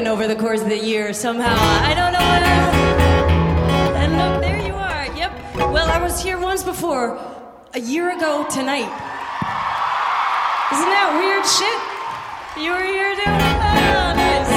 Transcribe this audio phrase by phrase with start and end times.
[0.00, 1.54] looking over the course of the year somehow.
[1.84, 2.42] I don't know what.
[2.42, 2.76] Else.
[3.96, 5.06] And look, there you are.
[5.14, 5.32] Yep.
[5.72, 7.18] Well, I was here once before,
[7.74, 8.88] a year ago tonight.
[10.72, 11.78] Isn't that weird shit?
[12.64, 13.22] You were here too?
[13.26, 14.50] Oh, nice.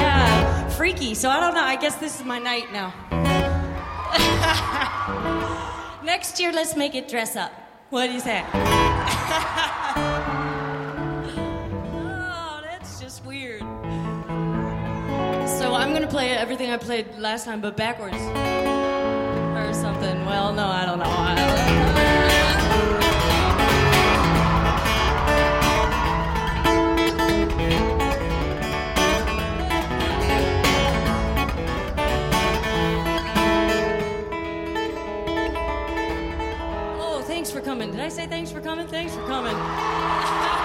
[0.00, 1.14] Yeah, freaky.
[1.14, 1.64] So I don't know.
[1.64, 2.94] I guess this is my night now.
[6.02, 7.52] Next year, let's make it dress up.
[7.90, 8.42] What do you say?
[16.12, 18.14] play everything I played last time, but backwards.
[18.14, 20.26] Or something.
[20.26, 21.06] Well, no, I don't know.
[21.06, 21.62] I don't know.
[37.00, 37.90] Oh, thanks for coming.
[37.90, 38.86] Did I say thanks for coming?
[38.86, 40.58] Thanks for coming.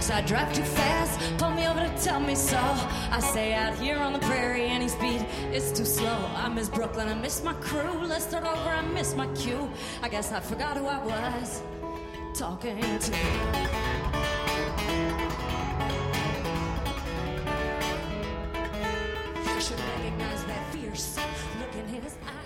[0.00, 1.20] thinks I drive too fast.
[1.36, 2.58] Pull me over to tell me so.
[3.10, 6.30] I say out here on the prairie, any speed is too slow.
[6.36, 8.06] I miss Brooklyn, I miss my crew.
[8.06, 9.68] Let's start over, I miss my cue.
[10.02, 11.62] I guess I forgot who I was
[12.34, 13.99] talking to.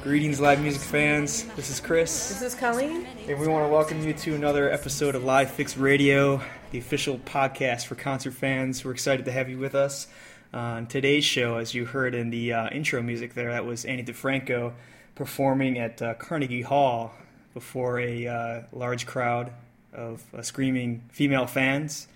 [0.05, 1.45] Greetings, live music fans.
[1.57, 3.07] This is Chris, This is Colleen.
[3.27, 7.19] and we want to welcome you to another episode of Live Fix Radio, the official
[7.21, 8.85] podcast for concert fans.
[8.85, 10.07] We're excited to have you with us
[10.53, 11.57] on today's show.
[11.57, 14.75] As you heard in the uh, intro music there, that was Ani DiFranco
[15.15, 17.15] performing at uh, Carnegie Hall
[17.55, 19.53] before a uh, large crowd
[19.95, 22.09] of uh, screaming female fans.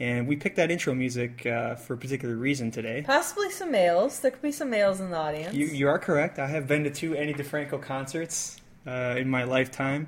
[0.00, 3.02] And we picked that intro music uh, for a particular reason today.
[3.04, 4.20] Possibly some males.
[4.20, 5.54] There could be some males in the audience.
[5.54, 6.38] You, you are correct.
[6.38, 10.06] I have been to two Ani DiFranco concerts uh, in my lifetime,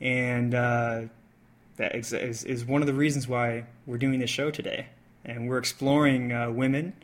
[0.00, 1.02] and uh,
[1.76, 4.86] that is, is, is one of the reasons why we're doing this show today.
[5.24, 6.94] And we're exploring uh, women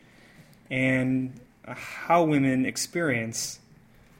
[0.71, 3.59] and how women experience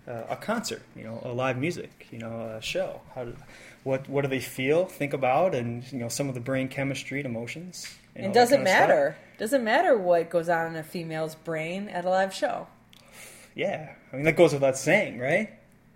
[0.07, 3.01] uh, a concert, you know, a live music, you know, a show.
[3.15, 3.37] How do,
[3.85, 7.21] what what do they feel, think about, and you know, some of the brain chemistry
[7.21, 7.97] and emotions.
[8.17, 8.89] and it doesn't kind of stuff.
[8.89, 9.17] matter.
[9.39, 12.67] Doesn't matter what goes on in a female's brain at a live show.
[13.55, 15.51] Yeah, I mean that goes without saying, right?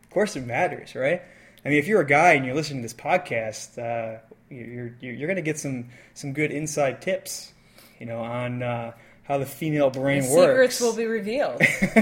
[0.05, 1.23] Of course, it matters, right?
[1.65, 5.15] I mean, if you're a guy and you're listening to this podcast, uh, you're you're,
[5.15, 7.53] you're going to get some some good inside tips,
[7.99, 8.93] you know, on uh,
[9.25, 10.77] how the female brain The works.
[10.77, 11.61] secrets will be revealed.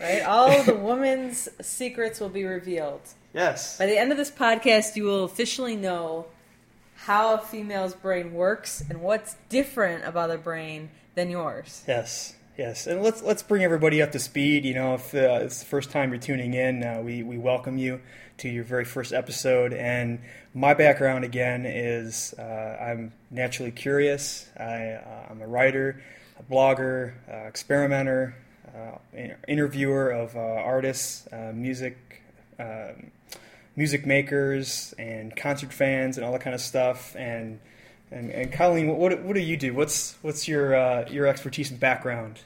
[0.00, 0.22] right?
[0.26, 3.00] All the woman's secrets will be revealed.
[3.34, 6.26] Yes, By the end of this podcast, you will officially know
[6.96, 11.84] how a female's brain works and what's different about their brain than yours.
[11.86, 14.64] yes, yes, and let's let's bring everybody up to speed.
[14.64, 17.78] You know, if uh, it's the first time you're tuning in, uh, we we welcome
[17.78, 18.00] you
[18.38, 19.72] to your very first episode.
[19.72, 20.20] And
[20.54, 22.42] my background again is uh,
[22.80, 24.48] I'm naturally curious.
[24.56, 26.00] I, uh, I'm a writer,
[26.38, 28.36] a blogger, uh, experimenter,
[28.72, 28.98] uh,
[29.48, 31.96] interviewer of uh, artists, uh, music.
[32.58, 33.12] Um,
[33.76, 37.60] music makers and concert fans and all that kind of stuff and
[38.10, 39.74] and, and Colleen, what, what do you do?
[39.74, 42.40] What's what's your uh, your expertise and background?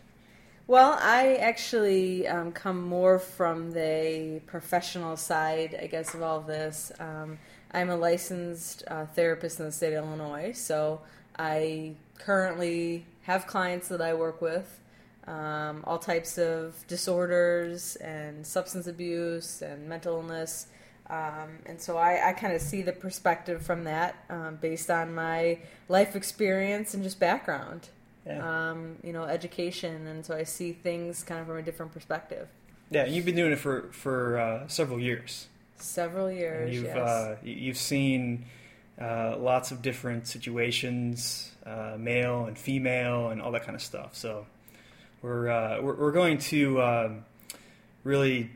[0.66, 6.46] Well, I actually um, come more from the professional side, I guess, of all of
[6.46, 6.92] this.
[6.98, 7.38] Um,
[7.72, 11.00] I'm a licensed uh, therapist in the state of Illinois, so
[11.38, 14.80] I currently have clients that I work with,
[15.26, 20.66] um, all types of disorders and substance abuse and mental illness.
[21.10, 25.14] Um, and so I, I kind of see the perspective from that um, based on
[25.14, 27.88] my life experience and just background
[28.26, 31.92] Yeah, um, you know, education, and so I see things kind of from a different
[31.92, 32.48] perspective.
[32.90, 33.04] yeah.
[33.06, 35.48] You've been doing it for for uh, several years.
[35.76, 36.96] Several And years, you've yes.
[36.96, 38.46] uh, you've seen
[39.00, 44.14] uh, lots of different situations, uh, male and female, and all that kind of stuff.
[44.14, 44.46] So
[45.22, 47.24] we're uh, we're, we're going to um,
[48.04, 48.50] really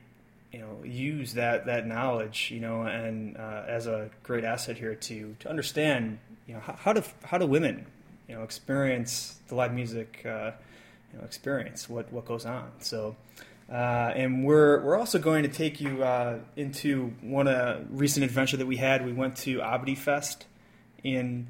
[0.53, 4.95] you know use that that knowledge you know and uh, as a great asset here
[4.95, 7.87] to to understand you know how, how do how do women
[8.29, 10.51] you know experience the live music uh,
[11.13, 13.17] you know experience what what goes on so
[13.71, 18.57] uh, and we're we're also going to take you uh, into one uh, recent adventure
[18.57, 19.05] that we had.
[19.05, 20.47] We went to Abdi Fest
[21.03, 21.49] in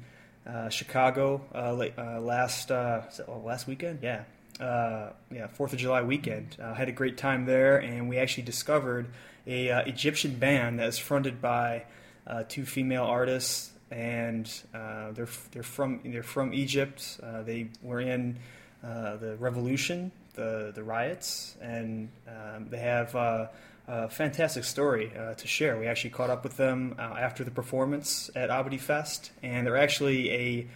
[0.69, 3.99] Chicago la- uh, last oh, last weekend.
[4.01, 4.23] Yeah,
[4.59, 6.57] uh, yeah, Fourth of July weekend.
[6.61, 9.07] Uh, had a great time there, and we actually discovered
[9.45, 11.83] a uh, Egyptian band that is fronted by
[12.25, 17.19] uh, two female artists, and uh, they're they're from they're from Egypt.
[17.21, 18.37] Uh, they were in
[18.81, 23.49] the revolution the the riots, and um, they have a
[24.09, 25.79] fantastic story to share.
[25.79, 30.31] We actually caught up with them after the performance at Abadi Fest, and they're actually
[30.31, 30.67] a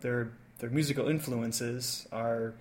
[0.00, 2.54] their their musical influences are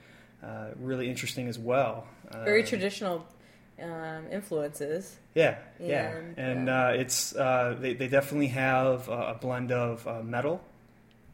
[0.43, 2.07] uh, really interesting as well.
[2.31, 3.27] Very Um, traditional
[3.81, 5.17] um, influences.
[5.35, 10.05] Yeah, yeah, And, and uh, it's uh, they they definitely have a a blend of
[10.07, 10.61] uh, metal,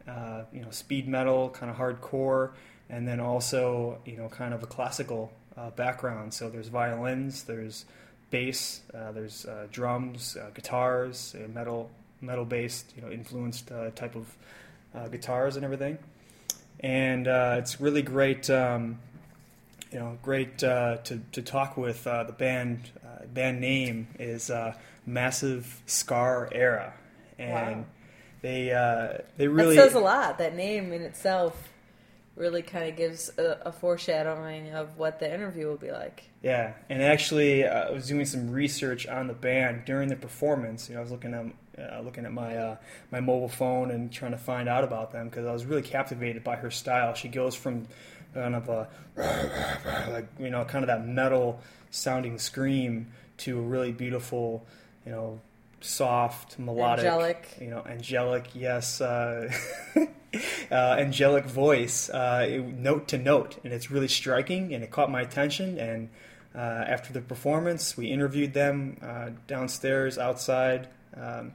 [0.07, 2.51] uh, you know, speed metal, kind of hardcore,
[2.89, 6.33] and then also you know kind of a classical uh, background.
[6.33, 7.85] So there's violins, there's
[8.29, 11.89] bass, uh, there's uh, drums, uh, guitars, uh, metal
[12.21, 14.35] metal based, you know, influenced uh, type of
[14.93, 15.97] uh, guitars and everything.
[16.79, 18.49] And uh, it's really great.
[18.49, 18.99] Um,
[19.91, 22.05] you know, great uh, to to talk with.
[22.05, 24.75] Uh, the band uh, band name is uh,
[25.05, 26.93] Massive Scar Era,
[27.39, 27.85] and Wow.
[28.41, 30.37] they uh, they really that says a lot.
[30.37, 31.69] That name in itself
[32.35, 36.23] really kind of gives a, a foreshadowing of what the interview will be like.
[36.43, 36.73] yeah.
[36.89, 40.89] And actually, uh, I was doing some research on the band during the performance.
[40.89, 41.45] You know, I was looking at
[41.77, 42.77] uh, looking at my uh,
[43.11, 46.43] my mobile phone and trying to find out about them because I was really captivated
[46.43, 47.13] by her style.
[47.13, 47.87] She goes from
[48.35, 48.87] kind of a
[50.11, 53.07] like you know kind of that metal sounding scream
[53.37, 54.65] to a really beautiful
[55.05, 55.39] you know
[55.81, 57.57] soft melodic Angelic.
[57.61, 59.51] you know angelic yes uh,
[60.71, 65.21] uh, angelic voice uh, note to note and it's really striking and it caught my
[65.21, 66.09] attention and
[66.55, 66.57] uh,
[66.87, 70.87] after the performance we interviewed them uh, downstairs outside
[71.21, 71.53] um,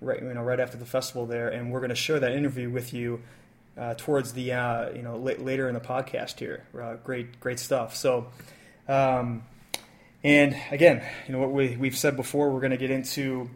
[0.00, 2.70] right you know right after the festival there and we're going to share that interview
[2.70, 3.20] with you
[3.80, 6.64] uh, towards the uh, you know la- later in the podcast here.
[6.78, 7.96] Uh, great great stuff.
[7.96, 8.26] So,
[8.88, 9.42] um,
[10.22, 13.48] and again, you know what we we've said before, we're going to get into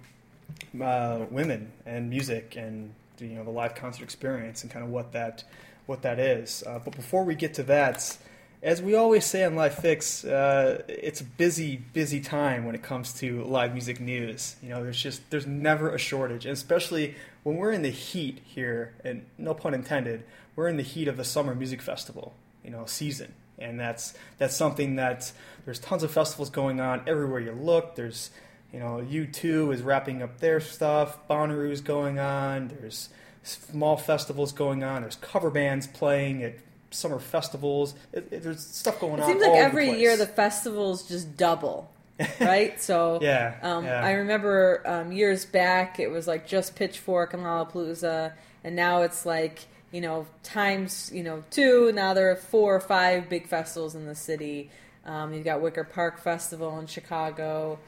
[0.81, 5.13] uh, women and music and you know the live concert experience and kind of what
[5.13, 5.45] that
[5.87, 6.65] what that is.
[6.67, 8.17] Uh, but before we get to that.
[8.65, 12.83] As we always say on Live Fix, uh, it's a busy, busy time when it
[12.83, 14.57] comes to live music news.
[14.63, 18.41] You know, there's just there's never a shortage, and especially when we're in the heat
[18.43, 20.25] here, and no pun intended,
[20.57, 22.33] we're in the heat of the summer music festival,
[22.65, 25.31] you know, season, and that's that's something that
[25.67, 27.97] there's tons of festivals going on everywhere you look.
[27.97, 28.31] There's
[28.73, 31.29] you know, U2 is wrapping up their stuff.
[31.29, 32.69] Bonnaroo's going on.
[32.69, 33.11] There's
[33.43, 35.03] small festivals going on.
[35.03, 36.55] There's cover bands playing at
[36.95, 37.95] summer festivals.
[38.13, 39.29] It, it- there's stuff going It on.
[39.29, 41.91] seems like every year the festivals just double,
[42.41, 42.81] right?
[42.81, 44.01] So Yeah, um, yeah.
[44.05, 48.33] I remember um, years back it was like just Pitchfork and Lollapalooza,
[48.63, 51.93] and now it's like you know times you know two.
[51.93, 54.71] Now there are four or five big festivals in the city.
[55.07, 57.79] Um, you've got Wicker Park Festival in Chicago.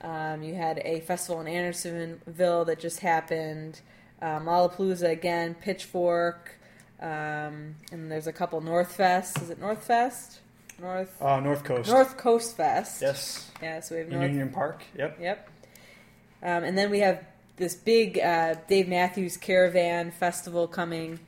[0.00, 3.80] Um, you had a festival in Andersonville that just happened.
[4.20, 6.58] Um, Lollapalooza again, Pitchfork,
[7.02, 9.40] um, and there's a couple North Fest.
[9.42, 10.40] Is it North Fest?
[10.80, 11.90] North Uh, North Coast.
[11.90, 13.02] North Coast Fest.
[13.02, 13.50] Yes.
[13.62, 14.22] Yeah, so we have North.
[14.30, 14.82] Union Park.
[14.96, 15.18] Yep.
[15.20, 15.48] Yep.
[16.42, 17.24] Um, and then we have
[17.56, 21.20] this big uh, Dave Matthews Caravan Festival coming,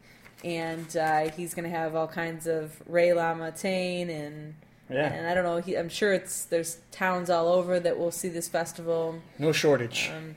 [0.43, 4.55] and uh, he's going to have all kinds of Ray LaMontagne and
[4.91, 5.13] Yeah.
[5.13, 5.59] and I don't know.
[5.59, 9.21] He, I'm sure it's there's towns all over that will see this festival.
[9.39, 10.11] No shortage.
[10.17, 10.37] Um,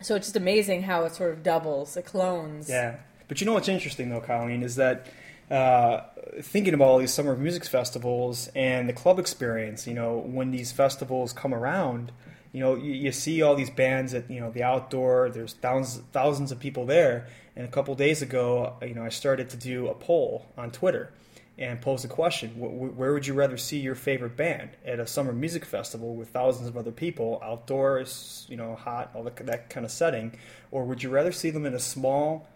[0.00, 2.68] so it's just amazing how it sort of doubles, it clones.
[2.68, 2.96] Yeah.
[3.32, 5.06] But you know what's interesting though, Colleen, is that
[5.50, 6.02] uh,
[6.42, 10.70] thinking about all these summer music festivals and the club experience, you know, when these
[10.70, 12.12] festivals come around,
[12.52, 16.04] you know, you, you see all these bands at, you know, the outdoor, there's thousands,
[16.12, 17.26] thousands of people there.
[17.56, 21.10] And a couple days ago, you know, I started to do a poll on Twitter
[21.56, 25.00] and pose a question Wh- wh- where would you rather see your favorite band at
[25.00, 29.68] a summer music festival with thousands of other people outdoors you know hot all that
[29.68, 30.32] kind of setting
[30.70, 32.48] or would you rather see them in a small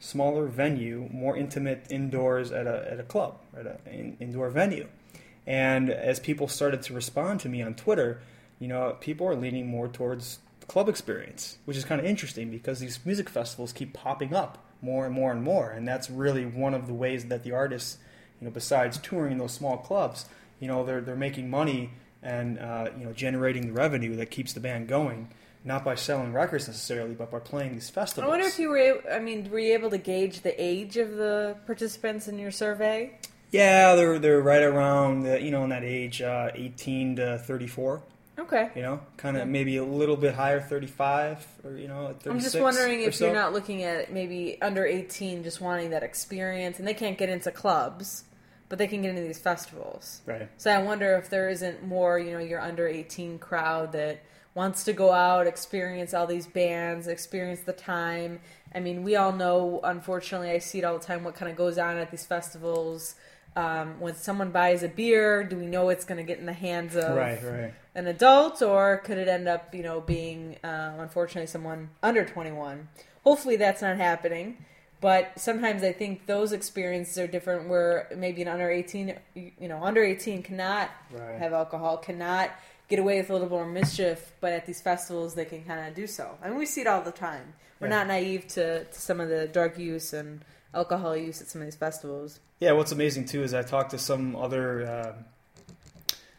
[0.00, 4.88] smaller venue more intimate indoors at a, at a club at an indoor venue.
[5.46, 8.20] And as people started to respond to me on twitter
[8.58, 12.80] you know people are leaning more towards club experience which is kind of interesting because
[12.80, 15.70] these music festivals keep popping up more and more and more.
[15.70, 17.98] And that's really one of the ways that the artists
[18.40, 20.26] you know, besides touring in those small clubs,
[20.58, 21.90] you know, they're they're making money
[22.22, 25.28] and uh, you know generating the revenue that keeps the band going,
[25.64, 28.26] not by selling records necessarily, but by playing these festivals.
[28.26, 29.02] I wonder if you were.
[29.12, 33.12] I mean, were you able to gauge the age of the participants in your survey?
[33.52, 37.66] yeah, they're they're right around the, you know in that age, uh, eighteen to thirty
[37.66, 38.02] four.
[38.38, 38.70] Okay.
[38.74, 39.52] You know, kind of Yeah.
[39.52, 43.26] maybe a little bit higher, thirty five, or you know, I'm just wondering if so.
[43.26, 47.28] you're not looking at maybe under 18, just wanting that experience, and they can't get
[47.28, 48.24] into clubs,
[48.70, 50.22] but they can get into these festivals.
[50.24, 50.48] right.
[50.56, 54.22] So I wonder if there isn't more, you know, your under 18 crowd that
[54.54, 58.40] wants to go out, experience all these bands, experience the time.
[58.74, 61.56] I mean, we all know, unfortunately, I see it all the time what kind of
[61.56, 63.14] goes on at these festivals.
[63.56, 66.52] Um, when someone buys a beer, do we know it's going to get in the
[66.52, 67.74] hands of Right, right.
[67.96, 72.88] an adult, or could it end up, you know, being uh, unfortunately someone under 21?
[73.24, 74.64] Hopefully, that's not happening.
[75.00, 77.68] But sometimes I think those experiences are different.
[77.70, 81.38] Where maybe an under 18, you know, under 18 cannot Right.
[81.38, 82.50] have alcohol, cannot
[82.90, 85.94] get away with a little more mischief, but at these festivals they can kind of
[85.94, 86.36] do so.
[86.42, 87.54] I mean, we see it all the time.
[87.80, 87.98] We're Yeah.
[87.98, 90.44] not naive to, to some of the drug use and
[90.74, 92.40] alcohol use at some of these festivals.
[92.58, 95.12] Yeah, what's amazing too is I talked to some other, uh,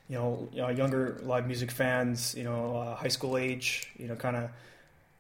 [0.08, 4.08] you know, you know, younger live music fans, you know, uh, high school age, you
[4.08, 4.50] know, kind of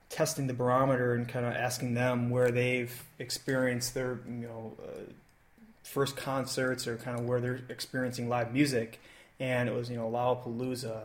[0.09, 4.99] testing the barometer and kind of asking them where they've experienced their, you know, uh,
[5.83, 8.99] first concerts or kind of where they're experiencing live music,
[9.39, 11.03] and it was you know Lollapalooza,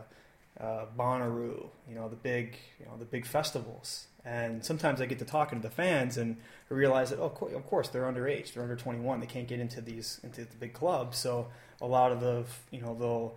[0.59, 4.07] uh, Bonnaroo, you know, the big, you know, the big festivals.
[4.25, 6.37] And sometimes I get to talking to the fans and
[6.69, 8.53] I realize that, oh, of course, they're underage.
[8.53, 9.19] They're under 21.
[9.19, 11.17] They can't get into these into the big clubs.
[11.17, 11.47] So
[11.81, 13.35] a lot of the, you know, they'll,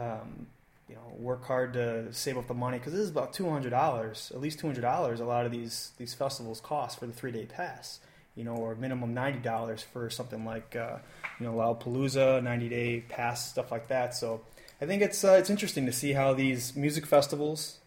[0.00, 0.46] um,
[0.88, 3.70] you know, work hard to save up the money because this is about two hundred
[3.70, 5.20] dollars, at least two hundred dollars.
[5.20, 8.00] A lot of these these festivals cost for the three day pass,
[8.36, 10.98] you know, or minimum ninety dollars for something like, uh,
[11.40, 14.14] you know, Lollapalooza, ninety day pass, stuff like that.
[14.14, 14.40] So
[14.80, 17.78] I think it's uh, it's interesting to see how these music festivals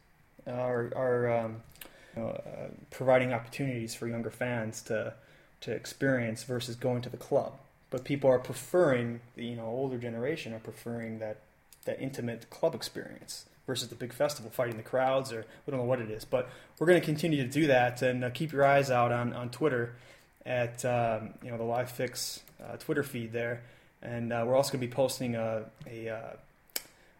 [0.45, 1.63] are are um,
[2.15, 5.13] you know, uh, providing opportunities for younger fans to
[5.61, 7.53] to experience versus going to the club.
[7.89, 11.37] But people are preferring, the, you know, older generation are preferring that
[11.85, 15.85] that intimate club experience versus the big festival, fighting the crowds, or we don't know
[15.85, 16.25] what it is.
[16.25, 19.33] But we're going to continue to do that, and uh, keep your eyes out on
[19.33, 19.95] on Twitter
[20.45, 23.61] at um, you know the Live Fix uh, Twitter feed there,
[24.01, 26.33] and uh, we're also going to be posting a a, uh,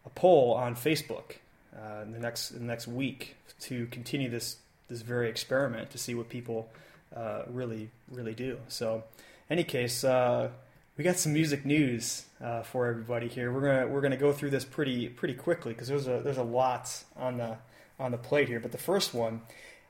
[0.04, 1.36] a poll on Facebook
[1.76, 4.56] uh, in the next in the next week to continue this
[4.88, 6.68] this very experiment to see what people
[7.14, 8.58] uh, really really do.
[8.68, 9.04] So,
[9.48, 10.50] any case, uh,
[10.96, 13.52] we got some music news uh, for everybody here.
[13.52, 16.42] We're gonna we're gonna go through this pretty pretty quickly because there's a there's a
[16.42, 17.56] lot on the
[17.98, 18.60] on the plate here.
[18.60, 19.42] But the first one.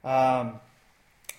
[0.04, 0.60] Um,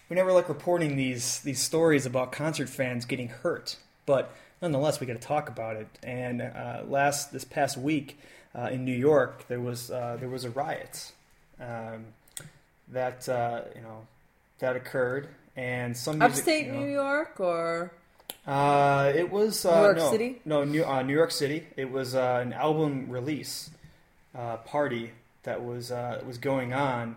[0.09, 5.07] we never like reporting these these stories about concert fans getting hurt, but nonetheless, we
[5.07, 5.87] got to talk about it.
[6.03, 8.17] And uh, last this past week
[8.55, 11.11] uh, in New York, there was uh, there was a riot
[11.59, 12.05] um,
[12.89, 14.05] that uh, you know
[14.59, 17.91] that occurred, and some music, Upstate you know, New York or
[18.45, 20.41] uh, it was uh, New York no, City?
[20.45, 21.65] No, New, uh, New York City.
[21.77, 23.69] It was uh, an album release
[24.35, 25.11] uh, party
[25.43, 27.15] that was uh, was going on,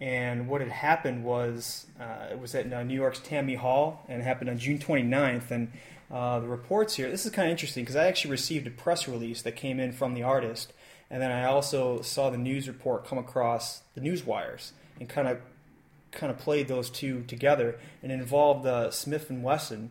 [0.00, 4.24] and what had happened was uh, it was at New York's Tammany Hall, and it
[4.24, 5.50] happened on June 29th.
[5.50, 5.70] And
[6.10, 9.08] uh, the reports here, this is kind of interesting because I actually received a press
[9.08, 10.72] release that came in from the artist,
[11.10, 15.28] and then I also saw the news report come across the news wires and kind
[15.28, 15.38] of
[16.10, 19.88] kind of played those two together, and involved uh, Smif-N-Wessun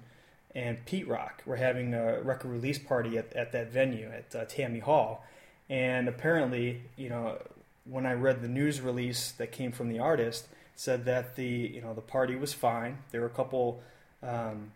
[0.56, 4.46] and Pete Rock were having a record release party at, at that venue at uh,
[4.46, 5.26] Tammany Hall,
[5.70, 7.40] and apparently, you know,
[7.86, 11.82] when I read the news release that came from the artist, said that the you
[11.82, 13.00] know the party was fine.
[13.12, 13.82] There were a couple
[14.22, 14.72] um,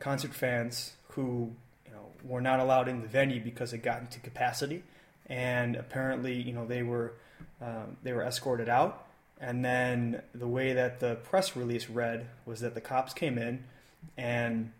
[0.00, 1.52] concert fans who
[1.86, 4.82] you know were not allowed in the venue because it got into capacity,
[5.26, 7.12] and apparently, you know, they were
[7.62, 9.06] um, they were escorted out.
[9.42, 13.64] And then the way that the press release read was that the cops came in
[14.18, 14.72] and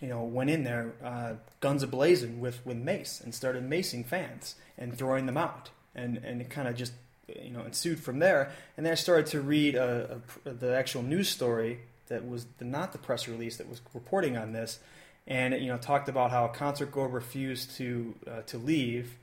[0.00, 4.54] you know, went in there uh, guns ablazing with, with mace and started macing fans
[4.76, 5.70] and throwing them out.
[5.94, 6.92] And, and it kind of just,
[7.28, 8.50] you know, ensued from there.
[8.76, 12.64] And then I started to read a, a, the actual news story that was the,
[12.64, 14.80] not the press release that was reporting on this.
[15.26, 19.16] And it, you know, talked about how concert goer refused to, uh, to leave.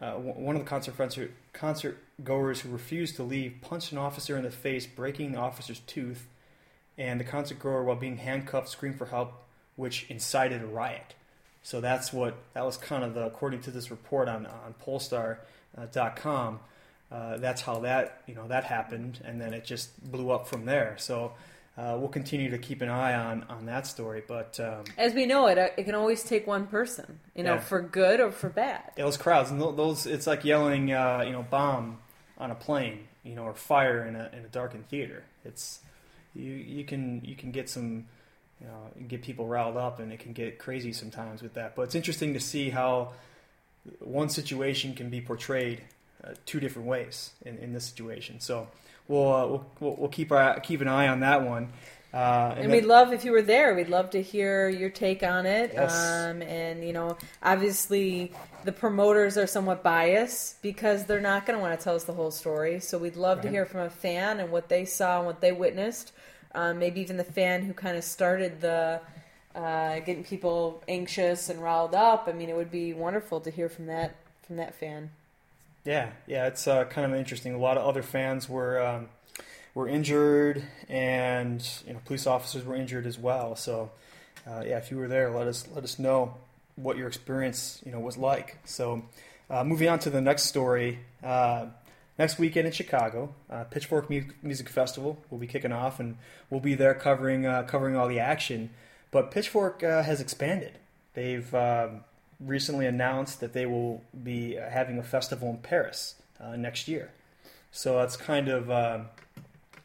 [0.00, 4.36] Uh, one of the concert, concert, concert goers who refused to leave punched an officer
[4.36, 6.26] in the face, breaking the officer's tooth.
[6.98, 9.42] And the concert goer, while being handcuffed, screamed for help
[9.76, 11.14] which incited a riot.
[11.62, 16.60] So that's what that was kind of the according to this report on on Pollstar.com.
[17.10, 20.64] Uh, that's how that you know that happened, and then it just blew up from
[20.64, 20.96] there.
[20.98, 21.32] So
[21.78, 24.22] uh, we'll continue to keep an eye on on that story.
[24.26, 27.54] But um, as we know it, uh, it can always take one person, you know,
[27.54, 27.60] Yeah.
[27.60, 28.92] for good or for bad.
[28.96, 31.98] those crowds and those it's like yelling uh, you know bomb
[32.38, 35.24] on a plane, you know, or fire in a in a darkened theater.
[35.44, 35.80] It's
[36.34, 38.06] you you can you can get some
[38.60, 41.76] you know get people riled up and it can get crazy sometimes with that.
[41.76, 43.12] But it's interesting to see how
[44.00, 45.82] one situation can be portrayed
[46.24, 48.40] uh, two different ways in, in this situation.
[48.40, 48.66] So
[49.08, 51.72] we'll, uh, we'll we'll we'll keep our keep an eye on that one.
[52.14, 53.74] Uh, And, then- we'd love if you were there.
[53.74, 55.72] We'd love to hear your take on it.
[55.74, 55.94] Yes.
[55.94, 58.32] Um, and you know, obviously,
[58.64, 62.14] the promoters are somewhat biased because they're not going to want to tell us the
[62.14, 62.80] whole story.
[62.80, 65.52] So we'd love to hear from a fan and what they saw and what they
[65.52, 66.12] witnessed.
[66.54, 69.00] Um, maybe even the fan who kind of started the
[69.54, 72.28] uh, getting people anxious and riled up.
[72.28, 74.14] I mean, it would be wonderful to hear from that
[74.46, 75.10] from that fan.
[75.86, 77.54] Yeah, yeah, it's uh, kind of interesting.
[77.54, 79.08] A lot of other fans were um,
[79.72, 83.54] were injured, and you know, police officers were injured as well.
[83.54, 83.92] So,
[84.48, 86.34] uh, yeah, if you were there, let us let us know
[86.74, 88.58] what your experience you know was like.
[88.64, 89.04] So,
[89.48, 90.98] uh, moving on to the next story.
[91.22, 91.66] Uh,
[92.18, 96.16] next weekend in Chicago, uh, Pitchfork Music Festival will be kicking off, and
[96.50, 98.70] we'll be there covering uh, covering all the action.
[99.12, 100.80] But Pitchfork has expanded.
[101.14, 102.00] They've um,
[102.40, 107.10] recently announced that they will be having a festival in Paris uh, next year.
[107.70, 109.06] So that's kind of um,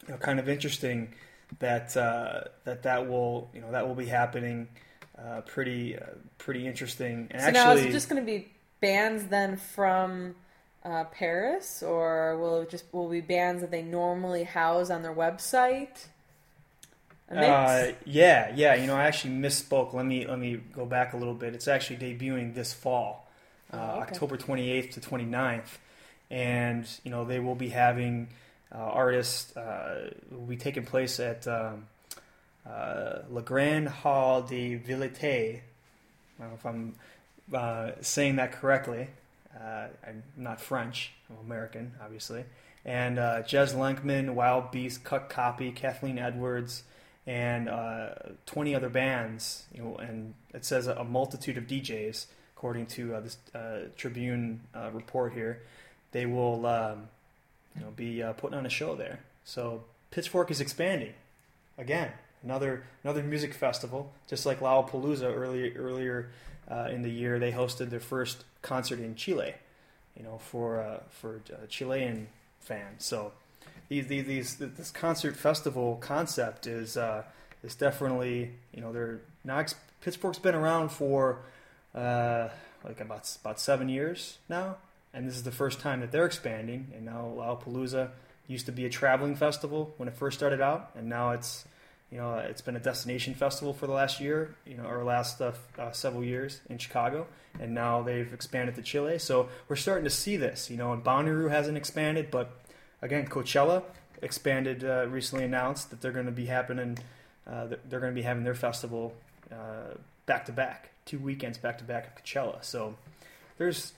[0.07, 1.13] you know, kind of interesting
[1.59, 4.67] that uh, that that will you know that will be happening.
[5.17, 5.97] Uh, pretty
[6.37, 7.27] pretty interesting.
[7.31, 10.35] And so actually, now is it just going to be bands then from?
[10.83, 15.03] uh, Paris, or will it just will it be bands that they normally house on
[15.03, 16.07] their website?
[17.31, 18.75] Uh, yeah, yeah.
[18.75, 19.93] You know, I actually misspoke.
[19.93, 21.53] Let me let me go back a little bit.
[21.55, 23.29] It's actually debuting this fall,
[23.71, 24.01] uh, oh, okay.
[24.01, 25.77] October 28th to 29th,
[26.29, 28.27] and you know they will be having
[28.73, 31.87] uh, artists uh, will be taking place at um,
[32.69, 35.61] uh, Le Grand Hall de Vérité.
[36.39, 36.95] I don't know if I'm
[37.53, 39.07] uh, saying that correctly.
[39.55, 41.11] Uh, I'm not French.
[41.29, 42.45] I'm American, obviously.
[42.85, 46.83] And uh, Jens Lekman, Wild Beast, Cut Copy, Kathleen Edwards,
[47.27, 48.09] and uh,
[48.45, 49.65] 20 other bands.
[49.73, 52.25] You know, and it says a, multitude of DJs,
[52.55, 55.61] according to uh, this uh, Tribune uh, report here.
[56.11, 57.07] They will, um,
[57.75, 59.19] you know, be putting on a show there.
[59.45, 61.13] So Pitchfork is expanding
[61.77, 62.11] again.
[62.43, 66.29] Another another music festival, just like Lollapalooza earlier earlier
[66.89, 67.37] in the year.
[67.37, 69.53] They hosted their first concert in Chile,
[70.17, 72.27] you know, for uh, for uh, Chilean
[72.59, 73.05] fans.
[73.05, 73.33] So
[73.91, 77.23] these, these, these this concert festival concept is uh,
[77.61, 79.63] is definitely you know they're now
[79.99, 81.39] Pitchfork's been around for
[81.93, 82.47] uh,
[82.85, 84.77] like about about seven years now,
[85.13, 86.87] and this is the first time that they're expanding.
[86.95, 88.11] And now Lollapalooza
[88.47, 91.65] used to be a traveling festival when it first started out, and now it's
[92.11, 95.41] you know, it's been a destination festival for the last year, you know, or last
[95.41, 97.25] uh, uh, several years in Chicago,
[97.59, 99.17] and now they've expanded to Chile.
[99.17, 102.51] So we're starting to see this, you know, and Bonnaroo hasn't expanded, but
[103.01, 103.83] again, Coachella
[104.21, 106.97] expanded uh, recently announced that they're going to be happening,
[107.47, 109.13] uh, they're going to be having their festival
[110.25, 112.63] back to back, two weekends back to back at Coachella.
[112.63, 112.95] So
[113.57, 113.93] there's,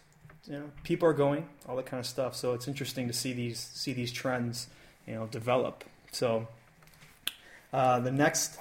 [0.45, 2.35] you know, people are going, all that kind of stuff.
[2.35, 4.67] So it's interesting to see these see these trends,
[5.07, 5.83] you know, develop.
[6.11, 6.47] So
[7.71, 8.57] uh, the next,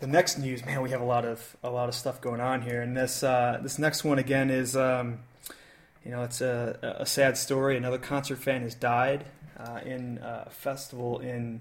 [0.00, 2.62] the next news, man, we have a lot of a lot of stuff going on
[2.62, 5.18] here, and this uh, this next one again is, um,
[6.04, 7.76] you know, it's a, a sad story.
[7.76, 9.24] Another concert fan has died
[9.62, 11.60] uh, in a festival in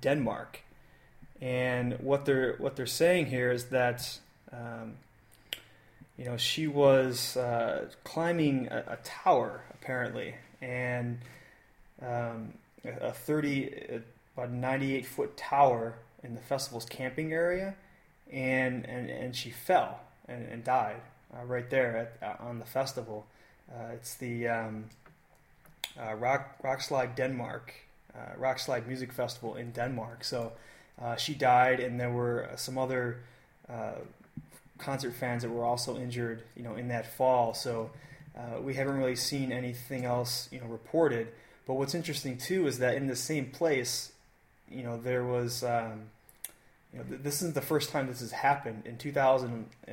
[0.00, 0.60] Denmark,
[1.40, 4.18] and what they're what they're saying here is that.
[4.52, 4.94] Um,
[6.16, 11.18] you know, she was uh, climbing a, a, tower apparently, and
[12.00, 14.00] um, a 30,
[14.36, 17.74] about 98 foot tower in the festival's camping area,
[18.32, 21.00] and and, and she fell and, and died
[21.34, 23.26] uh, right there at, uh, on the festival.
[23.70, 24.84] Uh, it's the um,
[26.00, 27.72] uh, Rock Roskilde Denmark
[28.14, 30.24] uh, Roskilde Music Festival in Denmark.
[30.24, 30.52] So
[31.18, 33.18] she died, and there were some other
[34.78, 37.52] concert fans that were also injured, you know, in that fall.
[37.54, 37.90] So
[38.60, 41.28] we haven't really seen anything else, you know, reported.
[41.66, 44.12] But what's interesting too is that in the same place,
[44.70, 46.10] you know, there was um,
[46.94, 48.86] you know, this isn't the first time this has happened.
[48.86, 49.92] In 2000, uh,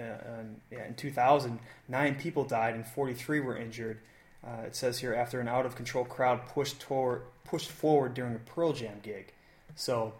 [0.71, 3.97] yeah, in 2000, nine people died and 43 were injured.
[4.45, 8.35] Uh, it says here after an out of control crowd pushed toward, pushed forward during
[8.35, 9.33] a Pearl Jam gig.
[9.75, 10.13] So,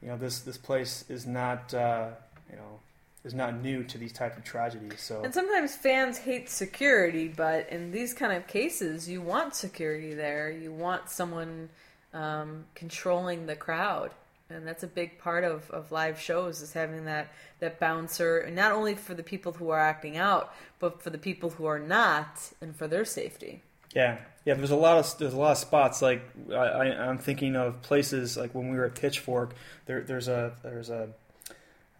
[0.00, 2.10] you know, this this place is not uh,
[2.50, 2.80] you know
[3.24, 5.00] is not new to these type of tragedies.
[5.00, 10.14] So and sometimes fans hate security, but in these kind of cases, you want security
[10.14, 10.50] there.
[10.50, 11.68] You want someone
[12.12, 14.10] um, controlling the crowd
[14.50, 18.72] and that's a big part of, of live shows is having that that bouncer not
[18.72, 22.52] only for the people who are acting out but for the people who are not
[22.60, 23.62] and for their safety.
[23.94, 24.18] Yeah.
[24.44, 27.80] Yeah there's a lot of there's a lot of spots like I, am thinking of
[27.82, 29.54] places like when we were at pitchfork
[29.86, 31.08] there, there's a there's a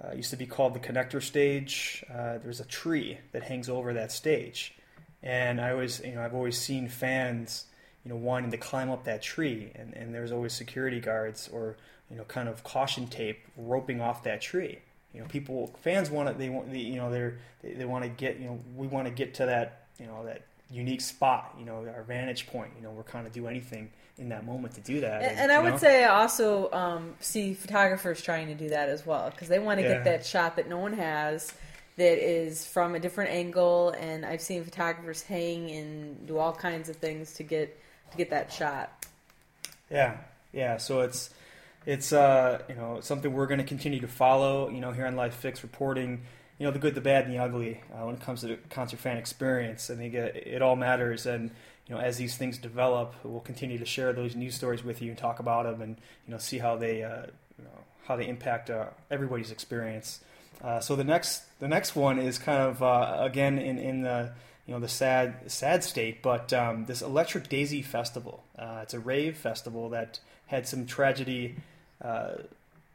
[0.03, 2.05] uh, used to be called the connector stage.
[2.13, 4.75] Uh, there's a tree that hangs over that stage.
[5.23, 7.65] And i always you know i've always seen fans
[8.05, 9.73] you know wanting to climb up that tree.
[9.75, 11.77] And, and there's always security guards or
[12.15, 14.79] you know, kind of caution tape roping off that tree.
[15.13, 16.39] You know, people, fans want it.
[16.39, 19.09] They want, the, you know, they're, they, they want to get, you know, we want
[19.09, 22.71] to get to that, you know, that unique spot, you know, our vantage point.
[22.77, 25.23] You know, we're kind of do anything in that moment to do that.
[25.23, 25.77] And, and I would know?
[25.77, 29.81] say I also um, see photographers trying to do that as well because they want
[29.81, 29.95] to Yeah.
[29.95, 31.53] get that shot that no one has
[31.97, 33.91] that is from a different angle.
[33.91, 37.77] And I've seen photographers hang and do all kinds of things to get
[38.13, 39.05] to get that shot.
[39.91, 40.19] Yeah,
[40.53, 40.77] yeah.
[40.77, 41.31] So it's
[41.87, 44.69] it's uh, you know something we're going to continue to follow.
[44.69, 46.23] You know, here on Live Fix, reporting
[46.59, 48.57] you know the good, the bad, and the ugly uh, when it comes to the
[48.71, 49.91] concert fan experience.
[49.91, 51.51] I think it, it all matters, and
[51.87, 55.11] you know as these things develop, we'll continue to share those news stories with you
[55.11, 57.27] and talk about them, and you know see how they uh,
[57.59, 60.21] you know how they impact uh, everybody's experience.
[60.63, 64.33] Uh, so the next the next one is kind of uh, again in in the
[64.67, 68.45] you know the sad sad state, but um, this Electric Daisy Festival.
[68.57, 71.57] Uh, it's a rave festival that had some tragedy
[72.05, 72.35] uh,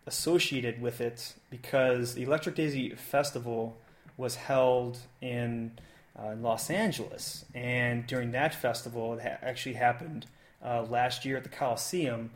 [0.05, 3.75] associated with it because the Electric Daisy Festival
[4.17, 5.71] was held in
[6.17, 10.25] uh, Los Angeles, and during that festival, it ha- actually happened
[10.63, 12.31] uh, last year at the Coliseum.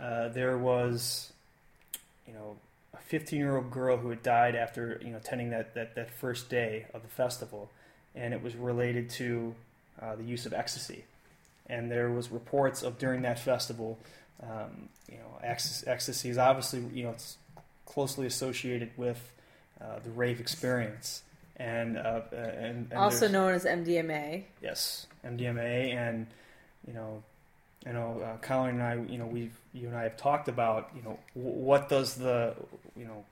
[0.00, 1.32] Uh, there was,
[2.26, 2.56] you know,
[2.94, 6.86] a 15-year-old girl who had died after you know attending that, that, that first day
[6.94, 7.70] of the festival,
[8.14, 9.54] and it was related to
[10.00, 11.04] uh, the use of ecstasy.
[11.66, 13.98] And there was reports of during that festival,
[14.42, 17.36] um, you know, ecstasy is obviously you know it's
[17.86, 19.32] closely associated with
[19.80, 21.22] uh, the rave experience,
[21.56, 24.44] and uh, and, and also known as MDMA.
[24.62, 26.26] Yes, MDMA, and
[26.86, 27.22] you know,
[27.86, 30.90] you know, uh, Colleen and I, you know, we've you and I have talked about,
[30.94, 32.54] you know, w- what does the,
[32.96, 33.24] you know,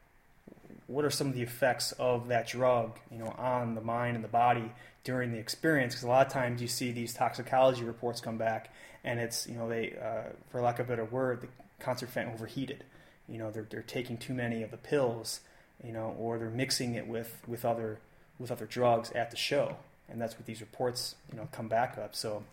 [0.86, 4.24] what are some of the effects of that drug, you know, on the mind and
[4.24, 4.72] the body
[5.04, 5.94] during the experience?
[5.94, 8.72] Because a lot of times you see these toxicology reports come back,
[9.04, 11.48] and it's, you know, they, uh, for lack of a better word, the
[11.80, 12.84] concert fan overheated.
[13.28, 15.40] You know, they're they're taking too many of the pills,
[15.84, 17.98] you know, or they're mixing it with with other
[18.38, 19.76] with other drugs at the show,
[20.08, 22.14] and that's what these reports, you know, come back up.
[22.14, 22.44] So,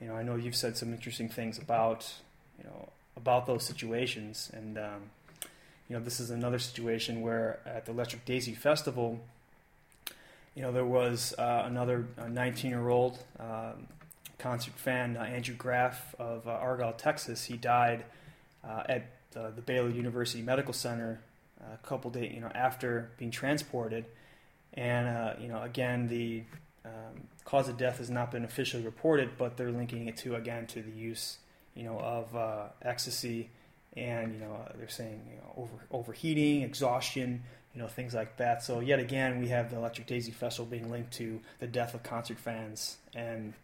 [0.00, 2.10] you know, I know you've said some interesting things about,
[2.58, 5.10] you know, about those situations, and um,
[5.88, 9.20] you know, this is another situation where at the Electric Daisy Festival,
[10.54, 13.88] you know, there was uh, another 19-year-old um,
[14.44, 17.44] concert fan, uh, Andrew Graff of uh, Argyle, Texas.
[17.44, 18.04] He died
[18.62, 21.20] uh, at uh, the Baylor University Medical Center
[21.72, 24.04] a couple days, you know, after being transported.
[24.74, 26.42] And you know, again, the
[26.84, 30.66] um, cause of death has not been officially reported, but they're linking it to again
[30.66, 31.38] to the use,
[31.74, 33.48] you know, of uh, ecstasy,
[33.96, 37.42] and you know, they're saying you know over overheating, exhaustion,
[37.74, 38.62] you know, things like that.
[38.62, 42.02] So yet again, we have the Electric Daisy Festival being linked to the death of
[42.02, 43.54] concert fans, and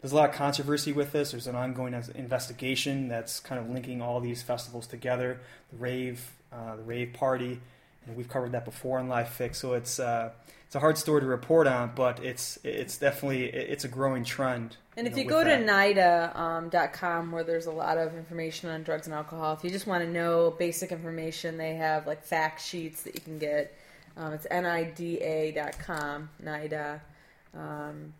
[0.00, 1.32] there's a lot of controversy with this.
[1.32, 5.40] There's an ongoing investigation that's kind of linking all these festivals together.
[5.72, 7.60] The rave, uh, the rave party,
[8.06, 9.58] and we've covered that before on Live Fix.
[9.58, 10.30] So it's uh,
[10.66, 14.78] it's a hard story to report on, but it's it's definitely it's a growing trend.
[14.96, 15.50] And if know, you go to.
[15.50, 19.86] NIDA.com, com, where there's a lot of information on drugs and alcohol, if you just
[19.86, 23.76] want to know basic information, they have like fact sheets that you can get.
[24.16, 27.00] Um, it's NIDA.com, NIDA.
[27.54, 28.14] Um,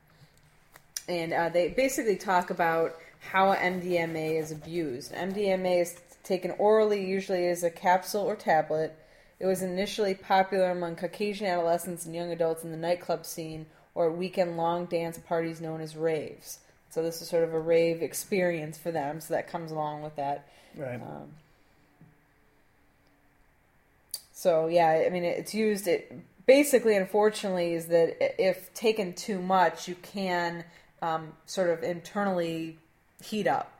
[1.10, 5.12] and uh, they basically talk about how MDMA is abused.
[5.12, 8.96] MDMA is taken orally, usually as a capsule or tablet.
[9.38, 14.10] It was initially popular among Caucasian adolescents and young adults in the nightclub scene or
[14.10, 16.60] weekend long dance parties known as raves.
[16.90, 19.20] So this is sort of a rave experience for them.
[19.20, 20.48] So that comes along with that.
[20.76, 21.32] right, Um,
[24.32, 25.86] so yeah, I mean, it's used.
[25.86, 26.12] It
[26.46, 30.64] basically, unfortunately, is that if taken too much, you can
[31.02, 32.78] um, sort of internally
[33.22, 33.72] heat up.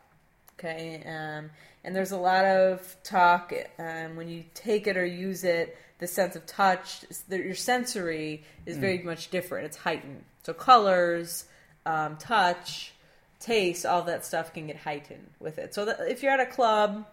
[0.59, 1.51] Okay, um,
[1.85, 5.77] and there's a lot of talk um, when you take it or use it.
[5.99, 9.67] The sense of touch, your sensory is very much different.
[9.67, 10.25] It's heightened.
[10.43, 11.45] So colors,
[11.85, 12.93] um, touch,
[13.39, 15.75] taste, all that stuff can get heightened with it.
[15.75, 17.07] So if you're at a club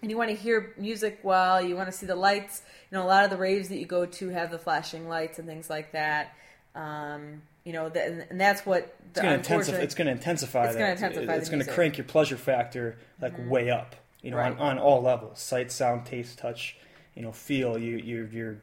[0.00, 2.62] and you want to hear music well, you want to see the lights.
[2.90, 5.38] You know, a lot of the raves that you go to have the flashing lights
[5.38, 6.34] and things like that.
[6.74, 9.82] Um, you know, that, and, and that's what it's going to intensify.
[9.82, 10.64] It's going to intensify.
[10.64, 13.94] It's gonna intensify It's going to crank your pleasure factor like way up.
[14.22, 14.52] You know, Right.
[14.52, 16.76] on, on all levels: sight, sound, taste, touch.
[17.14, 17.76] You know, feel.
[17.78, 18.56] You you you're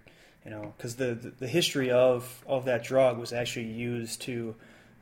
[0.45, 4.55] you know because the, the the history of of that drug was actually used to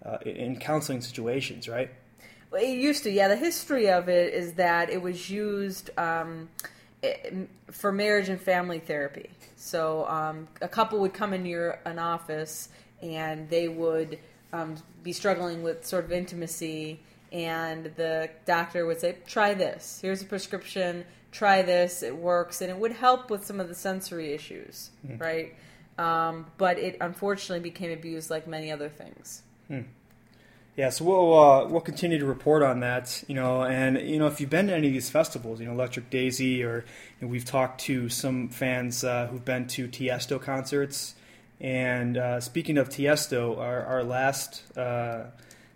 [0.06, 1.92] uh, in counseling situations, right?
[2.52, 3.28] Well, It used to, yeah.
[3.28, 6.50] The history of it is that it was used um,
[7.72, 9.30] for marriage and family therapy.
[9.56, 12.70] So um, a couple would come into your an office
[13.02, 14.20] and they would
[14.54, 17.00] um, be struggling with sort of intimacy,
[17.32, 20.00] and the doctor would say, "Try this.
[20.02, 21.06] Here's a prescription.
[21.32, 22.04] Try this.
[22.04, 25.54] It works," and it would help with some of the sensory issues, right?
[25.98, 29.42] Um, but it unfortunately became abused like many other things.
[30.78, 34.28] Yeah, so we'll uh, we'll continue to report on that, you know, and you know
[34.28, 36.86] if you've been to any of these festivals, you know Electric Daisy, or
[37.20, 41.16] you know, we've talked to some fans uh, who've been to Tiesto concerts,
[41.60, 45.26] and uh, speaking of Tiesto, our, our last uh,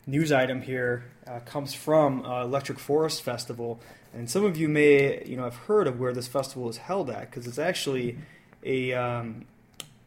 [0.05, 3.79] news item here uh, comes from uh, Electric Forest Festival,
[4.13, 7.09] and some of you may you know have heard of where this festival is held
[7.09, 8.17] at because it's actually
[8.63, 9.45] a, um,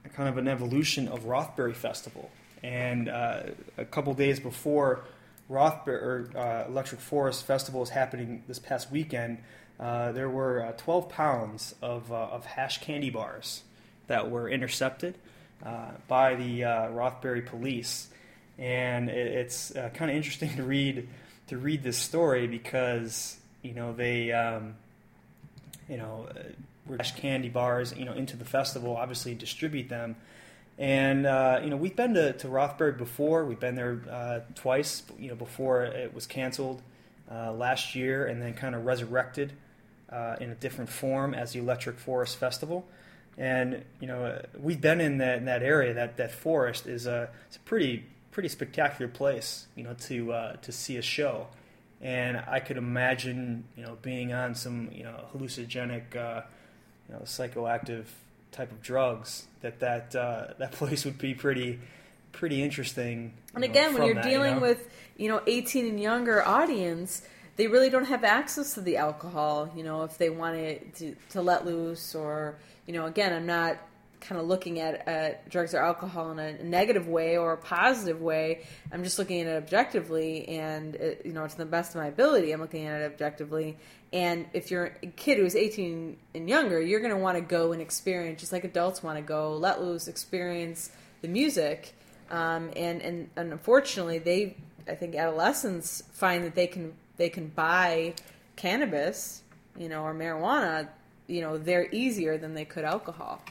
[0.05, 2.31] a kind of an evolution of Rothbury Festival.
[2.63, 3.43] And uh,
[3.77, 5.05] a couple days before
[5.49, 9.39] Rothbury or uh, Electric Forest Festival is happening this past weekend,
[9.79, 13.65] there were uh, 12 pounds of, of hash candy bars
[14.07, 15.17] that were intercepted
[15.65, 18.09] uh, by the Rothbury police.
[18.59, 21.09] And it, it's kind of interesting to read
[21.49, 24.75] to read this story because you know they um,
[25.89, 26.29] you know
[26.87, 30.17] were hash candy bars you know into the festival, obviously distribute them
[30.79, 33.45] and uh, you know, we've been to, to Rothbury before.
[33.45, 35.05] We've been there uh, twice.
[35.19, 36.83] You know, before it was canceled
[37.31, 39.53] uh, last year, and then kind of resurrected
[40.11, 42.85] uh, in a different form as the Electric Forest Festival.
[43.37, 45.95] And you know, we've been in that in that area.
[45.95, 49.67] That that forest is a it's a pretty pretty spectacular place.
[49.75, 51.49] You know, to uh, to see a show.
[52.01, 56.43] And I could imagine, you know, being on some, you know, hallucinogenic, uh,
[57.09, 58.05] you know, psychoactive
[58.53, 61.81] type of drugs, that that uh, that place would be pretty
[62.33, 63.33] pretty interesting.
[63.55, 64.67] And again, know, when you're that, dealing you know?
[64.67, 67.23] with you know 18 and younger audience,
[67.57, 69.71] they really don't have access to the alcohol.
[69.77, 73.79] You know, if they wanted to to let loose, or you know, again, I'm not
[74.21, 78.21] kind of looking at, at drugs or alcohol in a negative way or a positive
[78.21, 78.65] way.
[78.91, 82.07] I'm just looking at it objectively, and it, you know, to the best of my
[82.07, 83.77] ability, I'm looking at it objectively.
[84.13, 87.73] And if you're a kid who's 18 and younger, you're going to want to go
[87.73, 91.95] and experience, just like adults want to go, let loose, experience the music.
[92.31, 94.57] Um, and, and and unfortunately, they,
[94.89, 98.15] I think, adolescents find that they can they can buy
[98.57, 99.43] cannabis,
[99.77, 100.89] you know, or marijuana,
[101.27, 103.43] you know, they're easier than they could alcohol.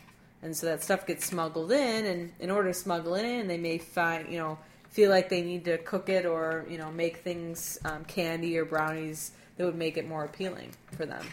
[0.41, 3.57] And so that stuff gets smuggled in and in order to smuggle it in they
[3.57, 4.57] may find you know
[4.89, 8.65] feel like they need to cook it or you know make things um, candy or
[8.65, 11.25] brownies that would make it more appealing for them.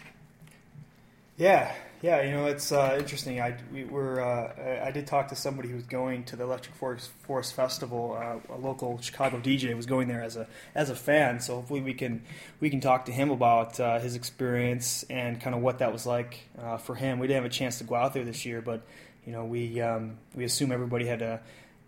[1.35, 5.35] Yeah yeah you know it's uh, interesting i we were uh, i did talk to
[5.35, 9.75] somebody who was going to the electric forest, forest festival uh, a local chicago dj
[9.75, 12.21] was going there as a as a fan so hopefully we can
[12.59, 16.05] we can talk to him about uh, his experience and kind of what that was
[16.05, 18.61] like uh, for him we didn't have a chance to go out there this year
[18.61, 18.81] but
[19.25, 21.41] you know, we um, we assume everybody had a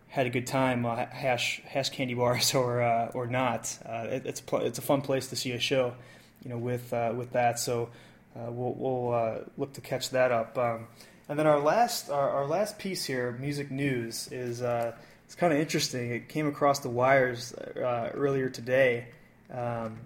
[0.08, 2.82] had a good time, uh, hash hash candy bars or
[3.14, 3.78] or not.
[3.86, 5.94] It, it's it's a fun place to see a show,
[6.44, 7.60] you know, with with that.
[7.60, 7.90] So
[8.36, 10.58] uh, we'll we'll uh, look to catch that up.
[10.58, 10.88] Um,
[11.30, 15.60] and then our last our, our, last piece here, music news, is it's kind of
[15.60, 16.12] interesting.
[16.12, 19.08] It came across the wires earlier today.
[19.52, 20.00] Um,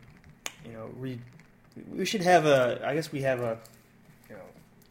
[0.66, 1.20] you know, we
[1.92, 2.82] we should have a.
[2.86, 3.58] I guess we have a
[4.30, 4.42] you know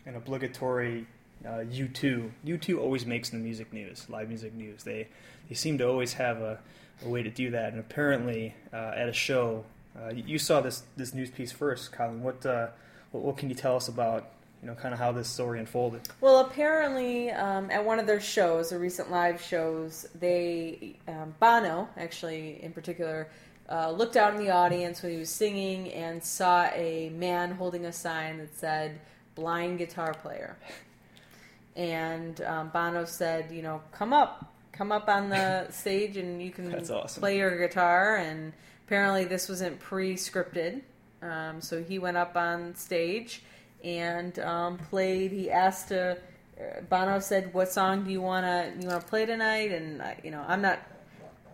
[0.07, 1.07] an obligatory
[1.45, 2.31] uh, U2.
[2.45, 4.85] U2 always makes the music news, live music news.
[4.85, 5.09] They
[5.49, 6.59] they seem to always have a,
[7.05, 7.73] a way to do that.
[7.73, 9.65] And apparently, uh, at a show,
[9.99, 12.23] uh, you saw this this news piece first, Colleen.
[12.23, 12.69] What, uh,
[13.17, 14.31] what, what can you tell us about
[14.63, 16.03] you know kind of how this story unfolded?
[16.21, 21.89] Well, apparently, um, at one of their shows, the recent live shows, they um, Bono
[21.97, 23.29] actually in particular.
[23.69, 27.85] Uh, looked out in the audience when he was singing and saw a man holding
[27.87, 29.01] a sign that said
[29.35, 30.57] "blind guitar player."
[31.77, 36.51] and um, Bono said, you know, come up, come up on the stage, and you
[36.51, 37.21] can awesome.
[37.21, 38.17] play your guitar.
[38.17, 38.53] And
[38.87, 40.81] apparently, this wasn't pre-scripted,
[41.31, 43.43] um, so he went up on stage
[43.85, 45.33] and um, played.
[45.33, 46.19] He asked to.
[46.59, 50.31] Uh, Bono said, "What song do you wanna you wanna play tonight?" And uh, you
[50.31, 50.81] know, I'm not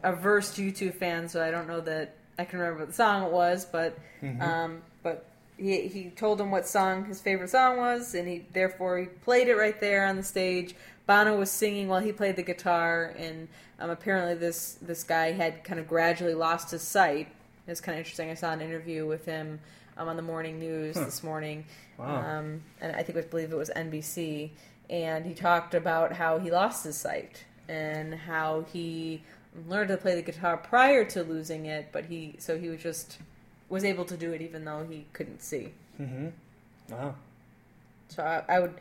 [0.03, 3.25] averse to U2 fans, so I don't know that I can remember what the song
[3.25, 4.41] it was, but mm-hmm.
[4.41, 8.99] um, but he he told him what song his favorite song was, and he therefore
[8.99, 10.75] he played it right there on the stage.
[11.07, 15.65] Bono was singing while he played the guitar, and um, apparently this this guy had
[15.65, 17.29] kind of gradually lost his sight.
[17.66, 18.31] It's kind of interesting.
[18.31, 19.61] I saw an interview with him
[19.96, 21.05] um, on the morning news huh.
[21.05, 21.64] this morning,
[21.98, 22.38] wow.
[22.38, 24.51] um, and I think I believe it was NBC,
[24.90, 29.22] and he talked about how he lost his sight and how he
[29.68, 33.18] learned to play the guitar prior to losing it, but he so he was just
[33.68, 35.72] was able to do it even though he couldn't see.
[36.01, 36.29] Mm-hmm.
[36.90, 37.14] Wow.
[38.09, 38.75] So I, I would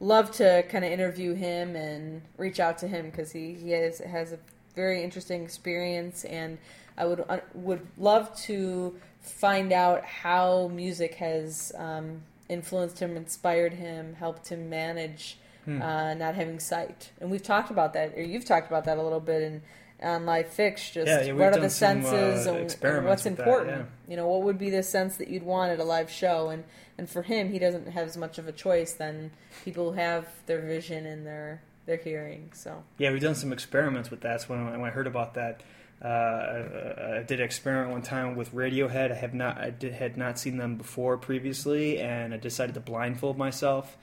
[0.00, 3.98] love to kind of interview him and reach out to him because he, he has
[3.98, 4.38] has a
[4.74, 6.58] very interesting experience and
[6.98, 13.74] I would uh, would love to find out how music has um, influenced him, inspired
[13.74, 15.80] him, helped him manage hmm.
[15.80, 17.12] uh, not having sight.
[17.20, 19.62] And we've talked about that, or you've talked about that a little bit in
[20.02, 20.90] on Live Fix.
[20.90, 23.76] Just Yeah, yeah, what are the some, senses uh, and- and, what's with that, important.
[23.76, 24.10] yeah.
[24.10, 26.48] You know, what would be the sense that you'd want at a live show?
[26.48, 26.64] And
[26.96, 29.30] and for him, he doesn't have as much of a choice than
[29.64, 32.50] people who have their vision and their their hearing.
[32.54, 34.42] So Yeah, we've done some experiments with that.
[34.42, 35.62] So when, when I heard about that,
[36.04, 39.10] uh, I, I did an experiment one time with Radiohead.
[39.10, 42.80] I have not, I did, had not seen them before previously, and I decided to
[42.80, 43.96] blindfold myself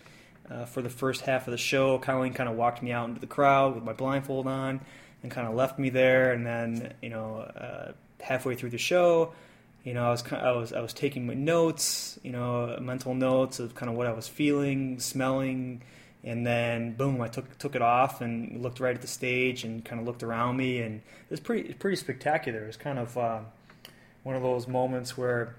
[0.49, 1.97] uh, for the first half of the show.
[1.99, 4.81] Colleen kind of walked me out into the crowd with my blindfold on,
[5.23, 6.34] and kind of left me there.
[6.34, 9.34] And then, you know, uh, halfway through the show,
[9.84, 13.60] you know, I was I was I was taking my notes, you know, mental notes
[13.60, 15.84] of kind of what I was feeling, smelling,
[16.25, 19.85] and then boom, I took took it off and looked right at the stage and
[19.85, 22.63] kind of looked around me, and it was pretty pretty spectacular.
[22.63, 23.39] It was kind of uh,
[24.23, 25.55] one of those moments where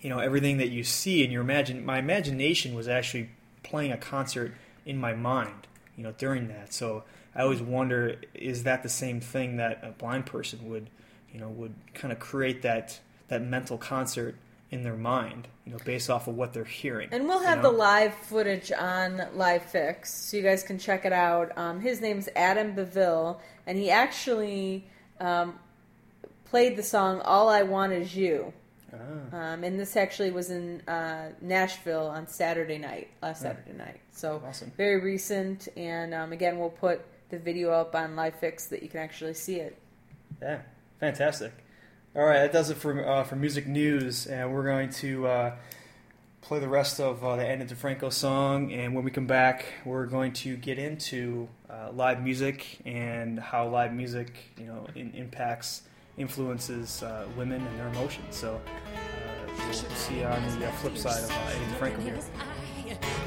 [0.00, 3.28] you know everything that you see and your imagine my imagination was actually
[3.62, 4.54] playing a concert
[4.86, 5.66] in my mind,
[5.96, 6.72] you know, during that.
[6.72, 10.88] So I always wonder, is that the same thing that a blind person would,
[11.32, 14.36] you know, would kind of create that that mental concert
[14.70, 17.08] in their mind, you know, based off of what they're hearing.
[17.12, 17.70] And we'll you have know?
[17.70, 21.56] the live footage on Live Fix, so you guys can check it out.
[21.56, 24.84] Um, his name's Adam Beville, and he actually
[25.20, 25.58] um,
[26.46, 28.52] played the song "All I Want Is You."
[28.92, 29.36] Ah.
[29.54, 33.50] Um, and this actually was in uh, Nashville on Saturday night, last Yeah.
[33.54, 34.00] Saturday night.
[34.12, 34.70] So Awesome.
[34.76, 35.66] very recent.
[35.76, 39.34] And um, again, we'll put the video up on Live Fix that you can actually
[39.34, 39.76] see it.
[40.40, 40.60] Yeah,
[41.00, 41.52] fantastic.
[42.16, 45.56] All right, that does it for uh, for music news, and we're going to uh,
[46.42, 48.72] play the rest of uh, the Ani DiFranco song.
[48.72, 53.66] And when we come back, we're going to get into uh, live music and how
[53.66, 55.82] live music, you know, in, impacts,
[56.16, 58.36] influences uh, women and their emotions.
[58.36, 62.20] So uh, we'll see you on the flip side of uh, Ani DiFranco here.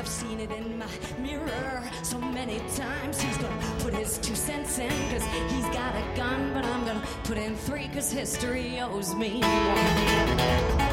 [0.08, 0.88] I've seen it in my
[1.20, 3.20] mirror so many times.
[3.20, 7.04] He's gonna put his two cents in cause he's got a gun, but I'm gonna
[7.26, 10.88] put in three cause history owes me one.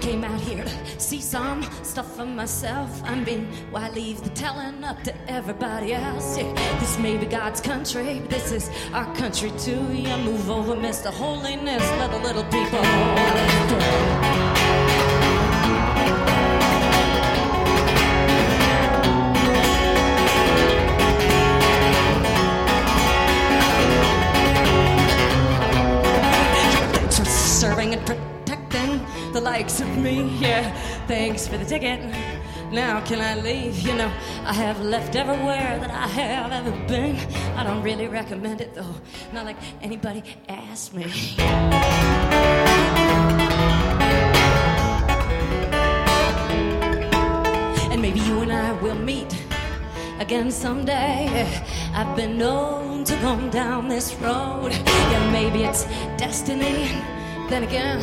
[0.00, 0.70] Came out here to
[1.12, 2.88] see some stuff for myself.
[3.04, 6.38] I mean, why leave the telling up to everybody else?
[6.38, 9.84] Yeah, this may be God's country, but this is our country too.
[9.92, 11.12] Yeah, move over, Mr.
[11.12, 12.82] Holiness, let the little people.
[27.62, 29.00] Serving and protecting
[29.32, 30.36] the likes of me.
[30.40, 30.64] Yeah,
[31.06, 32.00] thanks for the ticket.
[32.72, 33.78] Now can I leave?
[33.80, 34.10] You know,
[34.44, 37.16] I have left everywhere that I have ever been.
[37.56, 38.94] I don't really recommend it though,
[39.32, 41.04] not like anybody asked me.
[47.90, 49.36] And maybe you and I will meet
[50.18, 51.46] again someday.
[51.92, 54.72] I've been known to go down this road.
[54.72, 55.84] Yeah, maybe it's
[56.16, 56.88] destiny.
[57.50, 58.00] Then again,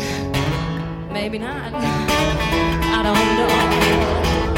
[1.12, 1.74] maybe not.
[1.74, 4.49] I don't know.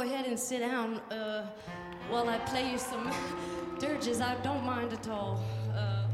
[0.00, 1.46] Go ahead and sit down uh,
[2.08, 3.12] while I play you some
[3.78, 5.44] dirges, I don't mind at all.
[5.76, 6.06] Uh,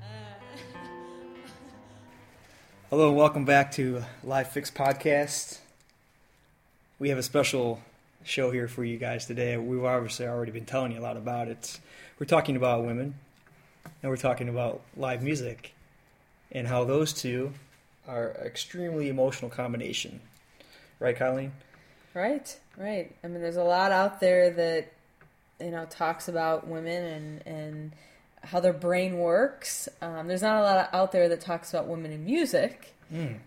[2.88, 5.58] Hello and welcome back to Live Fix Podcast.
[6.98, 7.82] We have a special
[8.24, 9.58] show here for you guys today.
[9.58, 11.78] We've obviously already been telling you a lot about it.
[12.18, 13.16] We're talking about women
[14.02, 15.74] and we're talking about live music
[16.50, 17.52] and how those two
[18.06, 20.22] are extremely emotional combination.
[21.00, 21.52] Right, Colleen?
[22.14, 23.14] Right, right.
[23.22, 24.92] I mean, there's a lot out there that
[25.60, 27.92] you know talks about women and and
[28.42, 29.88] how their brain works.
[30.00, 32.94] Um, there's not a lot out there that talks about women in music,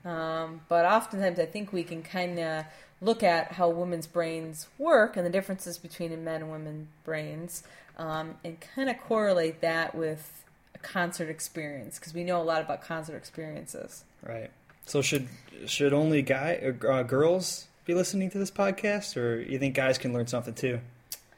[0.06, 2.66] um, but oftentimes I think we can kind of
[3.02, 7.64] look at how women's brains work and the differences between men and women's brains,
[7.98, 10.44] um, and kind of correlate that with
[10.76, 14.04] a concert experience because we know a lot about concert experiences.
[14.24, 14.52] Right.
[14.86, 15.28] So should
[15.68, 20.14] should only guy uh, girls be listening to this podcast, or you think guys can
[20.14, 20.80] learn something too?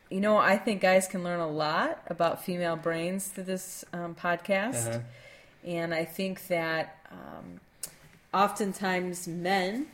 [0.09, 4.13] you know, I think guys can learn a lot about female brains through this um,
[4.13, 4.87] podcast.
[4.87, 4.99] Uh-huh.
[5.65, 7.59] And I think that um,
[8.31, 9.87] oftentimes men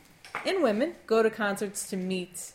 [0.46, 2.52] and women go to concerts to meet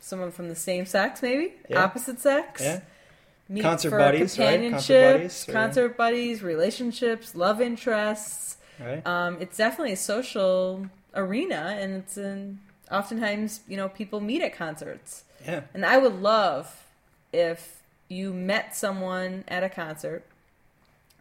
[0.00, 1.82] someone from the same sex, maybe Yeah.
[1.82, 2.62] opposite sex.
[2.62, 2.80] Yeah.
[3.48, 4.46] Meet Concert for buddies, right?
[4.46, 8.58] Concert companionship, buddies, or- concert buddies, relationships, love interests.
[8.80, 9.06] Right.
[9.06, 12.60] Um, it's definitely a social arena, and it's an,
[12.90, 15.24] oftentimes you know people meet at concerts.
[15.44, 15.62] yeah.
[15.74, 16.84] And I would love
[17.32, 20.24] if you met someone at a concert.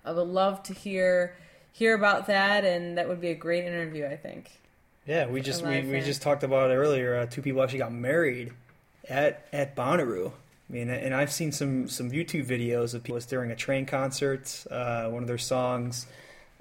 [0.04, 1.36] I would love to hear
[1.72, 4.06] hear about that, and that would be a great interview.
[4.06, 4.60] I think.
[5.08, 7.18] Yeah, we just we, we just talked about it earlier.
[7.18, 8.52] Uh, two people actually got married
[9.08, 10.32] at at Bonnaroo.
[10.70, 14.66] I mean, and I've seen some some YouTube videos of people during a train concert.
[14.70, 16.08] Uh, one of their songs.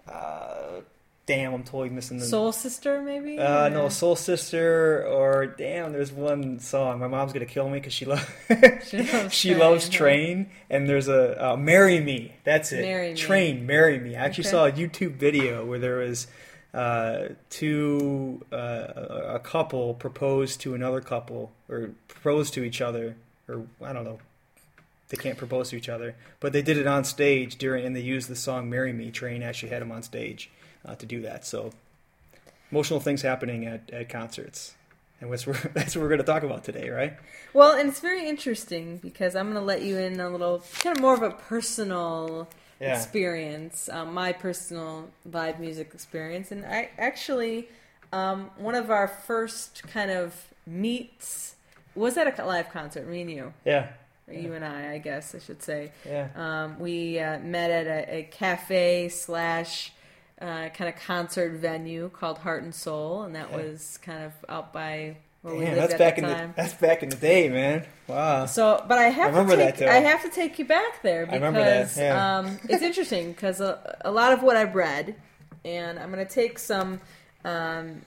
[0.08, 0.80] Uh,
[1.26, 2.24] damn, I'm totally missing the.
[2.26, 3.38] Soul Sister, maybe.
[3.38, 7.00] uh, no, Soul Sister, or damn, there's one song.
[7.00, 8.26] My mom's gonna kill me because she loves
[8.88, 9.92] She loves she Train, loves huh?
[9.92, 12.82] Train, and there's a uh, "Marry Me." That's it.
[12.82, 13.16] Marry Me.
[13.16, 14.16] Train, marry me.
[14.16, 14.50] I actually Okay.
[14.50, 16.26] saw a YouTube video where there was
[16.74, 18.56] uh, two uh,
[19.28, 23.16] a couple proposed to another couple or proposed to each other,
[23.48, 24.18] or I don't know.
[25.14, 28.00] They can't propose to each other, but they did it on stage during, and they
[28.00, 30.50] used the song "Marry Me." Train actually had them on stage
[30.84, 31.46] uh, to do that.
[31.46, 31.70] So
[32.72, 34.74] emotional things happening at, at concerts,
[35.20, 37.14] and that's what we're, that's what we're going to talk about today, right?
[37.52, 40.96] Well, and it's very interesting because I'm going to let you in a little, kind
[40.96, 42.48] of more of a personal
[42.80, 42.90] Yeah.
[42.96, 46.50] experience, um, my personal live music experience.
[46.50, 47.68] And I actually,
[48.12, 51.54] um, one of our first kind of meets
[51.94, 53.52] was at a live concert, me and you.
[53.64, 53.90] Yeah,
[54.26, 55.92] Or you and I, I guess I should say.
[56.06, 56.28] yeah.
[56.34, 59.92] Um, we uh, met at a, a cafe slash
[60.40, 63.56] uh, kind of concert venue called Heart and Soul, and that Yeah.
[63.58, 67.16] was kind of out by where Damn, that's back in the that's back in the
[67.16, 67.84] day, man.
[68.06, 68.46] Wow.
[68.46, 69.92] So, but I have I remember to that, take too.
[69.92, 72.38] I have to take you back there that, because yeah.
[72.38, 75.16] um, it's interesting because a, a lot of what I've read,
[75.62, 77.02] and I'm going to take some
[77.44, 78.00] um,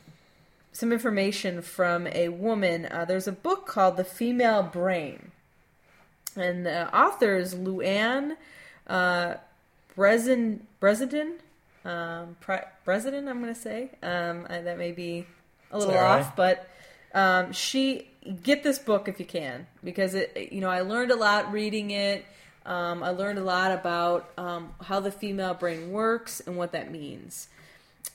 [0.71, 2.87] some information from a woman.
[2.87, 5.31] Uh, there's a book called The Female Brain,
[6.37, 8.37] and the author is Louann
[8.87, 9.35] uh,
[9.95, 11.35] Brezen Bresidin.
[11.85, 15.25] Um, Pre- Bresidin, I'm going to say um, I, that may be
[15.71, 16.67] a little off, but
[17.13, 18.09] um, she
[18.43, 21.91] get this book if you can because it you know I learned a lot reading
[21.91, 22.25] it.
[22.65, 26.91] Um, I learned a lot about um, how the female brain works and what that
[26.91, 27.47] means,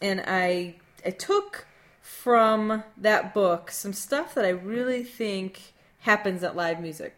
[0.00, 1.66] and I I took
[2.02, 7.14] from that book some stuff that I really think happens at live music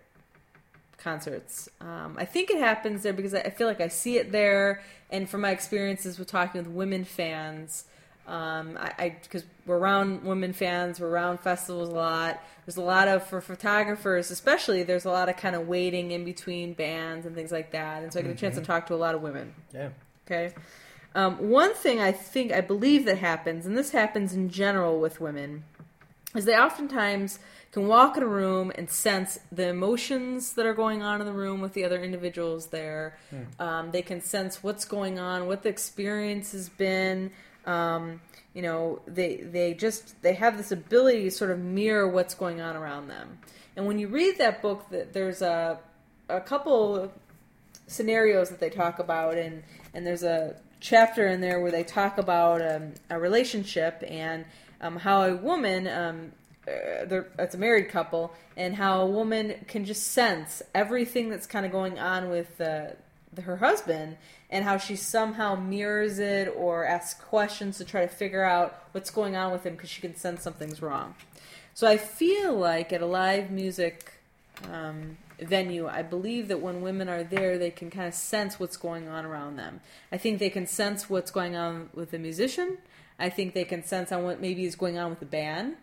[1.04, 1.68] concerts.
[1.80, 5.28] Um, I think it happens there because I feel like I see it there, and
[5.28, 7.84] from my experiences with talking with women fans,
[8.26, 12.42] um, I because we're around women fans, we're around festivals a lot.
[12.64, 14.82] There's a lot of for photographers, especially.
[14.82, 18.12] There's a lot of kind of waiting in between bands and things like that, and
[18.12, 19.54] so I get a chance to talk to a lot of women.
[19.74, 19.90] Yeah.
[20.26, 20.54] Okay.
[21.14, 25.20] Um, one thing I think, I believe that happens, and this happens in general with
[25.20, 25.64] women,
[26.34, 27.38] is they oftentimes
[27.74, 31.32] can walk in a room and sense the emotions that are going on in the
[31.32, 33.18] room with the other individuals there.
[33.58, 37.32] Um, they can sense what's going on, what the experience has been.
[37.66, 38.20] Um,
[38.54, 42.60] you know, they they just they have this ability to sort of mirror what's going
[42.60, 43.40] on around them.
[43.74, 45.80] And when you read that book, that there's a
[46.28, 47.10] a couple
[47.88, 49.64] scenarios that they talk about and
[49.94, 54.44] and there's a chapter in there where they talk about um, a relationship and
[54.80, 56.32] um, how a woman um,
[56.68, 61.66] uh, it's a married couple and how a woman can just sense everything that's kind
[61.66, 62.96] of going on with the,
[63.42, 64.16] her husband
[64.50, 69.10] and how she somehow mirrors it or asks questions to try to figure out what's
[69.10, 71.14] going on with him because she can sense something's wrong
[71.74, 74.12] so i feel like at a live music
[74.72, 78.76] um, venue, I believe that when women are there, they can kind of sense what's
[78.76, 79.80] going on around them.
[80.12, 82.78] I think they can sense what's going on with the musician.
[83.18, 85.76] I think they can sense on what maybe is going on with the band.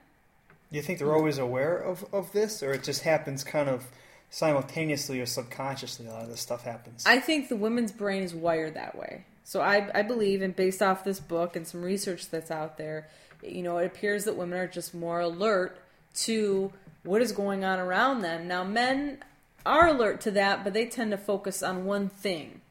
[0.72, 3.86] Do you think they're always aware of, of this, or it just happens kind of
[4.30, 6.08] simultaneously or subconsciously?
[6.08, 7.04] A lot of this stuff happens.
[7.06, 9.26] I think the women's brain is wired that way.
[9.44, 13.10] So I, I believe, and based off this book and some research that's out there,
[13.44, 15.78] you know, it appears that women are just more alert
[16.14, 16.72] to
[17.04, 18.48] what is going on around them.
[18.48, 19.18] Now, men
[19.66, 22.62] are alert to that, but they tend to focus on one thing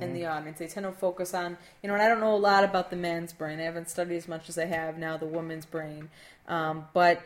[0.00, 0.58] in the audience.
[0.58, 2.96] They tend to focus on, you know, and I don't know a lot about the
[2.96, 3.60] man's brain.
[3.60, 6.10] I haven't studied as much as I have now the woman's brain.
[6.48, 7.22] Um, but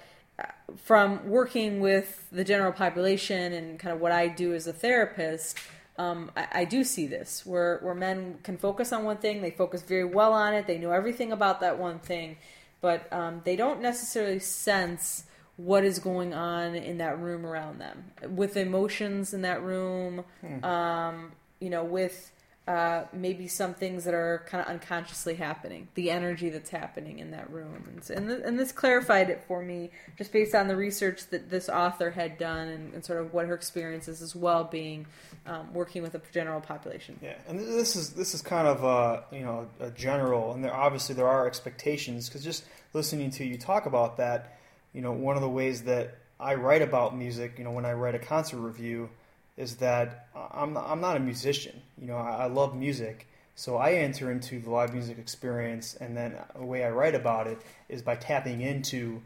[0.76, 5.58] from working with the general population and kind of what I do as a therapist,
[5.98, 9.50] um, I, I do see this where, where men can focus on one thing, they
[9.50, 12.36] focus very well on it, they know everything about that one thing,
[12.80, 15.24] but um, they don't necessarily sense
[15.56, 18.04] what is going on in that room around them.
[18.26, 20.24] With emotions in that room
[20.62, 21.32] um,
[21.62, 22.32] you know with
[22.68, 27.32] uh, maybe some things that are kind of unconsciously happening the energy that's happening in
[27.32, 27.74] that room.
[27.88, 31.50] And, and, th- and this clarified it for me just based on the research that
[31.50, 35.06] this author had done and, and sort of what her experiences as well being
[35.46, 37.18] um, working with a general population.
[37.20, 40.74] Yeah, and this is this is kind of uh, you know a general, and there
[40.74, 44.58] obviously there are expectations because just listening to you talk about that,
[44.92, 47.92] you know, one of the ways that I write about music, you know, when I
[47.92, 49.08] write a concert review,
[49.56, 51.80] is that I'm I'm not a musician.
[52.00, 56.16] You know, I, I love music, so I enter into the live music experience, and
[56.16, 59.20] then the way I write about it is by tapping into,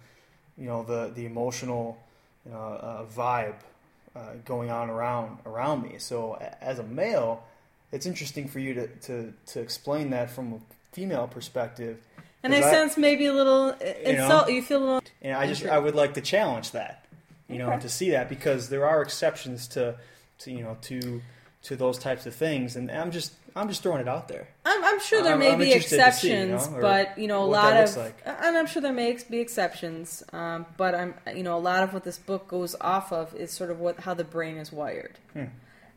[0.58, 1.98] you know, the the emotional
[2.44, 3.54] you know, uh, vibe
[4.14, 5.96] uh, going on around around me.
[5.98, 7.44] So as a male,
[7.92, 10.58] it's interesting for you to, to, to explain that from a
[10.92, 11.98] female perspective.
[12.42, 14.54] and i 'Cause sense maybe a little uh, insult know?
[14.54, 17.04] you feel a little and I just I would like to challenge that,
[17.48, 17.80] you know, Okay.
[17.82, 19.96] to see that because there are exceptions to,
[20.40, 21.22] to you know to
[21.62, 24.48] to those types of things, and I'm just I'm just throwing it out there.
[24.64, 27.26] I'm, I'm sure there I'm- may I'm be to see, you exceptions, know, but you
[27.26, 28.20] know a lot of, like.
[28.24, 30.22] and I'm sure there may be exceptions.
[30.32, 33.50] Um, but I'm, you know, a lot of what this book goes off of is
[33.50, 35.44] sort of what how the brain is wired, Hmm.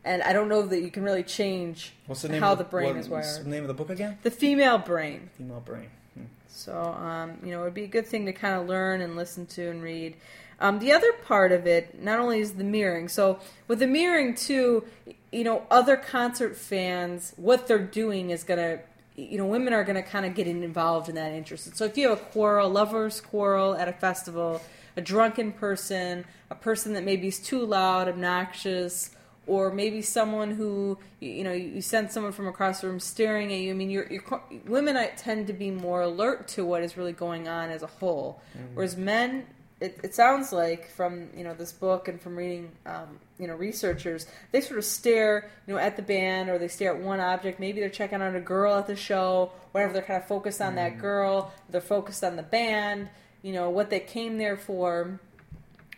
[0.04, 2.40] and I don't know that you can really change What's the name?
[2.42, 3.46] how of the brain what- is what's wired.
[3.46, 4.18] the name of the book again?
[4.22, 5.30] The female brain.
[5.36, 5.90] Female brain.
[6.14, 6.24] Hmm.
[6.48, 9.14] So, um, you know, it would be a good thing to kind of learn and
[9.14, 10.16] listen to and read.
[10.60, 13.08] Um, the other part of it, not only is the mirroring.
[13.08, 14.84] So, with the mirroring, too,
[15.32, 18.80] you know, other concert fans, what they're doing is going to,
[19.16, 21.76] you know, women are going to kind of get involved in that interest.
[21.76, 24.60] So, if you have a quarrel, lovers' quarrel at a festival,
[24.96, 29.10] a drunken person, a person that maybe is too loud, obnoxious,
[29.46, 33.58] or maybe someone who you know you send someone from across the room staring at
[33.58, 33.70] you.
[33.70, 34.22] I mean, you're, you're
[34.66, 38.40] women tend to be more alert to what is really going on as a whole,
[38.74, 39.46] whereas men.
[39.80, 43.54] It, it sounds like from you know this book and from reading um, you know
[43.54, 47.20] researchers they sort of stare you know at the band or they stare at one
[47.20, 47.58] object.
[47.58, 49.92] Maybe they're checking out a girl at the show whatever.
[49.92, 51.52] They're kind of focused on that girl.
[51.70, 53.08] They're focused on the band
[53.42, 55.20] you know what they came there for.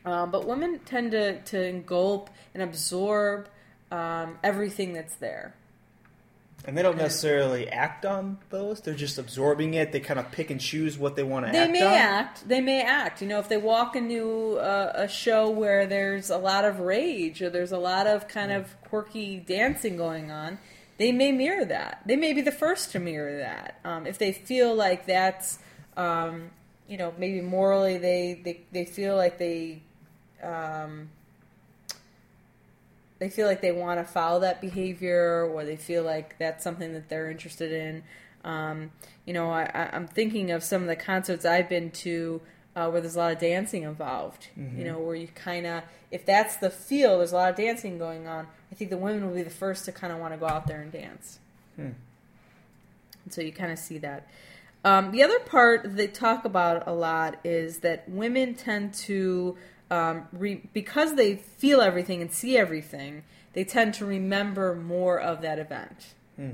[0.05, 3.49] Um, but women tend to, to engulf and absorb
[3.91, 5.55] um, everything that's there.
[6.65, 9.91] And they don't necessarily act on those; they're just absorbing it.
[9.91, 11.55] They kind of pick and choose what they want to act.
[11.55, 11.93] They act may on.
[11.93, 12.49] act.
[12.49, 13.21] They may act.
[13.21, 17.43] You know, if they walk into a, a show where there's a lot of rage
[17.43, 20.59] or there's a lot of kind of quirky dancing going on,
[20.99, 22.03] they may mirror that.
[22.07, 23.81] They may be the first to mirror that.
[23.85, 25.59] Um, if they feel like that's,
[25.97, 26.51] um,
[26.87, 29.83] you know, maybe morally they, they, they feel like they.
[30.41, 31.11] Um,
[33.23, 36.93] they feel like they want to follow that behavior or they feel like that's something
[36.93, 38.03] that they're interested in.
[38.43, 38.91] Um,
[39.25, 42.41] you know, I, I'm thinking of some of the concerts I've been to
[42.75, 44.49] uh, where there's a lot of dancing involved.
[44.57, 47.97] You know, where you kind of, if that's the feel, there's a lot of dancing
[47.97, 48.49] going on.
[48.73, 50.67] I think the women will be the first to kind of want to go out
[50.67, 51.39] there and dance.
[51.77, 51.91] Hmm.
[53.23, 54.27] And so you kind of see that.
[54.85, 59.57] Um, the other part they talk about a lot is that women tend to,
[59.93, 63.23] um, re- because they feel everything and see everything,
[63.53, 66.53] they tend to remember more of that event Hmm.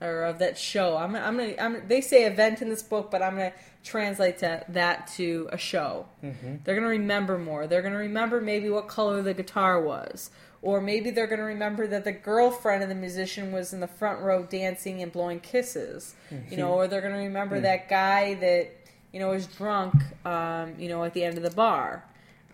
[0.00, 0.96] or of that show.
[0.96, 3.52] I'm, I'm gonna, I'm, they say event in this book, but I'm gonna
[3.84, 6.06] translate to, that to a show.
[6.24, 6.56] Mm-hmm.
[6.64, 7.66] They're gonna remember more.
[7.66, 10.30] They're gonna remember maybe what color the guitar was,
[10.62, 14.20] or maybe they're gonna remember that the girlfriend of the musician was in the front
[14.22, 16.14] row dancing and blowing kisses.
[16.50, 18.70] You know, or they're gonna remember that guy that
[19.12, 19.94] you know is drunk.
[20.24, 22.04] Um, you know, at the end of the bar.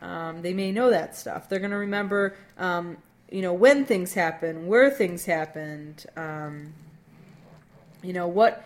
[0.05, 1.49] Um, they may know that stuff.
[1.49, 2.37] They're gonna remember.
[2.59, 2.99] Um,
[3.31, 6.07] you know when things happen, where things happened.
[6.17, 6.75] Um,
[8.03, 8.65] you know what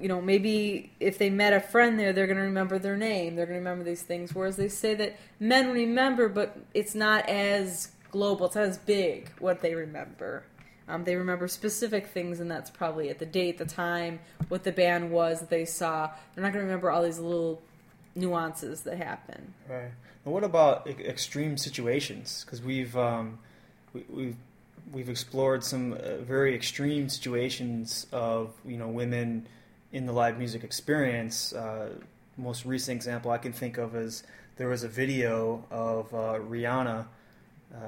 [0.00, 3.36] you know maybe if they met a friend there they're going to remember their name
[3.36, 7.28] they're going to remember these things whereas they say that men remember but it's not
[7.28, 10.42] as global it's not as big what they remember
[10.88, 14.18] um, they remember specific things and that's probably at the date the time
[14.48, 17.62] what the band was that they saw they're not going to remember all these little
[18.16, 19.92] nuances that happen Right.
[20.24, 22.44] And what about extreme situations?
[22.44, 23.38] Because we've um,
[23.92, 24.36] we, we've
[24.92, 29.46] we've explored some uh, very extreme situations of you know women
[29.92, 31.52] in the live music experience.
[31.52, 31.90] Uh,
[32.36, 34.22] most recent example I can think of is
[34.56, 37.06] there was a video of uh, Rihanna,
[37.74, 37.78] uh,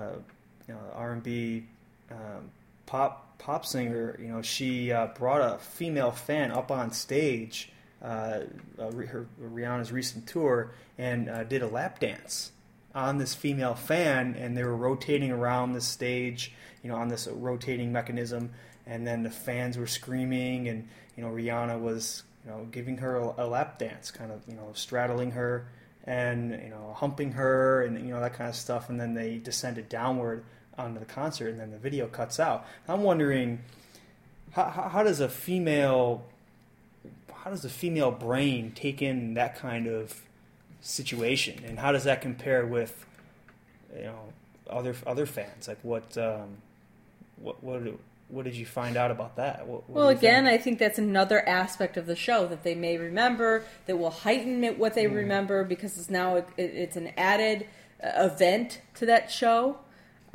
[0.69, 1.65] you know, R and B
[2.11, 2.51] um,
[2.87, 4.19] pop pop singer.
[4.21, 7.71] You know, she uh, brought a female fan up on stage.
[8.05, 8.41] Uh,
[8.79, 12.53] uh, her, Rihanna's recent tour and uh, did a lap dance
[12.95, 16.53] on this female fan, and they were rotating around the stage,
[16.83, 18.51] you know, on this rotating mechanism,
[18.87, 20.87] and then the fans were screaming, and
[21.17, 24.55] you know, Rihanna was, you know, giving her a, a lap dance, kind of, you
[24.55, 25.67] know, straddling her,
[26.05, 29.39] and you know humping her and you know that kind of stuff, and then they
[29.39, 30.45] descended downward
[30.77, 32.67] onto the concert, and then the video cuts out.
[32.89, 33.61] I'm wondering
[34.53, 36.27] how, how, how does a female
[37.45, 40.23] how does the female brain take in that kind of
[40.81, 43.05] situation, and how does that compare with
[43.95, 44.33] you know
[44.69, 45.69] other other fans?
[45.69, 46.57] Like what um,
[47.37, 47.83] what what
[48.29, 49.67] what did you find out about that?
[49.67, 50.61] What, what well, again, think?
[50.61, 54.65] I think that's another aspect of the show that they may remember that will heighten
[54.79, 55.15] what they mm.
[55.15, 57.67] remember because it's now it, it's an added
[58.03, 59.81] uh, event to that show.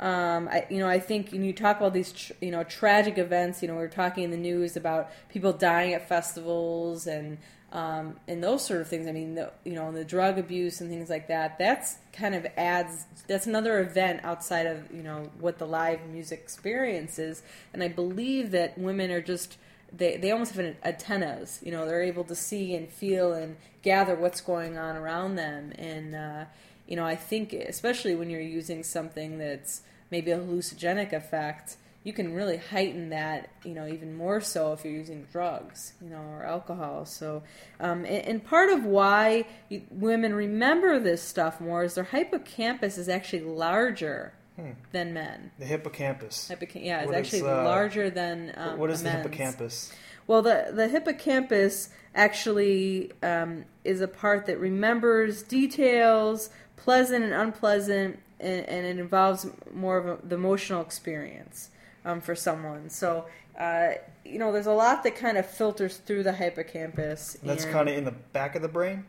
[0.00, 3.18] Um, I, you know, I think when you talk about these, tr- you know, tragic
[3.18, 7.38] events, you know, we are talking in the news about people dying at festivals and
[7.72, 9.06] um, and those sort of things.
[9.06, 11.58] I mean, the, you know, the drug abuse and things like that.
[11.58, 13.04] That's kind of adds.
[13.28, 17.42] That's another event outside of you know what the live music experience is.
[17.72, 19.56] And I believe that women are just
[19.92, 21.60] they they almost have an antennas.
[21.62, 25.72] You know, they're able to see and feel and gather what's going on around them.
[25.78, 26.44] And uh,
[26.88, 32.12] you know, I think especially when you're using something that's maybe a hallucinogenic effect, you
[32.12, 36.22] can really heighten that, you know, even more so if you're using drugs, you know,
[36.22, 37.04] or alcohol.
[37.04, 37.42] So,
[37.78, 42.96] um, and, and, part of why you, women remember this stuff more is their hippocampus
[42.96, 44.70] is actually larger hmm.
[44.92, 45.50] than men.
[45.58, 46.50] The hippocampus.
[46.50, 48.54] Hippocamp- yeah, it's actually uh, larger than.
[48.56, 49.92] Um, what is the hippocampus?
[50.26, 58.20] Well, the the hippocampus actually um, is a part that remembers details, pleasant and unpleasant,
[58.40, 61.70] and, and it involves more of a, the emotional experience
[62.04, 62.90] um, for someone.
[62.90, 63.26] So,
[63.58, 63.90] uh,
[64.24, 67.36] you know, there's a lot that kind of filters through the hippocampus.
[67.42, 69.04] That's kind of in the back of the brain,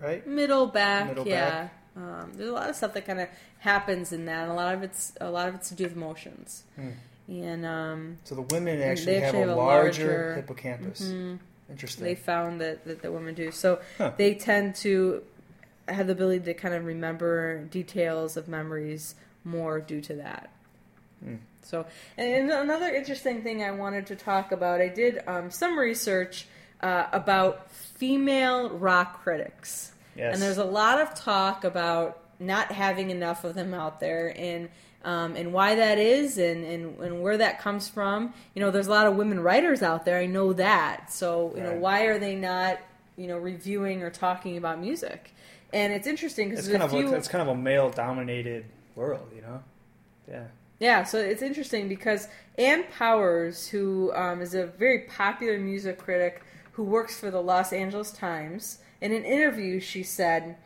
[0.00, 0.26] right?
[0.26, 1.50] Middle back, Middle yeah.
[1.50, 1.78] Back.
[1.94, 3.28] Um, there's a lot of stuff that kind of
[3.58, 4.44] happens in that.
[4.44, 6.64] And a lot of it's a lot of it's to do with emotions.
[6.76, 6.90] Hmm.
[7.28, 11.02] And um, so the women actually, actually have, have, a larger, larger hippocampus.
[11.02, 11.36] Mm-hmm.
[11.70, 12.04] Interesting.
[12.04, 13.50] They found that, that the women do.
[13.50, 14.12] So huh.
[14.16, 15.22] they tend to
[15.88, 19.14] have the ability to kind of remember details of memories
[19.44, 20.50] more due to that.
[21.24, 21.38] Mm.
[21.62, 21.86] So,
[22.18, 26.46] and another interesting thing I wanted to talk about, I did um, some research
[26.80, 29.92] uh, about female rock critics.
[30.16, 30.34] Yes.
[30.34, 34.68] And there's a lot of talk about not having enough of them out there and
[35.04, 38.32] um, and why that is and, and, and where that comes from.
[38.54, 40.18] You know, there's a lot of women writers out there.
[40.18, 41.12] I know that.
[41.12, 41.74] So, you right.
[41.74, 42.78] know, why are they not,
[43.16, 45.34] you know, reviewing or talking about music?
[45.72, 48.64] And it's interesting because it's kind of a, it's kind of a male dominated
[48.94, 49.62] world, you know.
[50.28, 50.44] Yeah.
[50.78, 52.26] Yeah, so it's interesting because
[52.58, 56.42] Ann Powers, who um, is a very popular music critic
[56.72, 60.56] who works for the Los Angeles Times, in an interview she said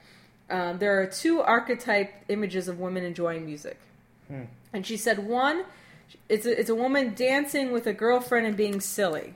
[0.49, 3.79] um, there are two archetype images of women enjoying music,
[4.29, 4.45] hmm.
[4.73, 5.65] and she said one,
[6.31, 9.35] it's a, it's a woman dancing with a girlfriend and being silly.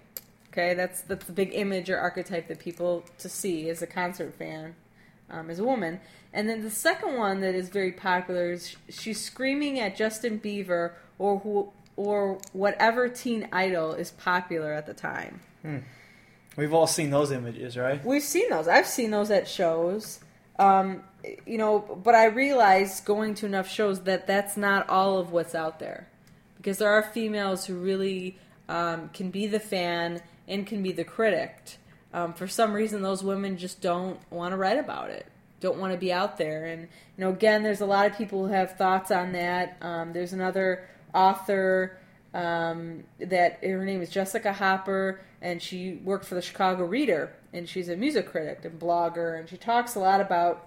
[0.48, 4.34] Okay, that's that's the big image or archetype that people to see as a concert
[4.34, 4.76] fan,
[5.30, 6.00] um, as a woman.
[6.32, 10.92] And then the second one that is very popular is she's screaming at Justin Bieber
[11.18, 15.40] or who, or whatever teen idol is popular at the time.
[15.62, 15.78] Hmm.
[16.56, 18.04] We've all seen those images, right?
[18.04, 18.68] We've seen those.
[18.68, 20.20] I've seen those at shows.
[20.58, 21.02] Um,
[21.46, 25.54] you know, but I realized going to enough shows that that's not all of what's
[25.54, 26.08] out there,
[26.56, 31.04] because there are females who really um, can be the fan and can be the
[31.04, 31.78] critic.
[32.12, 35.26] Um, for some reason, those women just don't want to write about it
[35.60, 36.64] don't want to be out there.
[36.64, 39.76] And you know, again, there's a lot of people who have thoughts on that.
[39.80, 41.98] Um, there's another author
[42.34, 47.68] um, that her name is Jessica Hopper, and she worked for the Chicago Reader, and
[47.68, 50.66] she's a music critic and blogger, and she talks a lot about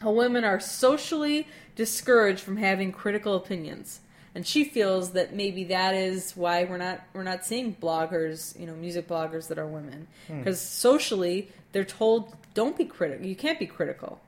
[0.00, 4.00] how women are socially discouraged from having critical opinions.
[4.38, 8.68] And she feels that maybe that is why we're not we're not seeing bloggers, you
[8.68, 10.64] know, music bloggers that are women, because hmm.
[10.64, 13.26] socially they're told don't be critical.
[13.26, 14.20] You can't be critical.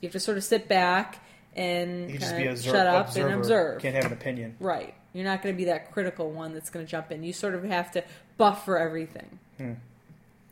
[0.00, 1.18] You have to sort of sit back
[1.56, 3.26] and shut up observer.
[3.26, 3.82] and observe.
[3.82, 4.54] Can't have an opinion.
[4.60, 4.94] Right.
[5.12, 7.24] You're not going to be that critical one that's going to jump in.
[7.24, 8.04] You sort of have to
[8.36, 9.40] buffer everything.
[9.56, 9.72] Hmm.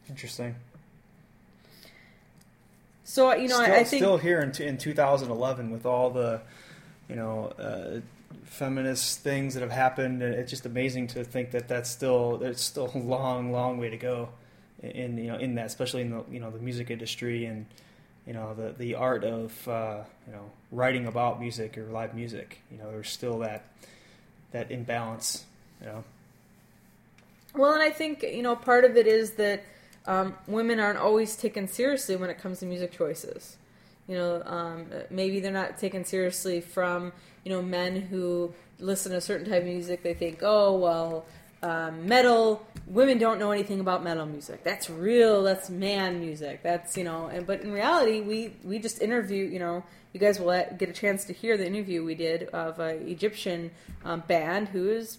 [0.09, 0.57] Interesting.
[3.05, 6.41] So you know, still, I think still here in, in 2011 with all the
[7.09, 8.01] you know uh,
[8.45, 10.23] feminist things that have happened.
[10.23, 13.91] and It's just amazing to think that that's still there's still a long, long way
[13.91, 14.29] to go
[14.83, 17.67] in you know in that, especially in the you know the music industry and
[18.27, 22.61] you know the the art of uh, you know writing about music or live music.
[22.71, 23.65] You know, there's still that
[24.53, 25.45] that imbalance.
[25.81, 26.05] You know.
[27.55, 29.65] Well, and I think you know part of it is that
[30.07, 33.57] um, women aren't always taken seriously when it comes to music choices.
[34.07, 37.13] You know, um, maybe they're not taken seriously from
[37.45, 40.03] you know men who listen to a certain type of music.
[40.03, 41.27] They think, oh well,
[41.65, 46.99] um, metal women don't know anything about metal music that's real that's man music that's
[46.99, 49.83] you know and but in reality we we just interview you know
[50.13, 53.71] you guys will get a chance to hear the interview we did of an egyptian
[54.05, 55.17] um, band who is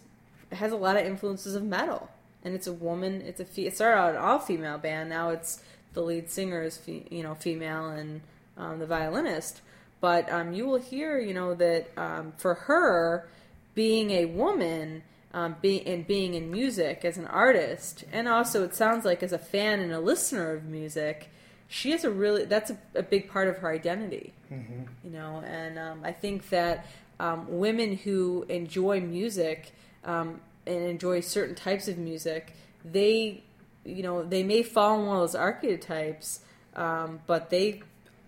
[0.51, 2.07] has a lot of influences of metal
[2.43, 5.29] and it's a woman it's a fe- it started out an all female band now
[5.29, 5.63] it's
[5.93, 8.21] the lead singer is fe- you know female and
[8.55, 9.61] um, the violinist
[10.01, 13.27] but um, you will hear you know that um, for her
[13.73, 18.73] being a woman um, be, and being in music as an artist, and also it
[18.73, 21.29] sounds like as a fan and a listener of music,
[21.67, 24.33] she has a really that's a, a big part of her identity.
[24.51, 24.83] Mm-hmm.
[25.03, 26.85] You know, and um, I think that
[27.19, 29.73] um, women who enjoy music
[30.05, 32.53] um, and enjoy certain types of music,
[32.85, 33.43] they
[33.83, 36.39] you know they may fall in one of those archetypes,
[36.77, 37.81] um, but they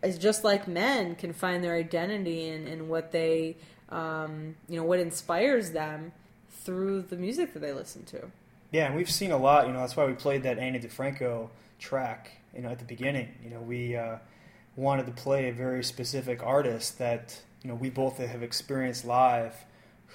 [0.03, 3.57] is just like men can find their identity in, in what they
[3.89, 6.11] um, you know what inspires them
[6.49, 8.29] through the music that they listen to.
[8.71, 9.67] Yeah, and we've seen a lot.
[9.67, 12.31] You know, that's why we played that Ani DiFranco track.
[12.55, 13.29] You know, at the beginning.
[13.43, 14.17] You know, we uh,
[14.75, 19.53] wanted to play a very specific artist that you know we both have experienced live,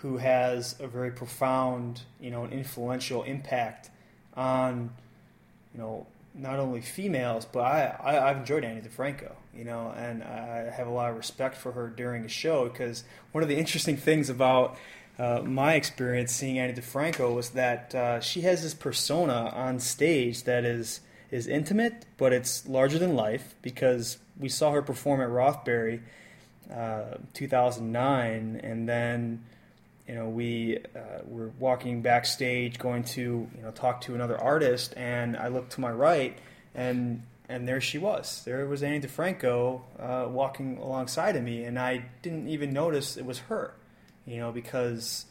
[0.02, 3.90] who has a very profound, you know, an influential impact
[4.34, 4.90] on,
[5.72, 10.22] you know, not only females, but I, I have enjoyed Ani DiFranco, you know, and
[10.22, 13.56] I have a lot of respect for her during the show because one of the
[13.56, 14.76] interesting things about
[15.18, 20.44] uh, my experience seeing Ani DiFranco was that uh, she has this persona on stage
[20.44, 25.30] that is is intimate, but it's larger than life because we saw her perform at
[25.30, 26.02] Rothbury,
[26.70, 29.42] uh, 2009, and then
[30.08, 34.94] you know we uh, were walking backstage, going to you know talk to another artist,
[34.96, 36.36] and I looked to my right,
[36.74, 38.42] and and there she was.
[38.44, 43.26] There was Ani DiFranco uh, walking alongside of me, and I didn't even notice it
[43.26, 43.74] was her
[44.26, 45.26] you know, because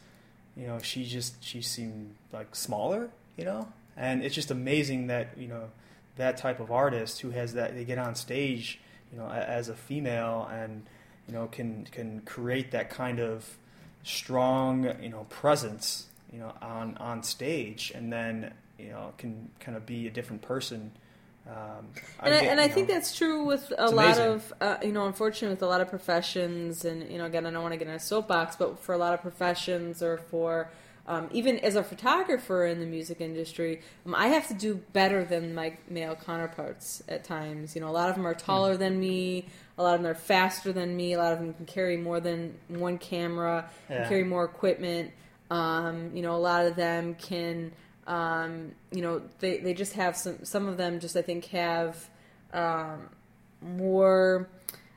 [0.56, 5.36] you know she just she seemed like smaller, you know, and it's just amazing that
[5.36, 5.70] you know
[6.16, 8.80] that type of artist who has that they get on stage,
[9.12, 10.84] you know, as a female and
[11.26, 13.56] you know can can create that kind of
[14.02, 19.76] strong you know presence you know on on stage and then you know can kind
[19.76, 20.90] of be a different person
[21.48, 21.88] um,
[22.20, 24.26] and I, and I think that's true with a lot amazing.
[24.26, 27.50] of, uh, you know, unfortunately, with a lot of professions, and you know, again, I
[27.50, 30.70] don't want to get in a soapbox, but for a lot of professions, or for
[31.08, 35.24] um, even as a photographer in the music industry, um, I have to do better
[35.24, 37.74] than my male counterparts at times.
[37.74, 38.78] You know, a lot of them are taller mm.
[38.78, 39.46] than me,
[39.78, 42.20] a lot of them are faster than me, a lot of them can carry more
[42.20, 44.08] than one camera, yeah.
[44.08, 45.10] carry more equipment.
[45.50, 47.72] Um, you know, a lot of them can
[48.06, 52.08] um, you know, they, they just have some, some of them just, I think, have
[52.52, 53.08] um,
[53.60, 54.48] more,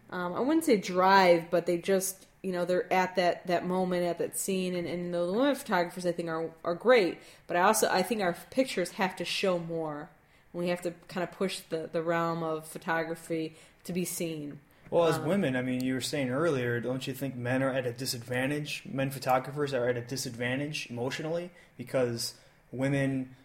[0.10, 4.06] um, I wouldn't say drive, but they just, you know, they're at that, that moment,
[4.06, 4.76] at that scene.
[4.76, 7.20] And, and the women photographers, I think, are, are great.
[7.48, 10.10] But I also, I think our pictures have to show more.
[10.54, 14.60] We have to kind of push the, the realm of photography to be seen.
[14.90, 17.72] Well, as um, women, I mean, you were saying earlier, don't you think men are
[17.72, 18.84] at a disadvantage?
[18.86, 22.36] Men photographers are at a disadvantage emotionally because
[22.72, 23.36] women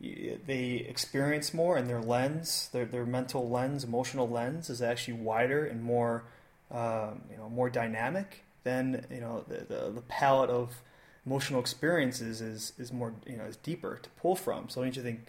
[0.00, 5.66] they experience more and their lens their, their mental lens emotional lens is actually wider
[5.66, 6.24] and more
[6.70, 10.80] um, you know more dynamic than you know the, the, the, palette of
[11.26, 15.02] emotional experiences is is more you know is deeper to pull from so don't you
[15.02, 15.26] think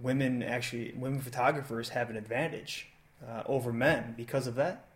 [0.00, 2.88] women actually women photographers have an advantage
[3.26, 4.86] uh, over men because of that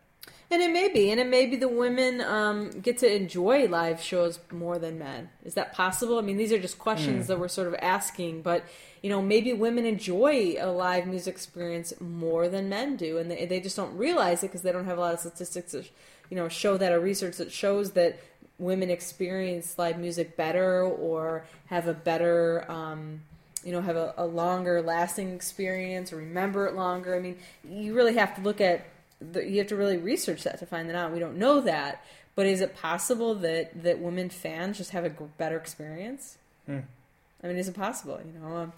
[0.53, 4.01] and it may be, and it may be the women um, get to enjoy live
[4.01, 5.31] shows more than men.
[5.45, 6.19] Is that possible?
[6.19, 7.29] I mean, these are just questions mm.
[7.29, 8.65] that we're sort of asking, but
[9.01, 13.47] you know, maybe women enjoy a live music experience more than men do, and they,
[13.47, 15.89] they just don't realize it because they don't have a lot of statistics that
[16.31, 18.19] you know show that or research that shows that
[18.59, 23.23] women experience live music better or have a better um,
[23.65, 27.37] you know have a, a, longer lasting experience or remember it longer i mean
[27.69, 28.87] you really have to look at
[29.21, 31.13] the, you have to really research that to find that out.
[31.13, 32.05] We don't know that,
[32.35, 36.39] but is it possible that that women fans just have a better experience?
[36.67, 36.81] Hmm.
[37.43, 38.21] I mean, is it possible?
[38.25, 38.73] You know, um,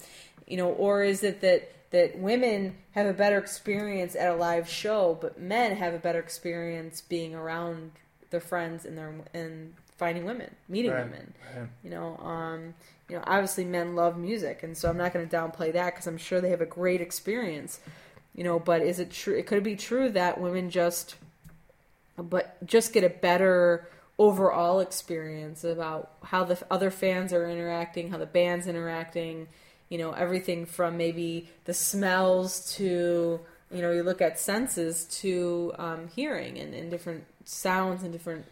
[0.47, 4.67] you know, or is it that that women have a better experience at a live
[4.67, 7.91] show, but men have a better experience being around
[8.31, 11.05] their friends and their and finding women, meeting right.
[11.05, 11.33] women.
[11.55, 11.67] Right.
[11.83, 12.73] You know, um,
[13.09, 16.07] you know, obviously men love music, and so I'm not going to downplay that because
[16.07, 17.79] I'm sure they have a great experience
[18.35, 21.15] you know but is it true it could be true that women just
[22.17, 23.87] but just get a better
[24.17, 29.47] overall experience about how the other fans are interacting how the band's interacting
[29.89, 33.39] you know everything from maybe the smells to
[33.71, 38.45] you know you look at senses to um, hearing and, and different sounds and different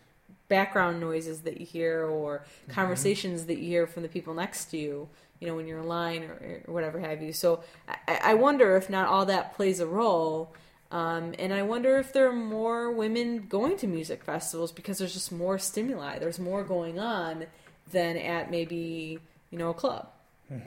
[0.51, 4.77] background noises that you hear or conversations that you hear from the people next to
[4.77, 5.07] you
[5.39, 8.75] you know when you're in line or, or whatever have you so I, I wonder
[8.75, 10.53] if not all that plays a role
[10.91, 15.13] um, and I wonder if there are more women going to music festivals because there's
[15.13, 16.19] just more stimuli.
[16.19, 17.45] There's more going on
[17.91, 19.19] than at maybe
[19.51, 20.09] you know a club,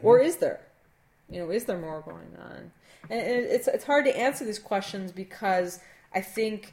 [0.02, 0.60] or is there?
[1.30, 2.72] You know, is there more going on?
[3.10, 5.80] And it's it's hard to answer these questions because
[6.14, 6.72] I think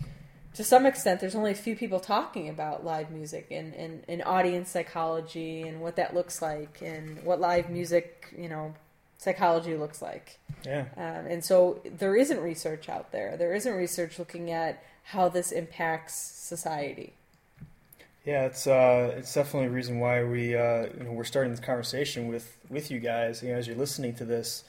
[0.54, 4.24] to some extent there's only a few people talking about live music and, and, and
[4.24, 8.74] audience psychology and what that looks like and what live music you know
[9.22, 10.40] psychology looks like.
[10.66, 10.86] Yeah.
[10.98, 13.38] Um, and so there isn't research out there.
[13.38, 17.14] There isn't research looking at how this impacts society.
[18.26, 21.60] Yeah, it's uh, it's definitely a reason why we uh, you know we're starting this
[21.60, 23.42] conversation with with you guys.
[23.42, 24.64] You know, as you're listening to this,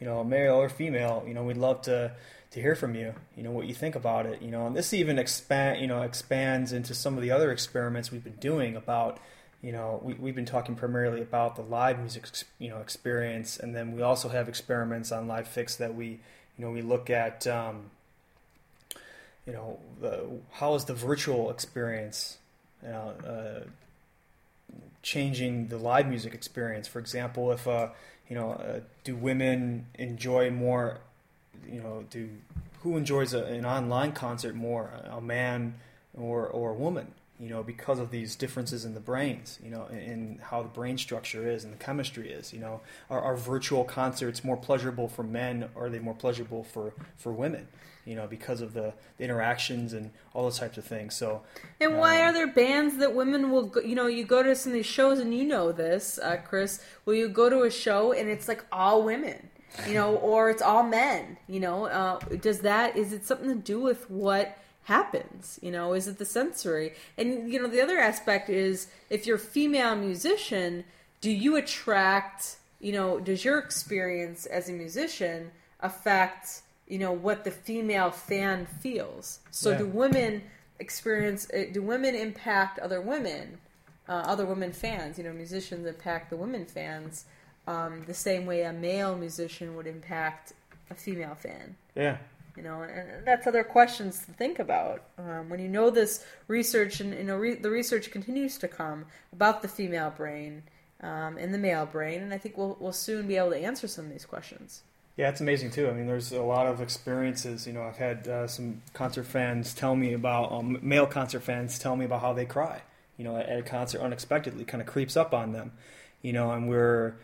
[0.00, 2.12] you know, male or female, you know, we'd love to
[2.56, 3.14] to hear from you.
[3.36, 4.40] You know, what you think about it.
[4.42, 8.10] You know, and this even expand you know expands into some of the other experiments
[8.10, 9.20] we've been doing about.
[9.62, 12.26] You know, we, we've been talking primarily about the live music,
[12.58, 16.64] you know, experience, and then we also have experiments on Live Fix that we, you
[16.64, 17.90] know, we look at, um,
[19.46, 22.36] you know, the, how is the virtual experience
[22.82, 23.64] you know, uh,
[25.02, 26.86] changing the live music experience.
[26.86, 27.88] For example, if uh,
[28.28, 31.00] you know, uh, do women enjoy more?
[31.70, 32.28] You know, do
[32.82, 35.74] who enjoys a, an online concert more, a man
[36.14, 37.12] or or a woman?
[37.38, 40.70] You know, because of these differences in the brains, you know, in, in how the
[40.70, 42.50] brain structure is and the chemistry is.
[42.52, 46.64] You know, are, are virtual concerts more pleasurable for men, or are they more pleasurable
[46.64, 47.68] for for women?
[48.06, 51.16] You know, because of the, the interactions and all those types of things.
[51.16, 51.42] So,
[51.80, 54.54] And why Um, are there bands that women will go, you know, you go to
[54.54, 57.70] some of these shows and you know this, uh, Chris, will you go to a
[57.70, 59.50] show and it's like all women,
[59.86, 63.54] you know, or it's all men, you know, uh, does that, is it something to
[63.54, 66.94] do with what happens, you know, is it the sensory?
[67.18, 70.84] And, you know, the other aspect is if you're a female musician,
[71.20, 75.50] do you attract, you know, does your experience as a musician
[75.80, 79.40] affect, you know, what the female fan feels?
[79.50, 79.78] So Yeah.
[79.78, 80.42] do women
[80.78, 83.58] experience uh, do women impact other women
[84.08, 87.24] uh, other women fans you know musicians impact the women fans
[87.66, 90.52] um, the same way a male musician would impact
[90.90, 92.18] a female fan yeah,
[92.56, 97.00] you know and that's other questions to think about um, when you know this research
[97.00, 100.62] and you know re- the research continues to come about the female brain
[101.02, 103.86] um, and the male brain and i think we'll, we'll soon be able to answer
[103.86, 104.82] some of these questions
[105.16, 105.88] Yeah, it's amazing too.
[105.88, 107.66] I mean, there's a lot of experiences.
[107.66, 111.78] You know, I've had uh, some concert fans tell me about um, male concert fans
[111.78, 112.82] tell me about how they cry.
[113.16, 115.72] You know, at a concert unexpectedly, kind of creeps up on them.
[116.20, 117.14] You know, and we're,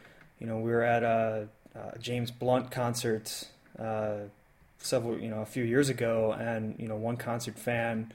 [0.42, 4.22] you know, we were at a, a James Blunt concert uh,
[4.78, 8.12] several, you know, a few years ago, and you know, one concert fan,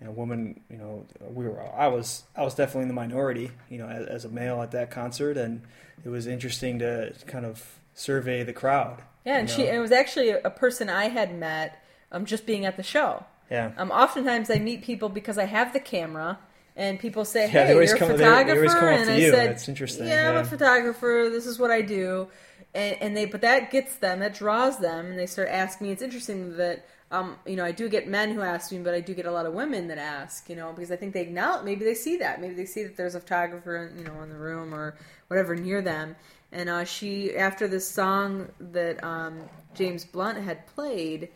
[0.00, 3.52] you know, woman, you know, we were, I was, I was definitely in the minority,
[3.70, 5.62] you know, as, as a male at that concert, and
[6.04, 9.02] it was interesting to kind of survey the crowd.
[9.24, 9.74] yeah and you she know?
[9.74, 13.24] it was actually a, a person i had met um, just being at the show
[13.50, 13.72] Yeah.
[13.76, 16.38] Um, oftentimes I meet people because I have the camera,
[16.78, 19.10] and people say, Yeah, "Hey, you're a come- they- they photographer," always come up and
[19.10, 19.30] I you.
[19.30, 21.28] said, That's interesting, Yeah, I'm a photographer.
[21.30, 22.28] This is what I do."
[22.74, 25.92] And, and they, but that gets them, that draws them, and they start asking me.
[25.92, 29.00] It's interesting that, um, you know, I do get men who ask me, but I
[29.00, 31.64] do get a lot of women that ask, you know, because I think they acknowledge,
[31.64, 34.36] maybe they see that, maybe they see that there's a photographer, you know, in the
[34.36, 34.96] room or
[35.28, 36.14] whatever near them.
[36.52, 39.40] And uh, she, after this song that um,
[39.74, 41.30] James Blunt had played,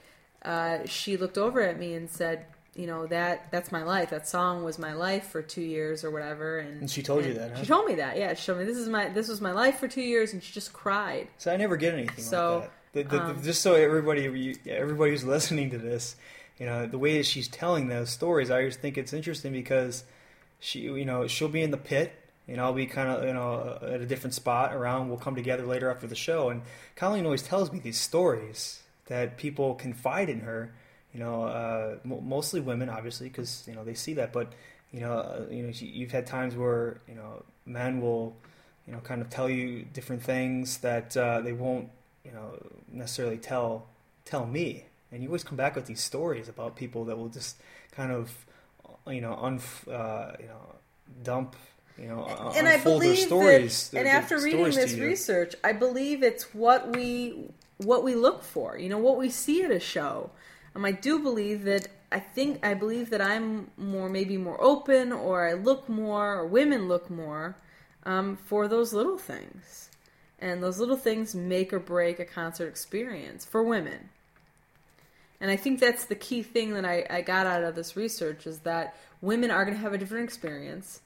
[0.45, 2.45] uh, she looked over at me and said,
[2.75, 4.11] "You know that that's my life.
[4.11, 7.35] That song was my life for two years or whatever." And, And she told you
[7.35, 7.61] that, huh?
[7.63, 8.17] She told me that.
[8.17, 10.43] Yeah, she told me this is my this was my life for two years, and
[10.43, 11.29] she just cried.
[11.39, 12.73] So I never get anything So, like that.
[13.11, 16.17] The, the, um, the, just so everybody, everybody who's listening to this,
[16.59, 20.05] you know, the way that she's telling those stories, I just think it's interesting because
[20.61, 22.13] she, you know, she'll be in the pit,
[22.47, 25.09] and I'll be kind of, you know, at a different spot around.
[25.09, 26.63] We'll come together later after the show, and
[26.95, 30.75] Colleen always tells me these stories that people confide in her.
[31.13, 34.33] You know, uh, mo mostly women, obviously, because you know they see that.
[34.33, 34.53] But
[34.93, 38.37] you know, uh, you know, you've had times where you know men will,
[38.87, 41.89] you know, kind of tell you different things that uh, they won't,
[42.25, 42.59] you know,
[42.91, 43.87] necessarily tell
[44.25, 44.85] tell me.
[45.11, 47.57] And you always come back with these stories about people that will just
[47.91, 48.33] kind of,
[49.07, 50.75] you know, unf- uh, you know,
[51.23, 51.57] dump,
[51.99, 53.89] you know, uh, and I unfold their believe stories.
[53.91, 58.79] that, and after reading this research, I believe it's what we what we look for.
[58.79, 60.31] You know, what we see at a show.
[60.75, 61.89] Um, I do believe that.
[62.11, 66.47] I think I believe that I'm more maybe more open, or I look more, or
[66.47, 67.57] women look more
[68.05, 69.89] um, for those little things,
[70.39, 74.11] and those little things make or break a concert experience for women.
[75.41, 78.47] And I think that's the key thing that I, I got out of this research
[78.47, 81.01] is that women are going to have a different experience,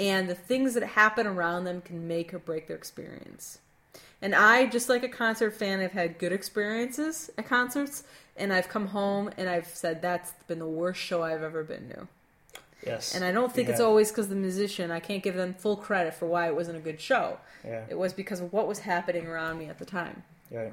[0.00, 3.60] and the things that happen around them can make or break their experience.
[4.20, 8.02] And I, just like a concert fan, I've had good experiences at concerts,
[8.38, 11.88] and I've come home and I've said that's been the worst show I've ever been
[11.90, 12.08] to.
[12.86, 13.14] Yes.
[13.14, 14.90] And I don't think it's always because the musician.
[14.90, 17.38] I can't give them full credit for why it wasn't a good show.
[17.64, 17.84] Yeah.
[17.88, 20.22] It was because of what was happening around me at the time.
[20.50, 20.72] Right.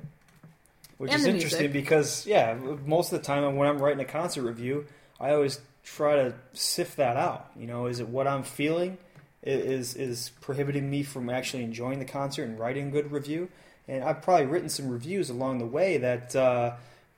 [0.97, 1.74] Which And is interesting music.
[1.74, 2.55] because, yeah,
[2.86, 4.86] most of the time when I'm writing a concert review,
[5.20, 7.49] I always try to sift that out.
[7.57, 8.97] You know, is it what I'm feeling
[9.43, 13.49] is is prohibiting me from actually enjoying the concert and writing a good review?
[13.88, 16.76] And I've probably written some reviews along the way that uh,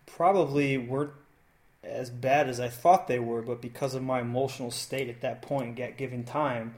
[0.07, 1.11] probably weren't
[1.83, 5.41] as bad as I thought they were, but because of my emotional state at that
[5.41, 6.75] point, at given time,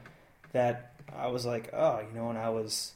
[0.52, 2.92] that I was like, oh, you know, and I was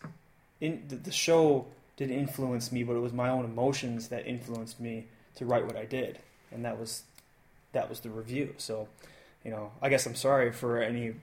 [0.61, 1.67] in the, the show
[1.97, 5.07] didn't influence me, but it was my own emotions that influenced me
[5.37, 6.19] to write what I did,
[6.53, 7.03] and that was
[7.73, 8.55] that was the review.
[8.59, 8.89] So,
[9.45, 11.15] you know, I guess I'm sorry for any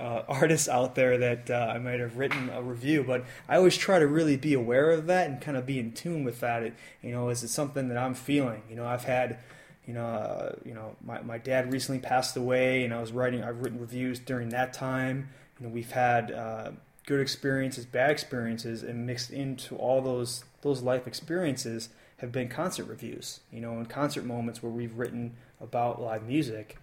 [0.00, 3.76] uh, artists out there that uh, I might have written a review, but I always
[3.76, 6.62] try to really be aware of that and kind of be in tune with that.
[6.62, 8.62] It, you know, is it something that I'm feeling?
[8.68, 9.38] You know, I've had.
[9.86, 13.44] You know, uh, you know, my, my dad recently passed away, and I was writing.
[13.44, 15.28] I've written reviews during that time.
[15.60, 16.70] You know, we've had uh,
[17.04, 22.84] good experiences, bad experiences, and mixed into all those those life experiences have been concert
[22.84, 23.40] reviews.
[23.52, 26.78] You know, and concert moments where we've written about live music,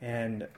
[0.00, 0.48] and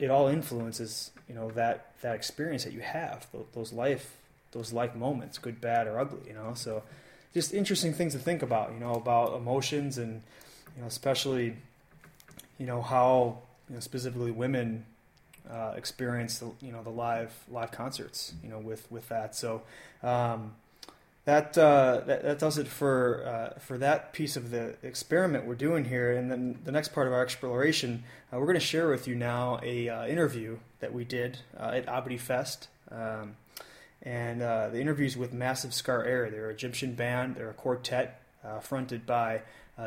[0.00, 4.16] it all influences you know that that experience that you have those, life
[4.52, 6.20] those life moments, good, bad, or ugly.
[6.26, 6.82] You know, so
[7.32, 8.72] just interesting things to think about.
[8.72, 10.22] You know, about emotions and
[10.74, 11.54] you know especially
[12.58, 13.38] you know how
[13.68, 14.86] you know, specifically women
[15.48, 19.62] uh, experience the you know the live live concerts you know with with that so
[20.02, 20.54] um,
[21.30, 25.54] that, uh, that that does it for uh, for that piece of the experiment we're
[25.54, 26.10] doing here.
[26.12, 28.02] And then the next part of our exploration
[28.32, 31.70] uh, we're going to share with you now a uh, interview that we did uh,
[31.74, 32.66] at Abadi Fest.
[32.90, 33.36] Um,
[34.02, 36.30] and uh, the interviews with Massive Scar Era.
[36.30, 37.36] They're an Egyptian band.
[37.36, 38.20] They're a quartet
[38.62, 39.42] fronted by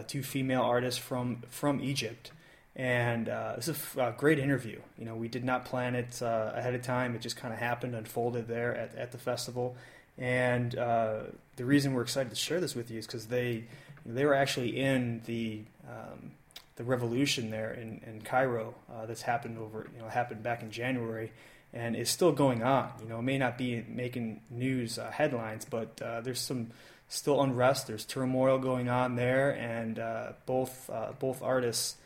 [0.08, 2.32] two female artists from from Egypt.
[2.76, 3.26] And
[3.58, 4.80] this is a great interview.
[4.98, 7.96] You know, we did not plan it ahead of time; it just kind of happened,
[7.96, 9.76] unfolded there at, at the festival.
[10.18, 11.22] And uh,
[11.56, 13.66] the reason we're excited to share this with you is because they
[14.06, 16.32] they were actually in the um,
[16.76, 20.72] the revolution there in, in Cairo uh, that's happened over you know happened back in
[20.72, 21.32] January
[21.74, 22.92] and is still going on.
[23.02, 26.70] You know, it may not be making news uh, headlines, but uh, there's some
[27.08, 27.88] still unrest.
[27.88, 31.98] There's turmoil going on there, and uh, both uh, both artists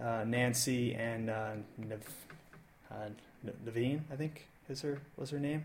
[0.00, 1.52] uh, Nancy and uh,
[3.66, 5.64] Naveen, I think is her was her name.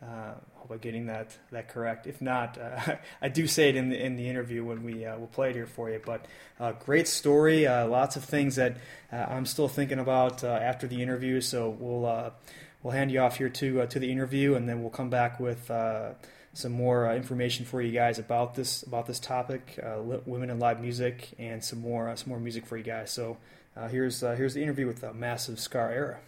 [0.00, 2.06] Uh, hope I'm getting that that correct.
[2.06, 5.18] If not, uh, I do say it in the in the interview when we uh,
[5.18, 6.00] we'll play it here for you.
[6.04, 6.26] But
[6.60, 8.76] uh, great story, uh, lots of things that
[9.12, 11.40] uh, I'm still thinking about uh, after the interview.
[11.40, 12.32] So we'll
[12.82, 15.70] we'll hand you off here to to the interview, and then we'll come back with.
[16.54, 20.80] Some more information for you guys about this about this topic, li- women in live
[20.80, 23.12] music, and some more some more music for you guys.
[23.12, 23.36] So
[23.90, 26.18] here's here's the interview with uh, Massive Scar Era.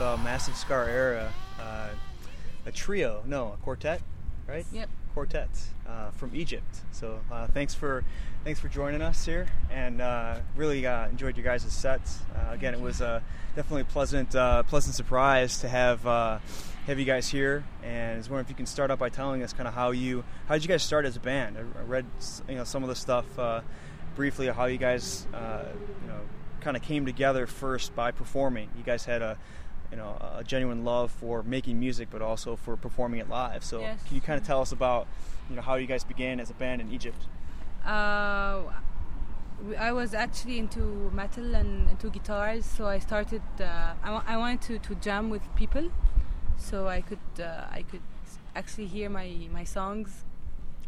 [0.00, 1.88] Uh, Massive Scar Era, uh,
[2.66, 4.00] a trio, no, a quartet,
[4.46, 4.66] right?
[4.72, 4.88] Yep.
[5.14, 5.48] Quartet
[5.88, 6.80] uh, from Egypt.
[6.92, 8.04] So uh, thanks for
[8.44, 12.20] thanks for joining us here, and uh, really uh, enjoyed your guys' sets.
[12.34, 13.20] Uh, again, it was uh,
[13.56, 16.38] definitely a pleasant uh, pleasant surprise to have uh,
[16.86, 17.64] have you guys here.
[17.82, 19.90] And I was wondering if you can start out by telling us kind of how
[19.90, 21.56] you how did you guys start as a band?
[21.56, 22.06] I, I read
[22.48, 23.62] you know some of the stuff uh,
[24.16, 25.64] briefly how you guys uh,
[26.02, 26.20] you know
[26.60, 28.68] kind of came together first by performing.
[28.76, 29.38] You guys had a
[29.90, 33.64] you know a genuine love for making music, but also for performing it live.
[33.64, 34.02] So Yes.
[34.06, 35.06] can you kind of tell us about
[35.48, 37.22] you know how you guys began as a band in Egypt?
[37.84, 38.62] Uh,
[39.58, 43.42] w- I was actually into metal and into guitars, so I started.
[43.58, 45.90] Uh, I, wanted to, to jam with people,
[46.56, 48.02] so I could uh, I could
[48.54, 50.24] actually hear my, my songs.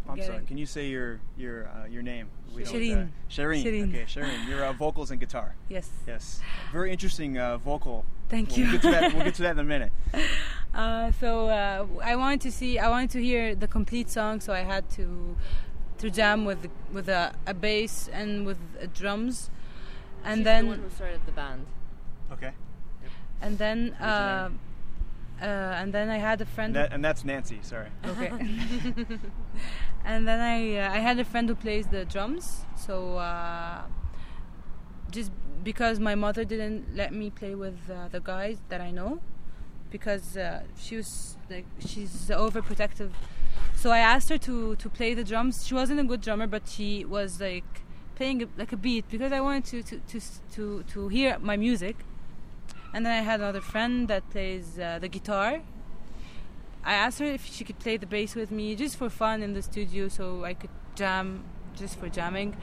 [0.09, 0.45] I'm sorry.
[0.47, 2.29] Can you say your your uh, your name?
[2.55, 3.05] We don't, Shireen.
[3.05, 3.65] uh, Shireen.
[3.65, 3.89] Shireen.
[3.89, 4.49] Okay, Shireen.
[4.49, 5.55] Your uh, vocals and guitar.
[5.69, 5.89] Yes.
[6.07, 6.41] Yes.
[6.73, 8.05] Very interesting uh, vocal.
[8.29, 8.73] Thank We'll you.
[8.73, 9.15] get to that.
[9.15, 9.93] We'll get to that in a minute.
[10.75, 14.55] Uh, so uh, I wanted to see, I wanted to hear the complete song, so
[14.55, 15.37] I had to
[15.99, 19.51] to jam with with a, a bass and with uh, drums,
[20.25, 21.67] and She's then the one who started the band.
[22.33, 22.53] Okay.
[23.43, 24.51] and then What's her
[25.43, 26.77] uh, and then I had a friend.
[26.77, 27.59] And, that, and that's Nancy.
[27.63, 27.89] Sorry.
[28.07, 28.29] Okay.
[30.05, 32.65] and then I uh, I had a friend who plays the drums.
[32.77, 33.83] So uh,
[35.11, 35.33] just
[35.65, 39.21] because my mother didn't let me play with uh, the guys that I know,
[39.91, 43.11] because uh, she was like she's overprotective.
[43.75, 45.67] So I asked her to to play the drums.
[45.67, 47.83] She wasn't a good drummer, but she was like
[48.15, 50.21] playing a, like a beat because I wanted to to to
[50.55, 51.97] to, to hear my music.
[52.95, 55.63] And then I had another friend that plays uh, the guitar,
[56.85, 59.55] I asked her if she could play the bass with me just for fun in
[59.55, 61.45] the studio so I could jam
[61.77, 62.57] just for jamming.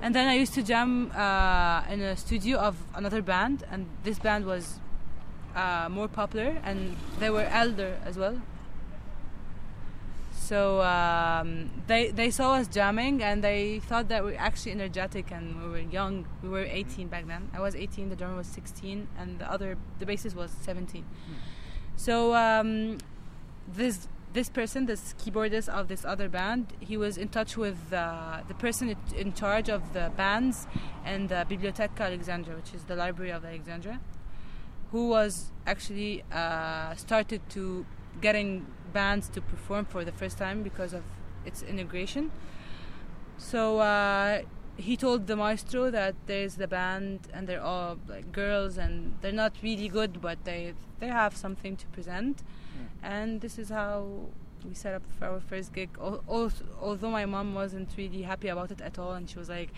[0.00, 4.18] And then I used to jam uh, in a studio of another band, and this
[4.18, 4.80] band was
[5.54, 8.40] uh, more popular and they were elder as well.
[10.50, 15.30] So um, they they saw us jamming and they thought that we were actually energetic
[15.30, 16.26] and we were young.
[16.42, 17.48] We were 18 back then.
[17.54, 21.04] I was 18, the drummer was 16, and the other the bassist was 17.
[21.94, 22.98] So um,
[23.72, 28.40] this this person, this keyboardist of this other band, he was in touch with uh,
[28.48, 30.66] the person in charge of the bands
[31.04, 34.00] and the Biblioteca Alexandria, which is the library of Alexandria,
[34.90, 37.86] who was actually uh, started to
[38.20, 41.02] getting bands to perform for the first time because of
[41.46, 42.30] its integration.
[43.38, 44.42] So uh,
[44.76, 49.32] he told the maestro that there's the band and they're all like girls and they're
[49.32, 52.42] not really good, but they they have something to present.
[53.02, 54.28] And this is how
[54.68, 55.88] we set up for our first gig.
[56.00, 59.48] Al- al- Although my mom wasn't really happy about it at all, and she was
[59.48, 59.70] like,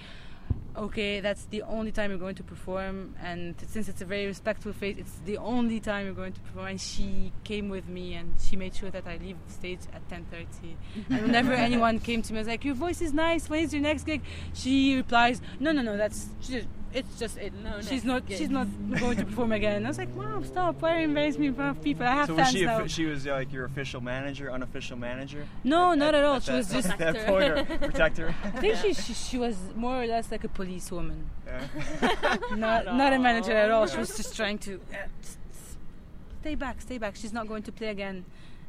[0.74, 4.72] "Okay, that's the only time you're going to perform, and since it's a very respectful
[4.72, 8.34] face, it's the only time you're going to perform." And she came with me, and
[8.40, 10.76] she made sure that I leave the stage at 10:30.
[11.10, 13.50] and whenever anyone came to me, I was like, "Your voice is nice.
[13.50, 14.22] When is your next gig?"
[14.54, 15.96] She replies, "No, no, no.
[15.96, 17.52] That's just, it's just it.
[17.54, 18.26] No she's not.
[18.26, 18.66] gig." She's not
[18.98, 20.80] going to perform again." I was like, "Mom, stop!
[20.82, 22.06] Why are you embarrassing me in front of people?
[22.06, 22.64] I have So was fans she?
[22.66, 25.46] now." offi- she was like your official manager, unofficial manager?
[25.64, 26.36] No, not at all.
[26.36, 28.34] At She that- was just- at that point, or protector.
[28.44, 32.36] I think she, she she was more or less like a policewoman, Yeah.
[32.56, 33.86] not not a manager at all.
[33.86, 35.76] She was just trying to uh, s- s-
[36.40, 37.16] stay back, stay back.
[37.16, 38.24] She's not going to play again.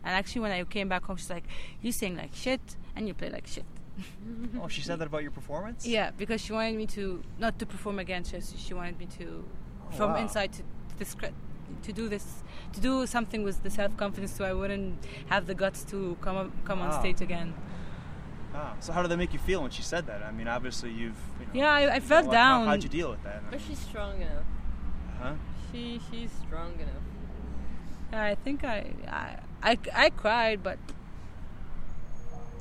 [0.06, 1.46] And actually, when I came back home, she's like,
[1.82, 2.62] "You sing like shit
[2.96, 3.64] and you play like shit."
[4.62, 5.86] Oh, she said that about your performance.
[5.86, 8.24] Yeah, because she wanted me to not to perform again.
[8.24, 9.46] She she wanted me to,
[9.92, 10.18] from wow.
[10.18, 10.64] inside, to
[10.98, 11.34] to, discre-
[11.82, 12.44] to do this,
[12.74, 16.38] to do something with the self confidence, so I wouldn't have the guts to come
[16.38, 17.54] up, come on stage again.
[18.56, 20.22] Ah, so how did that make you feel when she said that?
[20.22, 21.18] I mean, obviously you've.
[21.40, 22.62] You know, Yeah, I, I felt how- down.
[22.66, 23.50] How, how'd you deal with that?
[23.50, 24.46] But she's strong enough.
[25.22, 25.34] Huh?
[25.72, 27.04] She she's strong enough.
[28.12, 29.40] Yeah, I think I, I,
[29.72, 30.78] I, I cried, but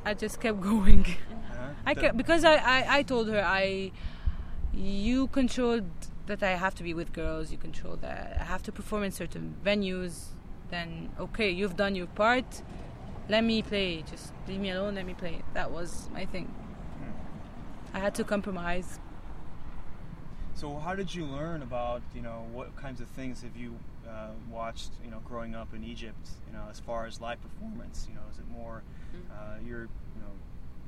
[0.04, 1.06] I just kept going.
[1.06, 1.68] Uh-huh.
[1.86, 3.92] I kept, because I, I, I told her I,
[4.72, 5.88] you controlled
[6.26, 7.52] that I have to be with girls.
[7.52, 10.26] You control that I have to perform in certain venues.
[10.70, 12.62] Then okay, you've done your part.
[13.28, 14.02] Let me play.
[14.10, 14.94] Just leave me alone.
[14.94, 15.42] Let me play.
[15.54, 16.52] That was my thing.
[17.94, 18.98] I had to compromise.
[20.54, 23.74] So how did you learn about you know what kinds of things have you
[24.12, 28.06] uh, watched you know growing up in Egypt you know as far as live performance
[28.08, 28.82] you know is it more
[29.30, 30.32] uh, your you know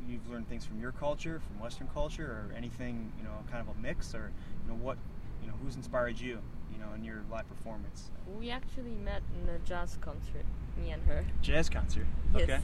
[0.08, 3.74] you've learned things from your culture from Western culture or anything you know kind of
[3.76, 4.30] a mix or
[4.62, 4.98] you know what
[5.42, 6.38] you know who's inspired you
[6.72, 8.10] you know in your live performance?
[8.38, 10.44] We actually met in a jazz concert,
[10.82, 11.24] me and her.
[11.42, 12.06] jazz concert?
[12.34, 12.42] Yes.
[12.42, 12.60] okay.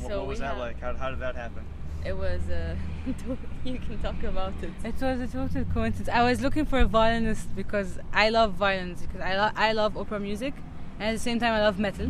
[0.00, 0.80] What, So what was that have- like?
[0.80, 1.64] How, how did that happen
[2.04, 2.42] It was.
[2.50, 2.76] Uh,
[3.64, 4.70] you can talk about it.
[4.84, 6.08] It was a total coincidence.
[6.08, 9.96] I was looking for a violinist because I love violins because I lo- I love
[9.96, 10.54] opera music
[10.98, 12.08] and at the same time I love metal.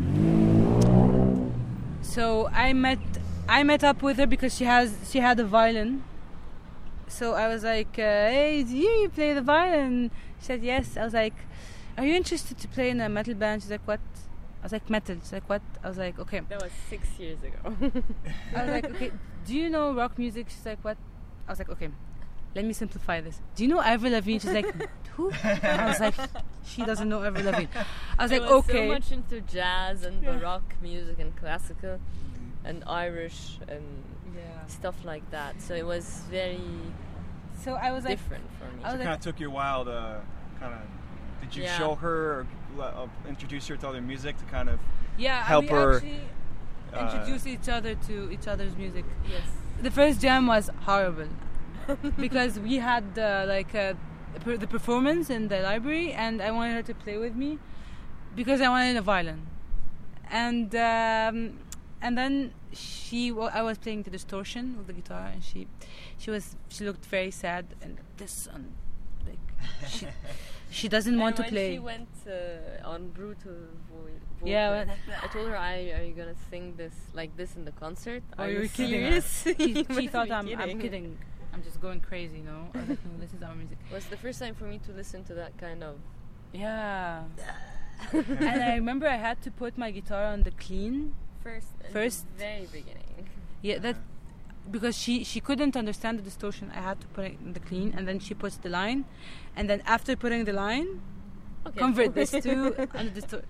[2.02, 2.98] So I met
[3.48, 6.02] I met up with her because she has she had a violin.
[7.06, 10.10] So I was like, uh, "Hey, do you play the violin?"
[10.40, 11.34] She said, "Yes." I was like,
[11.96, 14.00] "Are you interested to play in a metal band?" She's like, "What?"
[14.60, 17.38] I was like, "Metal." She's like, "What?" I was like, "Okay." That was six years
[17.42, 17.76] ago.
[18.56, 19.12] I was like, "Okay."
[19.44, 20.48] Do you know rock music?
[20.48, 20.96] She's like, "What?"
[21.46, 21.88] I was like, "Okay."
[22.54, 23.40] Let me simplify this.
[23.56, 24.38] Do you know Avril Lavigne?
[24.38, 24.66] She's like,
[25.16, 26.14] "Who?" I was like,
[26.64, 27.68] "She doesn't know Avril Lavigne."
[28.18, 30.38] I was I like, was "Okay." so much into jazz and Yeah.
[30.38, 31.98] baroque music and classical
[32.64, 33.82] and Irish and
[34.34, 34.64] yeah.
[34.66, 35.60] stuff like that.
[35.60, 36.60] So it was very
[37.58, 38.82] So I was like, different for me.
[38.84, 40.20] I was It like, kind of took you a while to
[40.60, 40.80] kind of.
[41.42, 41.76] Did you Yeah.
[41.78, 42.46] show her
[42.78, 44.78] or uh, introduce her to other music to kind of
[45.18, 46.20] yeah, help her, actually
[47.00, 49.04] introduce each other to each other's music.
[49.28, 49.42] yes.
[49.82, 51.28] The first jam was horrible
[52.16, 53.94] because we had uh, like uh,
[54.44, 57.58] the performance in the library, and I wanted her to play with me
[58.34, 59.46] because I wanted a violin,
[60.30, 61.58] and um,
[62.00, 65.66] and then she wa- I was playing the distortion with the guitar, and she
[66.18, 68.72] she was she looked very sad and this and
[69.26, 70.06] like she
[70.70, 71.74] she doesn't want to play.
[71.74, 73.56] she went uh, on brutal
[74.44, 77.64] vo- Yeah, but- I told her, I, "Are you gonna sing this like this in
[77.64, 78.22] the concert?
[78.38, 79.00] Oh, Are you're you kidding.
[79.22, 81.16] serious?" she, she thought I'm, I'm kidding.
[81.52, 82.62] I'm just going crazy, you know.
[82.74, 83.78] I was like, no, this is our music.
[83.90, 85.96] It was the first time for me to listen to that kind of.
[86.52, 87.22] Yeah.
[88.12, 91.14] and I remember I had to put my guitar on the clean.
[91.42, 93.28] First, First- very beginning.
[93.62, 93.96] Yeah, that
[94.70, 96.70] because she she couldn't understand the distortion.
[96.74, 99.04] I had to put it in the clean, and then she puts the line,
[99.56, 100.88] and then after putting the line,
[101.66, 101.78] Okay.
[101.78, 103.44] convert this to and the distor-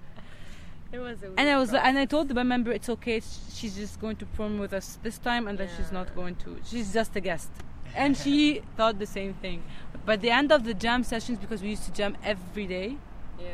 [0.93, 3.21] It was a And I was like, and I told the band member it's okay.
[3.53, 6.59] She's just going to perform with us this time, and then she's not going to.
[6.65, 7.51] She's just a guest.
[7.97, 9.63] And she thought the same thing.
[10.07, 12.97] By the end of the jam sessions, because we used to jam every day,
[13.41, 13.47] Yeah.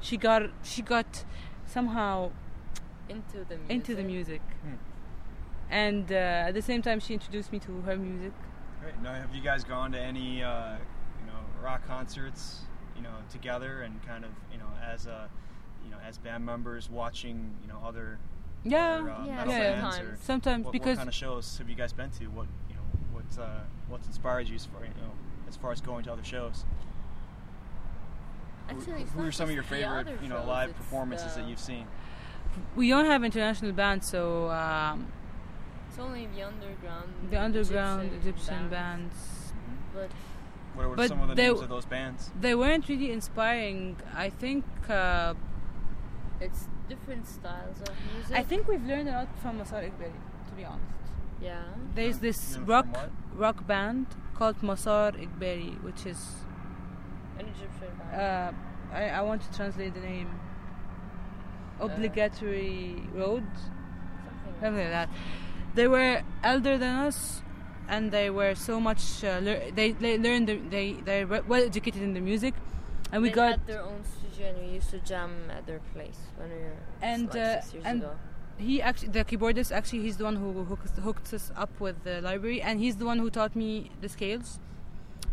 [0.00, 1.24] she got she got
[1.66, 2.30] somehow
[3.08, 3.70] Into the music.
[3.70, 4.42] into the music.
[4.64, 4.74] Hmm.
[5.70, 8.32] And uh, at the same time, she introduced me to her music.
[8.80, 9.00] Great.
[9.02, 10.76] Now, have you guys gone to any, uh,
[11.20, 12.62] you know, rock concerts,
[12.96, 15.30] you know, together and kind of, you know, as a,
[15.84, 18.18] you know, as band members watching, you know, other,
[18.64, 19.58] Yeah, other, uh, Yeah, metal yeah.
[19.80, 20.20] bands or sometimes.
[20.24, 22.26] sometimes what, because what kind of shows have you guys been to?
[22.26, 22.82] What, you know,
[23.12, 25.10] what's, uh, what's inspired you as far, you know,
[25.48, 26.64] as far as going to other shows?
[28.68, 31.40] Who- Actually, it's who are some of your favorite, you know, shows, live performances the-
[31.42, 31.86] that you've seen?
[32.76, 35.06] we don't have international bands, so um,
[35.88, 37.12] It's only the underground.
[37.30, 39.52] the underground Egyptian, bands.
[39.94, 40.10] But
[40.74, 42.30] What were But some of the they- names of those bands?
[42.40, 43.96] they weren't really inspiring.
[44.14, 45.34] I think uh,
[46.46, 48.36] it's different styles of music.
[48.36, 50.86] I think we've learned a lot from Massar Egbari, to be honest.
[51.40, 51.62] Yeah.
[51.94, 52.86] There's this you rock
[53.34, 56.20] rock band called Massar Egbari, which is
[57.38, 58.20] An Egyptian band.
[58.20, 60.30] uh, I, I want to translate the name.
[61.80, 65.08] Obligatory road, Something like something like that.
[65.74, 67.42] They were elder than us,
[67.88, 69.24] and they were so much.
[69.24, 72.54] Uh, lear- they they learned the, they they were well educated in the music,
[73.10, 74.04] and we they got had their own
[74.42, 77.60] studio and we used to jam at their place when we were And, like uh,
[77.60, 78.12] six years and ago.
[78.58, 82.20] he actually the keyboardist actually he's the one who hooked, hooked us up with the
[82.20, 84.58] library and he's the one who taught me the scales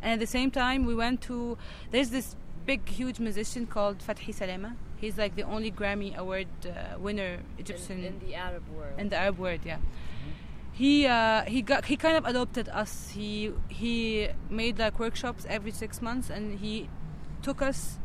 [0.01, 1.57] and at the same time we went to
[1.91, 6.97] there's this big huge musician called Fathy Salama he's like the only Grammy award uh,
[6.99, 8.99] winner Egyptian in, in the Arab world.
[8.99, 9.77] in the Arab world, yeah.
[10.71, 13.09] He uh, he got he kind of adopted us.
[13.09, 16.89] He he made like workshops every six months, and he
[17.41, 17.99] took us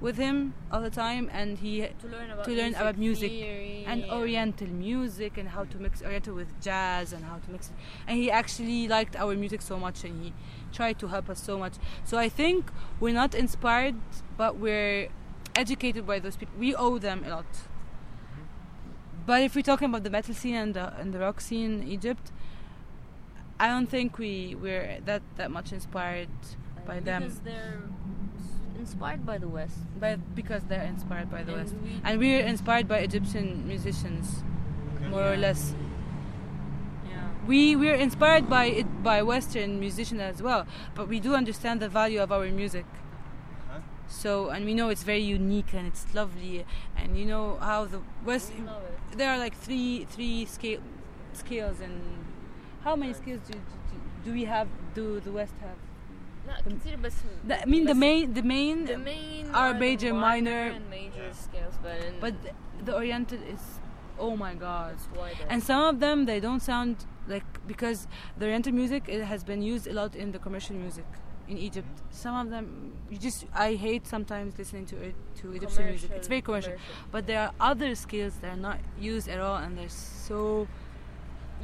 [0.00, 3.84] with him all the time, and he to learn about to learn about music theory
[3.86, 7.74] and Oriental music and how to mix Oriental with jazz and how to mix it.
[8.06, 10.32] And he actually liked our music so much, and he
[10.72, 11.74] tried to help us so much.
[12.04, 13.96] So I think we're not inspired,
[14.36, 15.08] but we're
[15.54, 16.54] educated by those people.
[16.58, 17.52] We owe them a lot.
[17.52, 18.44] Mm-hmm.
[19.26, 21.88] But if we're talking about the metal scene and the, and the rock scene in
[21.88, 22.32] Egypt,
[23.58, 26.28] I don't think we we're that that much inspired
[26.86, 27.24] by them.
[27.24, 28.19] because they're s-
[28.84, 29.78] inspired by the West.
[30.02, 34.42] By because they're inspired by the And West, we- and we're inspired by Egyptian musicians,
[35.14, 35.62] more or less.
[37.08, 37.28] Yeah.
[37.46, 40.62] We we're inspired by it by Western musicians as well,
[40.96, 42.86] but we do understand the value of our music.
[43.70, 43.80] Huh?
[44.08, 46.64] So and we know it's very unique and it's lovely,
[46.96, 48.52] and you know how the West.
[48.58, 49.18] We love it.
[49.18, 50.80] There are like three three scale
[51.32, 51.96] scales and
[52.84, 53.54] how many scales do,
[53.90, 54.68] do, do we have?
[54.94, 55.78] Do the West have?
[56.49, 57.13] لا كتير بس
[57.47, 60.85] The, I mean the بس main the main, the main are the major, minor, and
[60.99, 61.43] major Yeah.
[61.45, 62.33] scales but in, but
[62.87, 63.63] the Oriental is
[64.25, 64.89] oh my god.
[64.95, 66.95] it's wider And some of them they don't sound
[67.33, 67.99] like because
[68.39, 71.07] the Oriental music it has been used a lot in the commercial music
[71.51, 71.93] in Egypt.
[72.23, 72.65] Some of them
[73.11, 76.09] you just I hate sometimes listening to it to Egyptian music.
[76.17, 76.75] It's very commercial.
[77.13, 78.79] But there are other skills that are not
[79.13, 79.97] used at all and they're
[80.29, 80.39] so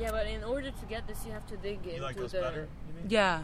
[0.02, 2.34] Yeah, but in order to get this, you have to dig You into like those
[2.38, 2.42] the.
[2.48, 2.64] better?
[2.88, 3.06] You mean?
[3.20, 3.36] Yeah.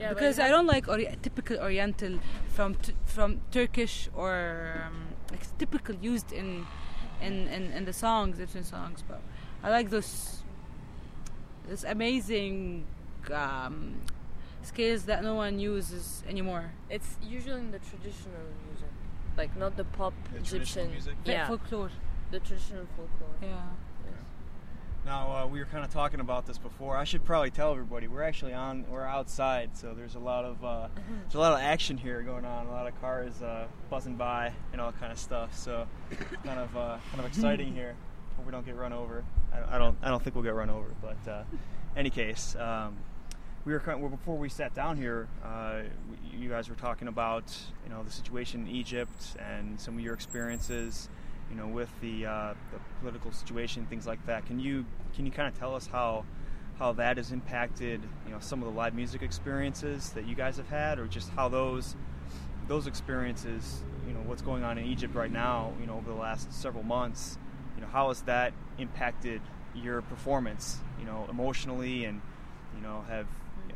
[0.00, 2.18] Yeah, because I don't like ori- typical Oriental
[2.48, 6.66] from t- from Turkish or um, like typical used in
[7.20, 9.02] in, in in the songs, Egyptian songs.
[9.06, 9.20] But
[9.62, 10.42] I like those
[11.68, 12.84] this amazing
[13.32, 14.00] um,
[14.62, 16.72] scales that no one uses anymore.
[16.90, 18.90] It's usually in the traditional music,
[19.36, 20.90] like not the pop The traditional Egyptian.
[20.90, 21.14] music?
[21.24, 21.90] Yeah, folklore.
[22.30, 23.36] the traditional folklore.
[23.40, 23.62] Yeah.
[25.04, 26.96] Now uh, we were kind of talking about this before.
[26.96, 28.86] I should probably tell everybody we're actually on.
[28.90, 30.88] We're outside, so there's a lot of uh,
[31.22, 32.66] there's a lot of action here going on.
[32.66, 35.54] A lot of cars uh, buzzing by and all kind of stuff.
[35.56, 35.86] So
[36.44, 37.96] kind of uh, kind of exciting here.
[38.36, 39.24] Hope we don't get run over.
[39.52, 40.88] I, I don't I don't think we'll get run over.
[41.02, 41.42] But uh,
[41.94, 42.96] any case, um,
[43.66, 45.28] we were well, before we sat down here.
[45.44, 45.82] Uh,
[46.32, 47.54] you guys were talking about
[47.84, 51.10] you know the situation in Egypt and some of your experiences
[51.50, 54.46] you know, with the, uh, the political situation, things like that.
[54.46, 54.84] Can you
[55.14, 56.24] can you kind of tell us how
[56.78, 60.56] how that has impacted you know some of the live music experiences that you guys
[60.56, 61.96] have had, or just how those
[62.66, 66.16] those experiences, you know, what's going on in Egypt right now, you know, over the
[66.16, 67.38] last several months,
[67.76, 69.40] you know, how has that impacted
[69.74, 72.20] your performance, you know, emotionally, and
[72.74, 73.26] you know, have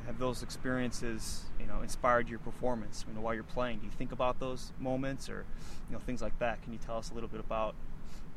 [0.09, 3.79] have those experiences, you know, inspired your performance, you know, while you're playing?
[3.81, 5.45] Do you think about those moments, or
[5.89, 6.61] you know, things like that?
[6.63, 7.75] Can you tell us a little bit about,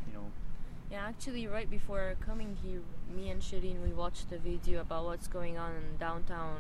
[0.06, 0.26] you know,
[0.92, 2.82] Yeah, actually, right before coming here,
[3.16, 6.58] me and Shireen we watched a video about what's going on in downtown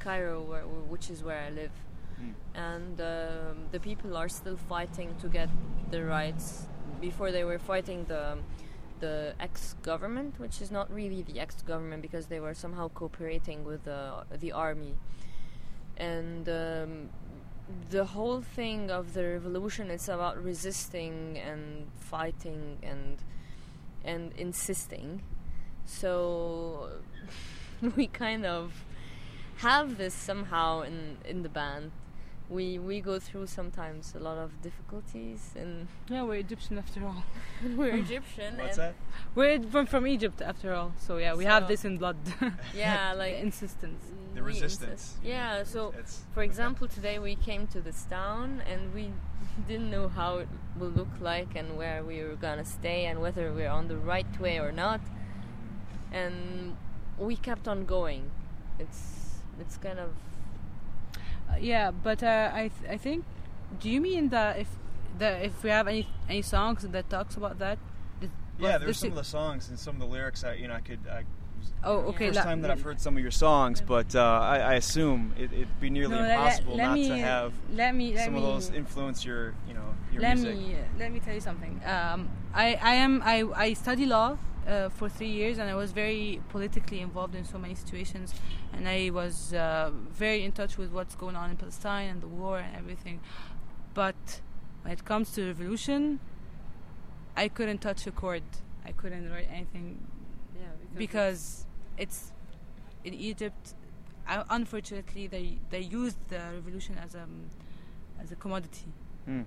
[0.00, 1.72] Cairo, where, which is where I live,
[2.20, 2.34] Mm.
[2.54, 5.48] and um, the people are still fighting to get
[5.90, 6.66] the rights.
[7.00, 8.38] Before they were fighting the
[9.02, 14.24] the ex-government, which is not really the ex-government because they were somehow cooperating with the
[14.44, 14.94] the army,
[15.96, 16.48] and.
[16.48, 17.10] Um,
[17.90, 23.18] the whole thing of the revolution is about resisting and fighting and
[24.04, 25.22] and insisting
[25.86, 26.90] so
[27.96, 28.84] we kind of
[29.56, 31.92] have this somehow in in the band
[32.52, 37.24] we we go through sometimes a lot of difficulties and Yeah, we're Egyptian after all.
[37.76, 38.94] we're Egyptian what's and that?
[39.34, 40.92] We're from, from Egypt after all.
[40.98, 42.16] So yeah, we have this in blood.
[42.74, 44.02] yeah the like insistence.
[44.04, 44.90] Mm, the resistance.
[44.90, 45.16] insist.
[45.24, 49.04] yeah mm, so It's, For example, today we came to this town and we
[49.68, 50.48] didn't know how it
[50.78, 54.32] will look like and where we were gonna stay and whether we're on the right
[54.40, 55.00] way or not.
[56.12, 56.76] And
[57.18, 58.30] we kept on going.
[58.78, 59.00] It's
[59.60, 60.10] it's kind of
[61.60, 63.24] yeah, but uh, I th- I think.
[63.80, 64.68] Do you mean that if
[65.18, 67.78] that if we have any any songs that talks about that?
[68.20, 70.68] Th- yeah, there's some it- of the songs and some of the lyrics that you
[70.68, 71.00] know I could.
[71.10, 71.24] I,
[71.84, 72.28] Oh, okay.
[72.28, 75.52] first time that I've heard some of your songs, but uh, I, I assume it,
[75.52, 78.24] it'd be nearly No, let- let- impossible let not me, to have let me let
[78.24, 80.56] some me of those influence your, you know, your let music.
[80.58, 81.80] me let me tell you something.
[81.84, 85.92] Um, I I am I I study law uh, for three years, and I was
[85.92, 88.34] very politically involved in so many situations,
[88.72, 92.28] and I was uh, very in touch with what's going on in Palestine and the
[92.28, 93.20] war and everything.
[93.94, 94.40] But
[94.82, 96.20] when it comes to revolution,
[97.36, 98.42] I couldn't touch a chord.
[98.84, 100.06] I couldn't write anything
[100.54, 100.62] yeah
[100.96, 101.66] because
[101.96, 102.32] it's
[103.04, 103.74] in Egypt.
[104.28, 107.26] Uh, unfortunately, they they used the revolution as a
[108.20, 108.92] as a commodity.
[109.24, 109.42] Hmm.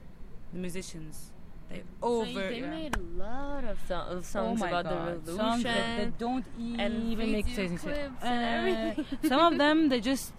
[0.53, 1.31] The musicians
[1.69, 2.69] they So over they yeah.
[2.69, 5.25] made a lot of, so- of songs oh about God.
[5.25, 5.63] the songs revolution.
[5.63, 6.45] that, that don't
[6.79, 7.85] and even make sense.
[7.85, 9.29] Uh, and everything.
[9.29, 10.33] some of them they just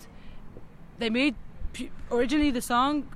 [0.98, 1.34] they made
[1.72, 3.06] pu- originally the song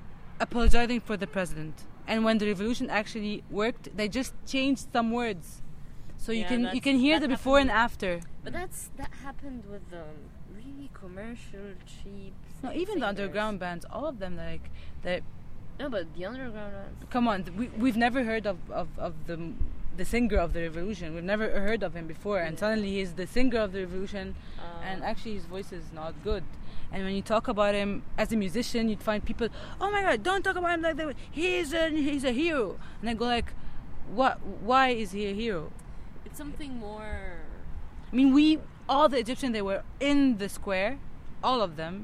[0.40, 5.62] apologizing for the president, and when the revolution actually worked, they just changed some words.
[6.16, 8.20] So you Yeah, can you can hear the before and after.
[8.44, 10.16] But that's that happened with um,
[10.54, 12.34] really commercial, cheap.
[12.62, 14.70] No, even the underground bands, all of them like
[15.02, 15.20] they
[15.80, 16.96] No, but the underground ones.
[17.10, 19.36] come on we, we've never heard of, of, of the
[19.96, 21.14] the singer of the revolution.
[21.14, 22.60] We've never heard of him before and Yeah.
[22.60, 26.44] suddenly he's the singer of the revolution Uh, and actually his voice is not good.
[26.92, 29.48] And when you talk about him as a musician you'd find people
[29.80, 31.14] oh my god don't talk about him like that.
[31.30, 32.66] He's a he's a hero.
[33.00, 33.52] And i go like
[34.18, 34.34] what
[34.70, 35.72] why is he a hero?
[36.26, 37.38] It's something more.
[38.12, 38.46] i mean we
[38.88, 40.98] all the egyptians they were in the square
[41.42, 41.94] all of them.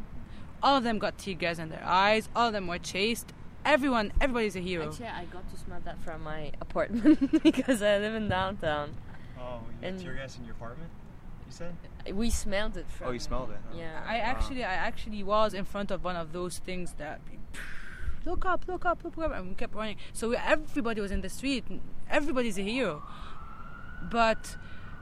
[0.63, 2.23] All of them got tear gas in their eyes.
[2.35, 3.29] All of them were chased
[3.67, 7.99] everyone everybody's a hero Actually, I got to smell that from my apartment because I
[7.99, 8.95] live in downtown.
[9.39, 10.91] Oh, you And- tear gas in your apartment?
[11.47, 11.75] You said?
[12.13, 13.09] We smelled it from.
[13.09, 13.77] Oh, you smelled it, huh?
[13.79, 14.01] Yeah.
[14.07, 17.21] I actually, I actually was in front of one of those things that
[18.25, 19.97] look up, look up, look up, and we kept running.
[20.13, 21.65] So we, everybody was in the street.
[22.11, 23.03] Everybody's a hero,
[24.11, 24.57] but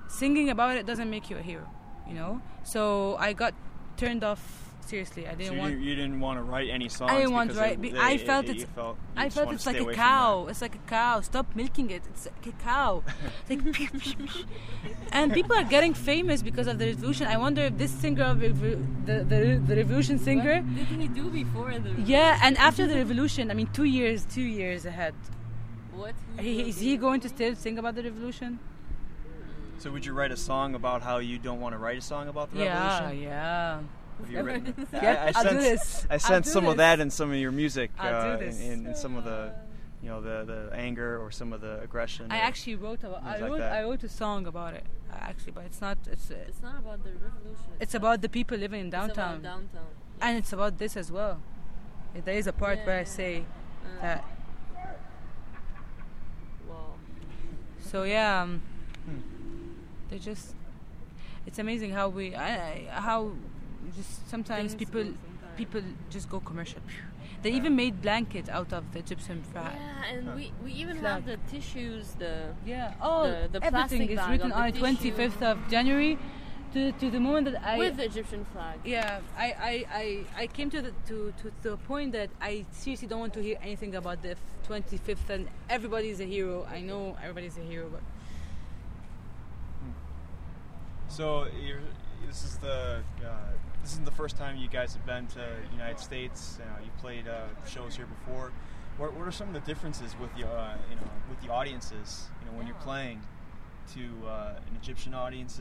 [0.09, 1.69] singing about it doesn't make you a hero,
[2.09, 2.41] you know.
[2.63, 3.55] So I got
[3.97, 5.79] turned off Seriously, I didn't you, want.
[5.81, 7.11] you didn't want to write any songs.
[7.11, 7.73] I didn't want to write.
[7.75, 8.65] it- be- I felt you it's.
[8.65, 10.47] felt- I felt it's like a cow.
[10.51, 11.21] It's like a cow.
[11.23, 12.03] Stop milking it.
[12.11, 13.03] It's like a cow.
[13.49, 14.17] It's like
[15.13, 17.27] and people are getting famous because of the revolution.
[17.27, 19.39] I wonder if this singer of revo- the, the
[19.69, 20.57] the revolution singer.
[20.63, 21.91] What did he do before the?
[22.03, 25.15] Yeah, and after the revolution, I mean, two years, two years ahead.
[25.95, 26.15] What?
[26.39, 28.59] He, is he going to still sing about the revolution?
[29.79, 32.29] So would you write a song about how you don't want to write a song
[32.29, 33.23] about the Yeah, revolution?
[33.23, 33.79] yeah.
[34.21, 34.87] Have you written?
[34.93, 36.07] Yep, I, I I'll do sense, this.
[36.11, 38.61] I sense do some of that in some of your music, I'll do uh, this.
[38.61, 39.53] in, in, in some of the,
[40.03, 42.27] you know, the, the anger or some of the aggression.
[42.31, 43.23] I actually wrote about.
[43.25, 43.61] I Things like wrote.
[43.63, 44.85] I wrote a song about it.
[45.13, 45.99] uh, Actually, but it's not.
[46.11, 46.31] It's.
[46.31, 47.67] Uh, It's not about the revolution.
[47.81, 49.87] it's about the people living in It's downtown, about downtown.
[50.21, 51.41] and it's about this as well.
[52.25, 53.45] There is a part where I say
[53.85, 54.25] Uh, that.
[56.69, 56.95] wow.
[57.81, 58.63] So yeah, um,
[59.05, 59.21] Hmm.
[60.11, 60.55] they just.
[61.47, 62.35] It's amazing how we.
[62.35, 63.33] I, I- how
[63.97, 65.57] just sometimes Things people sometimes.
[65.57, 66.81] people just go commercial.
[67.43, 69.75] They even made blankets out of the Egyptian flag.
[69.77, 71.13] Yeah, and we, we even Flag.
[71.15, 72.95] have the tissues, the Yeah.
[73.03, 76.17] Oh, The- the everything plastic is bag written on the twenty fifth of January,
[76.73, 77.77] to to the moment that I.
[77.79, 78.79] with the Egyptian flag.
[78.85, 83.09] yeah, I, I, I, I came to the to, to the point that I seriously
[83.09, 84.37] don't want to hear anything about the
[84.67, 86.67] twenty fifth and everybody's a hero.
[86.73, 88.01] I know everybody's a hero, but
[91.09, 91.81] So you're,
[92.27, 93.31] this is the uh,
[93.85, 96.59] this isn't the first time you guys have been to the United States.
[96.59, 98.51] You know, you played uh, shows here before.
[98.97, 102.29] What, what are some of the differences with the uh, you know with the audiences?
[102.41, 103.21] You know, when you're playing
[103.93, 105.61] to uh, an Egyptian audience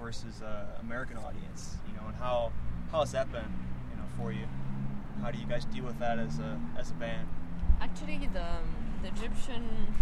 [0.00, 1.76] versus uh, American audience.
[1.88, 2.52] You know, and how
[2.92, 3.52] how has that been?
[3.90, 4.46] You know, for you.
[5.20, 7.26] How do you guys deal with that as a as a band?
[7.80, 8.46] Actually, the,
[9.02, 9.92] the Egyptian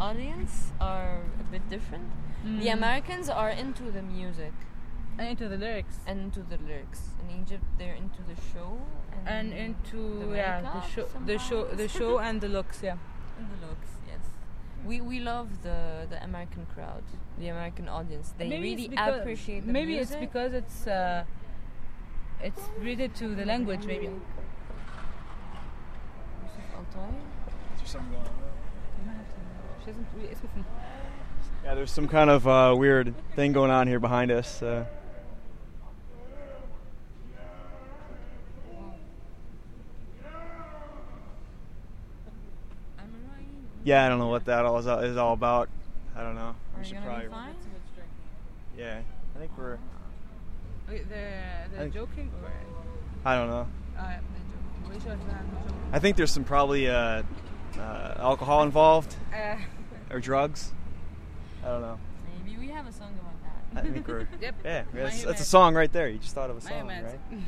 [0.00, 2.10] audience are a bit different.
[2.44, 4.52] The Americans are into the music
[5.18, 7.00] and into the lyrics and into the lyrics.
[7.22, 8.78] In Egypt, they're into the show
[9.26, 12.96] and, and into the yeah the show the show the show and the looks yeah.
[13.38, 13.88] and the looks.
[14.06, 14.20] Yes,
[14.86, 17.02] we we love the the American crowd,
[17.38, 18.32] the American audience.
[18.38, 20.16] They maybe really because, appreciate the maybe music.
[20.16, 21.24] it's because it's uh,
[22.42, 24.06] it's related to the language maybe.
[24.06, 24.12] Is
[27.78, 28.24] there something going
[29.08, 29.24] on?
[29.80, 30.50] She doesn't really- it's with-
[31.64, 34.62] Yeah, there's some kind of uh, weird thing going on here behind us.
[34.62, 34.84] Uh,
[42.98, 43.77] I'm right.
[43.88, 45.68] Yeah, I don't know what that all is, is all about.
[46.14, 46.52] I don't know.
[46.54, 47.24] Are We you gonna probably.
[47.26, 47.54] be fine?
[48.76, 49.00] Yeah,
[49.34, 49.78] I think we're.
[50.88, 52.50] Wait, they're they're think- joking or
[53.24, 53.66] I don't know.
[53.98, 54.88] uh, they're joking.
[54.88, 55.74] We should have joking.
[55.92, 57.22] I think there's some probably uh,
[57.78, 59.56] uh, alcohol involved Uh,
[60.10, 60.72] or drugs.
[61.64, 61.98] I don't know.
[62.44, 63.34] Maybe we have a song about
[63.74, 63.88] that.
[63.88, 64.28] I think we're.
[64.40, 64.54] Yep.
[64.64, 66.08] Yeah, My that's, that's a song right there.
[66.08, 67.02] You just thought of a song, right?
[67.32, 67.38] yeah,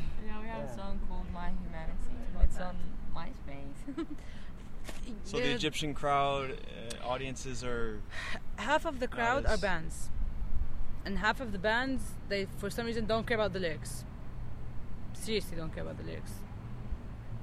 [0.41, 0.71] we have Yeah.
[0.71, 1.93] a song called My Humanity.
[2.43, 2.75] It's on
[3.15, 4.05] MySpace.
[5.23, 8.01] So the Egyptian crowd uh, audiences are.
[8.57, 10.09] half of the crowd are bands,
[11.05, 14.05] and half of the bands they for some reason don't care about the lyrics.
[15.13, 16.31] Seriously, don't care about the lyrics.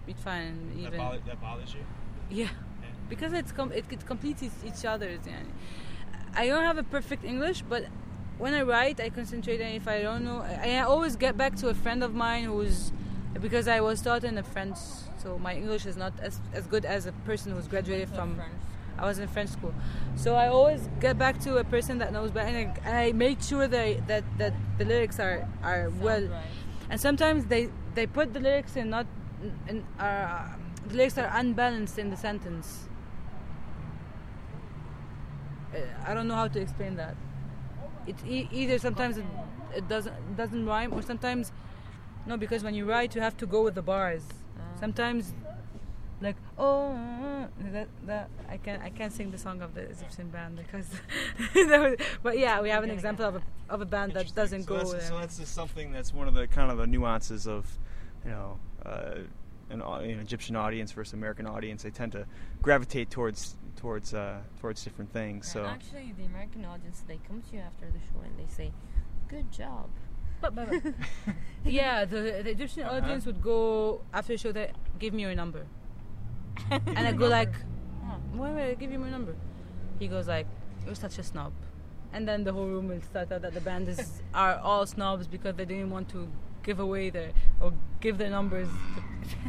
[0.07, 0.70] It's fine.
[0.74, 1.85] That, even bother, that bothers you?
[2.31, 2.49] yeah,
[3.09, 5.20] because it's com- it, it completes each, each other's.
[5.27, 5.43] Yeah.
[6.35, 7.85] I don't have a perfect English, but
[8.39, 9.61] when I write, I concentrate.
[9.61, 12.45] And if I don't know, I, I always get back to a friend of mine
[12.45, 12.93] who's
[13.40, 14.78] because I was taught in a French,
[15.28, 18.28] so my English is not as as good as a person who's graduated from.
[18.36, 18.52] French.
[19.00, 19.72] I was in French school,
[20.16, 23.40] so I always get back to a person that knows But and I, I make
[23.50, 26.24] sure that, that that the lyrics are are Sound well.
[26.26, 26.90] right.
[26.90, 27.62] And sometimes they
[27.94, 29.06] they put the lyrics in not
[29.70, 30.48] in uh,
[30.88, 32.88] the lyrics are unbalanced in the sentence.
[35.74, 35.78] Uh,
[36.09, 37.14] I don't know how to explain that.
[38.10, 39.26] It's e- either sometimes it,
[39.76, 41.52] it doesn't it doesn't rhyme, or sometimes
[42.26, 44.24] no, because when you write you have to go with the bars.
[44.80, 45.32] Sometimes
[46.20, 50.56] like oh that that I can I can't sing the song of the Egyptian band
[50.56, 50.88] because
[51.68, 54.64] that was, but yeah we have an example of a of a band that doesn't
[54.64, 57.46] so go That's, so that's just something that's one of the kind of the nuances
[57.46, 57.78] of,
[58.24, 59.16] you know, uh,
[59.70, 61.82] an, au- you know, Egyptian audience versus American audience.
[61.82, 62.26] They tend to
[62.62, 65.44] gravitate towards towards uh, towards different things.
[65.46, 68.52] And So actually, the American audience they come to you after the show and they
[68.52, 68.72] say,
[69.28, 69.90] "Good job."
[70.40, 70.94] But, but, but.
[71.65, 72.97] yeah, the, the Egyptian Uh-huh.
[72.97, 74.52] audience would go after the show.
[74.52, 75.66] They give me your number,
[76.70, 77.52] and I go like,
[78.32, 79.35] "Why would I give you my number?"
[79.98, 80.47] He goes like,
[80.86, 81.52] "You're such a snob,"
[82.12, 85.27] and then the whole room will start out that the band is are all snobs
[85.27, 86.28] because they didn't want to
[86.62, 88.69] give away their or give their numbers.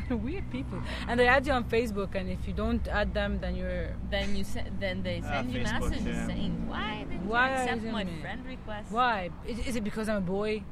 [0.10, 3.40] to Weird people, and they add you on Facebook, and if you don't add them,
[3.40, 6.28] then you're Then you se- then they Ah, send you Facebook, messages yeah.
[6.28, 9.30] saying, "Why didn't Why you are accept my me?" friend request?" why?
[9.48, 10.64] Is, is it because I'm a boy?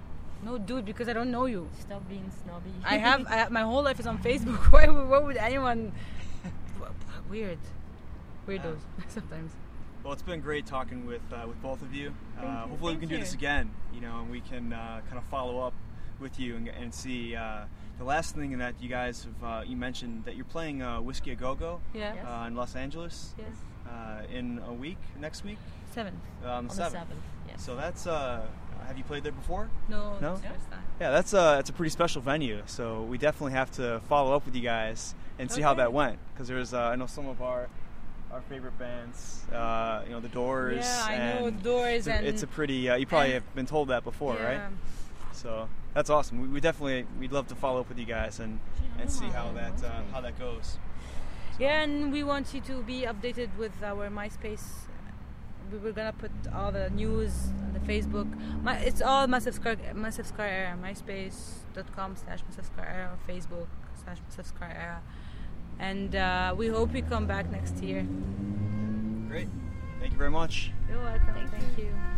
[0.48, 1.68] No, dude, because I don't know you.
[1.78, 2.72] Stop being snobby.
[2.86, 4.56] I have, I have my whole life is on Facebook.
[4.72, 4.88] Why?
[4.88, 5.92] would- Why would anyone?
[7.30, 7.58] Weird,
[8.48, 8.78] weirdos
[9.10, 9.52] sometimes.
[10.04, 12.14] Well, it's been great talking with uh, with both of you.
[12.40, 12.48] Uh, you.
[12.48, 13.70] hopefully, we Thank can do this again.
[13.94, 15.74] You know, and we can uh, kind of follow up
[16.22, 17.36] with you and, and see.
[17.36, 17.66] Uh,
[17.98, 21.32] the last thing that you guys have uh, you mentioned that you're playing uh, Whiskey
[21.32, 22.14] a Go Go Yeah.
[22.14, 22.26] Yes.
[22.26, 23.48] uh, in Los Angeles Yes.
[23.90, 25.58] uh, in a week next week
[25.94, 26.14] Seven.
[26.46, 26.94] uh, on the the seventh.
[26.94, 27.22] seventh.
[27.50, 27.66] Yes.
[27.66, 28.46] So that's uh,
[28.88, 29.70] have you played there before?
[29.90, 30.18] No.
[30.20, 30.40] No?
[31.00, 32.64] Yeah, that's a it's a pretty special venue.
[32.66, 36.18] So we definitely have to follow up with you guys and see how that went
[36.34, 37.68] because there's uh, I know some of our
[38.32, 40.84] our favorite bands, uh, you know, the Doors.
[40.84, 42.90] Yeah, I know the Doors It's a, and it's a pretty.
[42.90, 44.54] Uh, you probably have been told that before, right?
[44.54, 44.70] Yeah.
[45.32, 46.42] So that's awesome.
[46.42, 48.60] We, we definitely we'd love to follow up with you guys and
[49.00, 50.78] and see how that uh, how that goes.
[51.60, 54.88] Yeah, and we want you to be updated with our MySpace.
[55.72, 57.34] We were gonna put all the news
[57.66, 58.28] on the Facebook.
[58.64, 60.78] My, it's all Massive Scar, Massive Scar Era.
[60.82, 63.68] MySpace.com slash Massive Scar Era or Facebook
[64.04, 65.02] slash Massive Scar Era.
[65.80, 68.08] And uh, we hope you come back next year.
[69.28, 69.50] Great.
[70.00, 70.72] Thank you very much.
[70.90, 71.48] You're welcome.
[71.50, 71.90] Thank, you.
[71.94, 72.17] All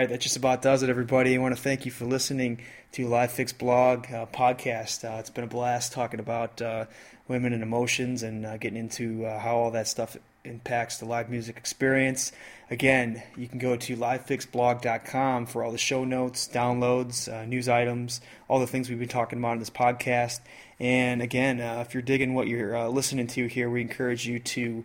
[0.00, 1.34] right, that just about does it, everybody.
[1.34, 2.62] I want to thank you for listening
[2.92, 5.04] to Live Fix Blog uh, podcast.
[5.04, 6.86] Uh, it's been a blast talking about uh,
[7.28, 11.28] women and emotions and uh, getting into uh, how all that stuff impacts the live
[11.28, 12.32] music experience.
[12.70, 18.22] Again, you can go to livefixblog.com for all the show notes, downloads, uh, news items,
[18.48, 20.40] all the things we've been talking about in this podcast.
[20.78, 24.82] And again, if you're digging what you're listening to here, we encourage you to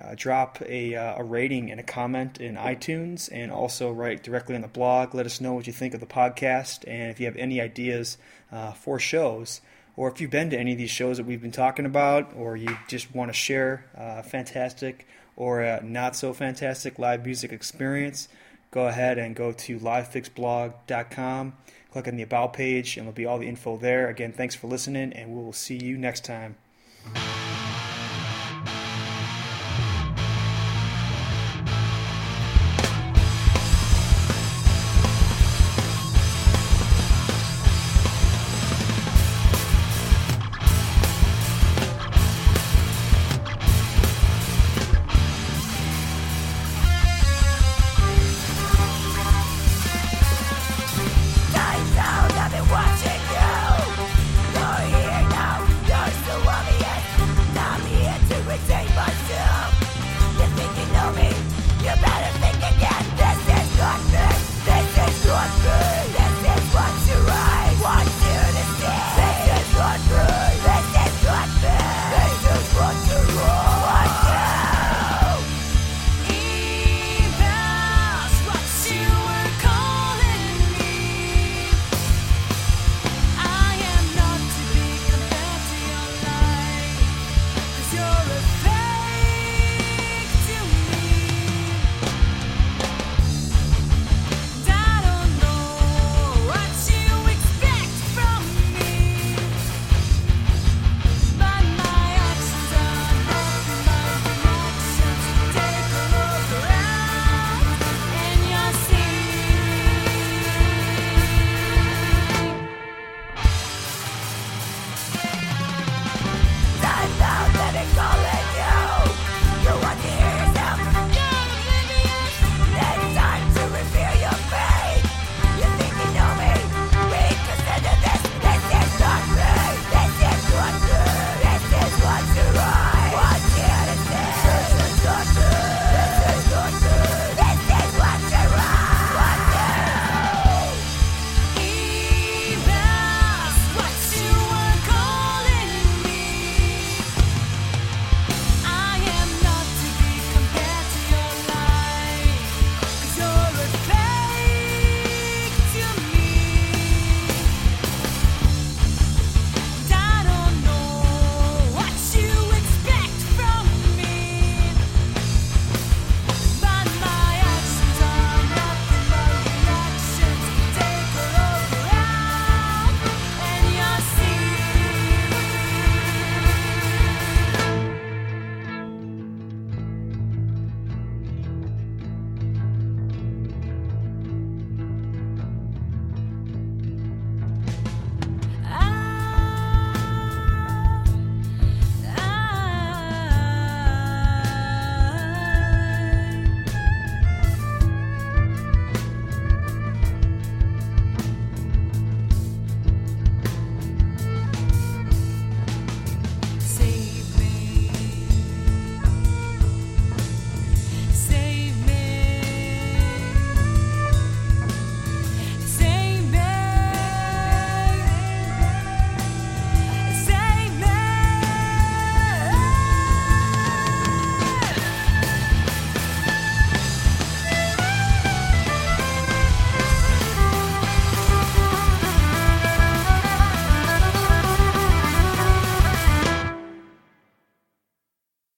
[0.00, 4.54] uh, drop a, uh, a rating and a comment in iTunes and also write directly
[4.54, 5.14] on the blog.
[5.14, 8.18] Let us know what you think of the podcast and if you have any ideas
[8.52, 9.60] uh, for shows
[9.96, 12.56] or if you've been to any of these shows that we've been talking about or
[12.56, 15.06] you just want to share a fantastic
[15.36, 18.28] or a not so fantastic live music experience,
[18.70, 21.54] go ahead and go to livefixblog.com.
[21.90, 24.08] Click on the About page and there'll be all the info there.
[24.08, 26.56] Again, thanks for listening and we will see you next time.